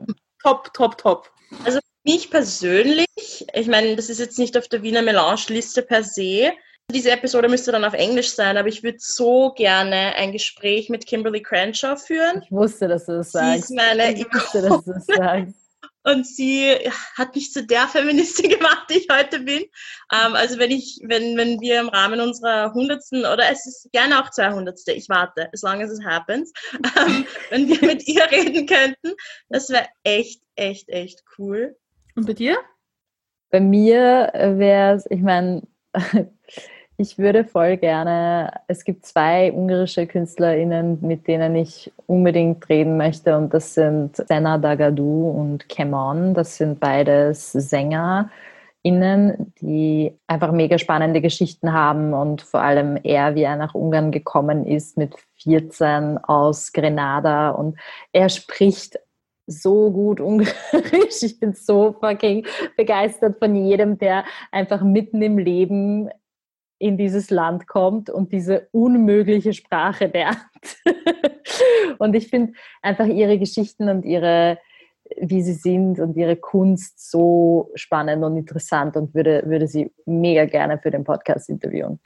top, 0.42 0.74
top, 0.74 0.98
top. 0.98 1.32
Also 1.66 1.80
für 1.80 2.12
mich 2.12 2.32
persönlich, 2.32 3.46
ich 3.54 3.68
meine, 3.68 3.96
das 3.96 4.10
ist 4.10 4.20
jetzt 4.20 4.40
nicht 4.40 4.58
auf 4.58 4.68
der 4.68 4.82
Wiener 4.82 5.02
Melange-Liste 5.02 5.84
per 5.84 6.04
se, 6.04 6.54
diese 6.92 7.12
Episode 7.12 7.50
müsste 7.50 7.72
dann 7.72 7.86
auf 7.86 7.94
Englisch 7.94 8.34
sein, 8.34 8.58
aber 8.58 8.68
ich 8.68 8.84
würde 8.84 8.98
so 9.00 9.52
gerne 9.56 10.16
ein 10.16 10.32
Gespräch 10.32 10.90
mit 10.90 11.06
Kimberly 11.06 11.42
Crenshaw 11.42 11.96
führen. 11.96 12.42
Ich 12.44 12.52
wusste, 12.52 12.88
dass 12.88 13.06
du 13.06 13.14
das 13.14 13.32
sagst. 13.32 13.68
Sie 13.68 13.74
ist 13.74 13.76
meine 13.76 14.14
ich 14.14 14.26
wusste, 14.34 14.62
dass 14.62 14.84
du 14.84 14.94
das 14.94 15.06
sagst. 15.06 15.56
Und 16.06 16.28
sie 16.28 16.76
hat 17.18 17.34
mich 17.34 17.54
zu 17.54 17.66
der 17.66 17.88
Feministin 17.88 18.50
gemacht, 18.58 18.88
die 18.90 18.98
ich 18.98 19.08
heute 19.10 19.40
bin. 19.40 19.62
Ähm, 20.12 20.36
also 20.36 20.60
wenn 20.60 20.72
ich, 20.72 21.00
wenn, 21.04 21.38
wenn 21.38 21.62
wir 21.62 21.80
im 21.80 21.88
Rahmen 21.88 22.20
unserer 22.20 22.74
hundertsten 22.74 23.22
oder 23.22 23.50
es 23.50 23.66
ist 23.66 23.90
gerne 23.94 24.22
auch 24.22 24.30
zweihundertste, 24.30 24.92
ich 24.92 25.08
warte, 25.08 25.50
as 25.54 25.62
long 25.62 25.82
as 25.82 25.98
it 25.98 26.06
happens, 26.06 26.52
ähm, 26.74 27.26
wenn 27.50 27.70
wir 27.70 27.82
mit 27.88 28.06
ihr 28.06 28.30
reden 28.30 28.68
könnten, 28.68 29.16
das 29.48 29.70
wäre 29.70 29.88
echt, 30.04 30.42
echt, 30.56 30.90
echt 30.90 31.24
cool. 31.38 31.78
Und 32.16 32.28
bei 32.28 32.34
dir? 32.34 32.58
Bei 33.50 33.62
mir 33.62 34.32
wäre 34.34 34.96
es, 34.96 35.06
ich 35.10 35.22
meine, 35.22 35.62
ich 36.98 37.18
würde 37.18 37.44
voll 37.44 37.78
gerne, 37.78 38.52
es 38.68 38.84
gibt 38.84 39.06
zwei 39.06 39.52
ungarische 39.52 40.08
KünstlerInnen, 40.08 41.00
mit 41.02 41.28
denen 41.28 41.56
ich 41.56 41.92
unbedingt 42.08 42.68
reden 42.70 42.98
möchte 42.98 43.38
und 43.38 43.54
das 43.54 43.74
sind 43.74 44.16
Senna 44.16 44.58
Dagadou 44.58 45.30
und 45.30 45.70
Kemon. 45.70 46.34
Das 46.34 46.58
sind 46.58 46.80
beides 46.80 47.52
SängerInnen, 47.52 49.54
die 49.62 50.14
einfach 50.28 50.52
mega 50.52 50.78
spannende 50.78 51.22
Geschichten 51.22 51.74
haben 51.74 52.14
und 52.14 52.42
vor 52.42 52.62
allem 52.62 52.98
er, 53.04 53.36
wie 53.36 53.44
er 53.44 53.56
nach 53.56 53.74
Ungarn 53.74 54.12
gekommen 54.12 54.66
ist 54.66 54.98
mit 54.98 55.16
14 55.38 56.18
aus 56.20 56.74
Grenada 56.74 57.50
und 57.50 57.78
er 58.12 58.30
spricht 58.30 59.00
so 59.48 59.92
gut 59.92 60.20
Ungarisch. 60.20 60.54
Ich 61.24 61.40
bin 61.40 61.54
so 61.54 61.94
fucking 61.94 62.46
begeistert 62.78 63.38
von 63.38 63.56
jedem, 63.56 63.98
der 63.98 64.26
einfach 64.52 64.82
mitten 64.82 65.22
im 65.22 65.38
Leben 65.38 66.10
in 66.80 66.98
dieses 66.98 67.30
Land 67.30 67.68
kommt 67.68 68.10
und 68.10 68.34
diese 68.34 68.68
unmögliche 68.72 69.54
Sprache 69.54 70.08
lernt. 70.08 70.38
und 71.98 72.14
ich 72.14 72.28
finde 72.28 72.54
einfach 72.82 73.08
ihre 73.08 73.40
Geschichten 73.40 73.88
und 73.88 74.04
ihre, 74.04 74.58
wie 75.18 75.42
sie 75.42 75.54
sind 75.54 76.00
und 76.00 76.18
ihre 76.18 76.36
Kunst 76.36 77.10
so 77.10 77.72
spannend 77.76 78.24
und 78.24 78.36
interessant 78.36 78.98
und 78.98 79.14
würde, 79.14 79.44
würde 79.46 79.68
sie 79.68 79.92
mega 80.06 80.46
gerne 80.46 80.78
für 80.78 80.92
den 80.92 81.06
Podcast 81.06 81.50
interviewen. 81.50 82.00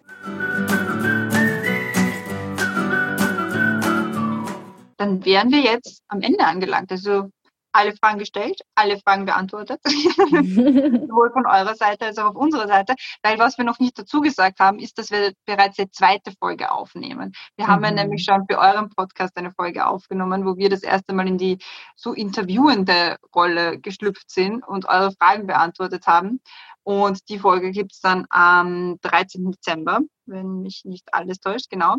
Dann 5.07 5.23
wären 5.23 5.51
wir 5.51 5.61
jetzt 5.61 6.03
am 6.09 6.21
Ende 6.21 6.45
angelangt. 6.45 6.91
Also 6.91 7.29
alle 7.71 7.95
Fragen 7.95 8.17
gestellt, 8.17 8.61
alle 8.75 8.97
Fragen 8.97 9.25
beantwortet, 9.25 9.79
sowohl 9.85 11.31
von 11.31 11.45
eurer 11.45 11.75
Seite 11.75 12.05
als 12.05 12.17
auch 12.17 12.31
auf 12.31 12.35
unserer 12.35 12.67
Seite, 12.67 12.95
weil 13.21 13.37
was 13.37 13.57
wir 13.57 13.65
noch 13.65 13.77
nicht 13.77 13.99
dazu 13.99 14.19
gesagt 14.21 14.59
haben, 14.59 14.79
ist, 14.79 14.97
dass 14.97 15.11
wir 15.11 15.33
bereits 15.45 15.75
die 15.77 15.89
zweite 15.91 16.31
Folge 16.39 16.71
aufnehmen. 16.71 17.33
Wir 17.55 17.67
mhm. 17.67 17.71
haben 17.71 17.83
ja 17.83 17.91
mhm. 17.91 17.97
nämlich 17.97 18.23
schon 18.23 18.45
für 18.49 18.57
euren 18.57 18.89
Podcast 18.89 19.37
eine 19.37 19.51
Folge 19.51 19.85
aufgenommen, 19.85 20.45
wo 20.45 20.57
wir 20.57 20.69
das 20.69 20.81
erste 20.81 21.13
Mal 21.13 21.27
in 21.27 21.37
die 21.37 21.59
so 21.95 22.13
interviewende 22.13 23.17
Rolle 23.35 23.79
geschlüpft 23.79 24.31
sind 24.31 24.67
und 24.67 24.89
eure 24.89 25.11
Fragen 25.11 25.45
beantwortet 25.45 26.07
haben. 26.07 26.41
Und 26.87 27.27
die 27.27 27.37
Folge 27.37 27.71
gibt 27.71 27.91
es 27.91 27.99
dann 27.99 28.25
am 28.29 28.97
13. 29.01 29.51
Dezember, 29.51 29.99
wenn 30.25 30.61
mich 30.61 30.85
nicht 30.85 31.13
alles 31.13 31.41
täuscht, 31.41 31.69
genau 31.69 31.97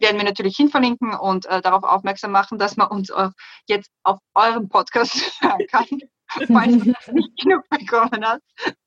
werden 0.00 0.18
wir 0.18 0.24
natürlich 0.24 0.56
hinverlinken 0.56 1.14
und 1.14 1.46
äh, 1.46 1.60
darauf 1.60 1.82
aufmerksam 1.82 2.30
machen, 2.30 2.58
dass 2.58 2.76
man 2.76 2.88
uns 2.88 3.10
auch 3.10 3.30
jetzt 3.66 3.90
auf 4.04 4.18
eurem 4.34 4.68
Podcast 4.68 5.14
hören 5.40 5.66
kann, 5.70 5.86
falls 6.28 6.48
man 6.50 6.94
nicht 7.12 7.36
genug 7.40 7.68
bekommen 7.70 8.24
hat 8.24 8.42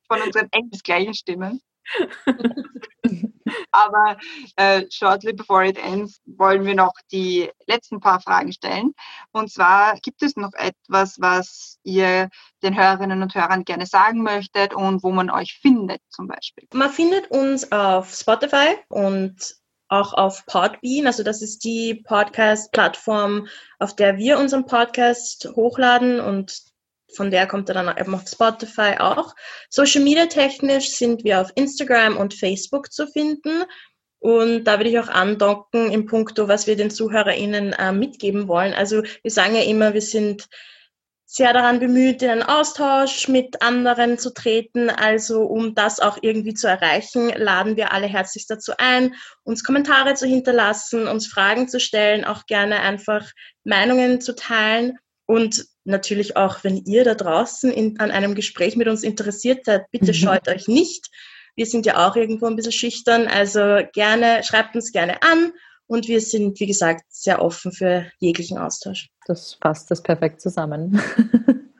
von 0.07 0.21
unseren 0.21 0.47
englischgleichen 0.51 1.13
Stimmen. 1.13 1.61
Aber 3.71 4.17
äh, 4.55 4.85
shortly 4.89 5.33
before 5.33 5.65
it 5.65 5.77
ends 5.77 6.21
wollen 6.25 6.65
wir 6.65 6.75
noch 6.75 6.93
die 7.11 7.49
letzten 7.67 7.99
paar 7.99 8.21
Fragen 8.21 8.53
stellen. 8.53 8.93
Und 9.31 9.51
zwar 9.51 9.95
gibt 10.01 10.21
es 10.23 10.35
noch 10.35 10.53
etwas, 10.53 11.19
was 11.19 11.79
ihr 11.83 12.29
den 12.63 12.77
Hörerinnen 12.77 13.21
und 13.21 13.35
Hörern 13.35 13.65
gerne 13.65 13.85
sagen 13.85 14.23
möchtet 14.23 14.73
und 14.73 15.03
wo 15.03 15.11
man 15.11 15.29
euch 15.29 15.59
findet 15.61 16.01
zum 16.09 16.27
Beispiel? 16.27 16.67
Man 16.73 16.89
findet 16.89 17.29
uns 17.31 17.71
auf 17.71 18.13
Spotify 18.13 18.77
und 18.89 19.55
auch 19.91 20.13
auf 20.13 20.45
Podbean. 20.45 21.05
Also 21.05 21.21
das 21.23 21.41
ist 21.41 21.63
die 21.65 22.01
Podcast-Plattform, 22.05 23.47
auf 23.79 23.95
der 23.95 24.17
wir 24.17 24.39
unseren 24.39 24.65
Podcast 24.65 25.49
hochladen 25.55 26.21
und 26.21 26.70
von 27.15 27.31
der 27.31 27.47
kommt 27.47 27.69
er 27.69 27.75
dann 27.75 27.97
eben 27.97 28.15
auf 28.15 28.27
Spotify 28.27 28.95
auch. 28.99 29.35
Social 29.69 30.01
Media 30.01 30.25
technisch 30.25 30.91
sind 30.91 31.23
wir 31.23 31.41
auf 31.41 31.51
Instagram 31.55 32.17
und 32.17 32.33
Facebook 32.33 32.91
zu 32.91 33.07
finden. 33.07 33.63
Und 34.19 34.65
da 34.65 34.77
würde 34.77 34.91
ich 34.91 34.99
auch 34.99 35.09
andocken 35.09 35.91
im 35.91 36.05
Punkto, 36.05 36.47
was 36.47 36.67
wir 36.67 36.75
den 36.75 36.91
ZuhörerInnen 36.91 37.73
äh, 37.73 37.91
mitgeben 37.91 38.47
wollen. 38.47 38.73
Also 38.73 39.01
wir 39.23 39.31
sagen 39.31 39.55
ja 39.55 39.63
immer, 39.63 39.95
wir 39.95 40.01
sind 40.01 40.47
sehr 41.25 41.53
daran 41.53 41.79
bemüht, 41.79 42.21
in 42.21 42.29
einen 42.29 42.43
Austausch 42.43 43.29
mit 43.29 43.61
anderen 43.61 44.19
zu 44.19 44.33
treten. 44.33 44.89
Also 44.89 45.43
um 45.43 45.73
das 45.75 46.01
auch 46.01 46.17
irgendwie 46.21 46.53
zu 46.53 46.67
erreichen, 46.67 47.29
laden 47.29 47.77
wir 47.77 47.93
alle 47.93 48.05
herzlich 48.05 48.47
dazu 48.47 48.73
ein, 48.77 49.15
uns 49.43 49.63
Kommentare 49.63 50.13
zu 50.13 50.27
hinterlassen, 50.27 51.07
uns 51.07 51.27
Fragen 51.27 51.69
zu 51.69 51.79
stellen, 51.79 52.25
auch 52.25 52.45
gerne 52.47 52.81
einfach 52.81 53.31
Meinungen 53.63 54.19
zu 54.19 54.35
teilen 54.35 54.99
und 55.25 55.65
natürlich 55.83 56.37
auch, 56.37 56.63
wenn 56.63 56.77
ihr 56.77 57.03
da 57.03 57.15
draußen 57.15 57.71
in, 57.71 57.99
an 57.99 58.11
einem 58.11 58.35
Gespräch 58.35 58.75
mit 58.75 58.87
uns 58.87 59.03
interessiert 59.03 59.65
seid, 59.65 59.89
bitte 59.91 60.07
mhm. 60.07 60.13
scheut 60.13 60.47
euch 60.47 60.67
nicht. 60.67 61.09
Wir 61.55 61.65
sind 61.65 61.85
ja 61.85 62.07
auch 62.07 62.15
irgendwo 62.15 62.45
ein 62.45 62.55
bisschen 62.55 62.71
schüchtern, 62.71 63.27
also 63.27 63.79
gerne, 63.93 64.43
schreibt 64.43 64.75
uns 64.75 64.91
gerne 64.91 65.21
an 65.21 65.51
und 65.87 66.07
wir 66.07 66.21
sind, 66.21 66.59
wie 66.59 66.67
gesagt, 66.67 67.03
sehr 67.09 67.41
offen 67.41 67.71
für 67.71 68.09
jeglichen 68.19 68.57
Austausch. 68.57 69.09
Das 69.25 69.57
passt 69.59 69.91
das 69.91 70.01
perfekt 70.01 70.41
zusammen. 70.41 71.01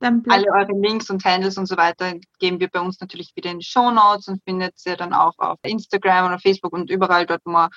Alle 0.00 0.46
eure 0.52 0.72
Links 0.80 1.10
und 1.10 1.24
Handles 1.24 1.56
und 1.56 1.66
so 1.66 1.76
weiter 1.76 2.14
geben 2.40 2.58
wir 2.58 2.68
bei 2.68 2.80
uns 2.80 3.00
natürlich 3.00 3.36
wieder 3.36 3.52
in 3.52 3.60
die 3.60 3.64
Show 3.64 3.92
Notes 3.92 4.26
und 4.26 4.42
findet 4.42 4.74
ihr 4.84 4.96
dann 4.96 5.12
auch 5.12 5.38
auf 5.38 5.60
Instagram 5.62 6.26
oder 6.26 6.40
Facebook 6.40 6.72
und 6.72 6.90
überall 6.90 7.24
dort, 7.24 7.40
wo 7.44 7.52
man 7.52 7.70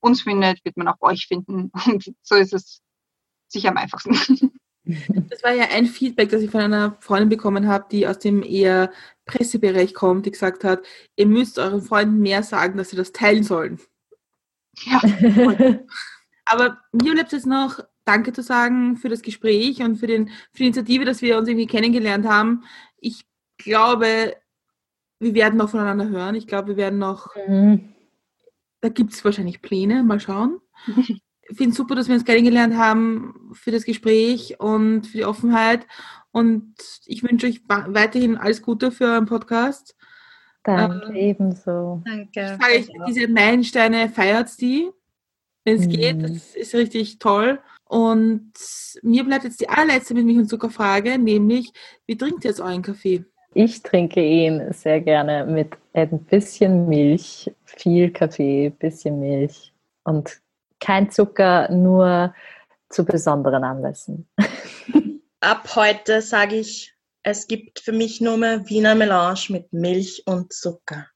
uns 0.00 0.22
findet, 0.22 0.64
wird 0.64 0.76
man 0.76 0.88
auch 0.88 1.00
euch 1.00 1.26
finden. 1.26 1.70
Und 1.86 2.14
so 2.22 2.36
ist 2.36 2.52
es 2.52 2.80
sicher 3.48 3.70
am 3.70 3.76
einfachsten. 3.76 4.52
Das 4.86 5.42
war 5.42 5.52
ja 5.52 5.64
ein 5.64 5.86
Feedback, 5.86 6.28
das 6.28 6.42
ich 6.42 6.50
von 6.52 6.60
einer 6.60 6.96
Freundin 7.00 7.28
bekommen 7.28 7.66
habe, 7.66 7.86
die 7.90 8.06
aus 8.06 8.20
dem 8.20 8.44
eher 8.44 8.92
Pressebereich 9.24 9.94
kommt, 9.94 10.26
die 10.26 10.30
gesagt 10.30 10.62
hat, 10.62 10.86
ihr 11.16 11.26
müsst 11.26 11.58
euren 11.58 11.82
Freunden 11.82 12.20
mehr 12.20 12.44
sagen, 12.44 12.78
dass 12.78 12.90
sie 12.90 12.96
das 12.96 13.10
teilen 13.10 13.42
sollen. 13.42 13.80
Ja. 14.84 15.00
Aber 16.44 16.78
mir 16.92 17.14
bleibt 17.14 17.32
es 17.32 17.46
noch 17.46 17.80
Danke 18.04 18.32
zu 18.32 18.42
sagen 18.42 18.96
für 18.96 19.08
das 19.08 19.22
Gespräch 19.22 19.82
und 19.82 19.96
für, 19.96 20.06
den, 20.06 20.28
für 20.28 20.58
die 20.58 20.66
Initiative, 20.66 21.04
dass 21.04 21.20
wir 21.20 21.36
uns 21.36 21.48
irgendwie 21.48 21.66
kennengelernt 21.66 22.24
haben. 22.24 22.62
Ich 22.98 23.26
glaube, 23.58 24.36
wir 25.18 25.34
werden 25.34 25.56
noch 25.56 25.70
voneinander 25.70 26.08
hören. 26.08 26.36
Ich 26.36 26.46
glaube, 26.46 26.68
wir 26.68 26.76
werden 26.76 27.00
noch, 27.00 27.34
mhm. 27.48 27.92
da 28.80 28.88
gibt 28.88 29.12
es 29.12 29.24
wahrscheinlich 29.24 29.62
Pläne, 29.62 30.04
mal 30.04 30.20
schauen. 30.20 30.60
Ich 31.48 31.56
finde 31.56 31.70
es 31.70 31.76
super, 31.76 31.94
dass 31.94 32.08
wir 32.08 32.14
uns 32.14 32.24
kennengelernt 32.24 32.76
haben 32.76 33.50
für 33.52 33.70
das 33.70 33.84
Gespräch 33.84 34.58
und 34.58 35.06
für 35.06 35.18
die 35.18 35.24
Offenheit. 35.24 35.86
Und 36.32 36.74
ich 37.06 37.22
wünsche 37.22 37.46
euch 37.46 37.62
weiterhin 37.68 38.36
alles 38.36 38.62
Gute 38.62 38.90
für 38.90 39.04
euren 39.04 39.26
Podcast. 39.26 39.96
Danke, 40.64 41.06
ähm, 41.06 41.14
ebenso. 41.14 42.02
Danke. 42.04 42.58
Ich 42.74 42.86
sage, 42.86 43.04
diese 43.08 43.28
Meilensteine 43.28 44.08
feiert 44.08 44.60
die, 44.60 44.90
wenn 45.64 45.76
es 45.76 45.86
mhm. 45.86 45.90
geht. 45.90 46.22
Das 46.22 46.56
ist 46.56 46.74
richtig 46.74 47.18
toll. 47.20 47.60
Und 47.84 48.52
mir 49.02 49.24
bleibt 49.24 49.44
jetzt 49.44 49.60
die 49.60 49.68
allerletzte 49.68 50.14
mit 50.14 50.26
Milch 50.26 50.38
und 50.38 50.48
Zuckerfrage, 50.48 51.18
nämlich, 51.18 51.72
wie 52.06 52.16
trinkt 52.16 52.44
ihr 52.44 52.50
jetzt 52.50 52.60
euren 52.60 52.82
Kaffee? 52.82 53.24
Ich 53.54 53.82
trinke 53.82 54.22
ihn 54.22 54.72
sehr 54.72 55.00
gerne 55.00 55.46
mit 55.46 55.78
ein 55.92 56.18
bisschen 56.24 56.88
Milch, 56.88 57.50
viel 57.64 58.10
Kaffee, 58.10 58.70
bisschen 58.70 59.20
Milch 59.20 59.72
und 60.04 60.40
kein 60.86 61.10
Zucker, 61.10 61.68
nur 61.72 62.32
zu 62.88 63.04
besonderen 63.04 63.64
Anlässen. 63.64 64.28
Ab 65.40 65.74
heute 65.74 66.22
sage 66.22 66.54
ich, 66.54 66.94
es 67.24 67.48
gibt 67.48 67.80
für 67.80 67.90
mich 67.90 68.20
nur 68.20 68.36
mehr 68.36 68.68
Wiener 68.68 68.94
Melange 68.94 69.46
mit 69.48 69.72
Milch 69.72 70.22
und 70.26 70.52
Zucker. 70.52 71.08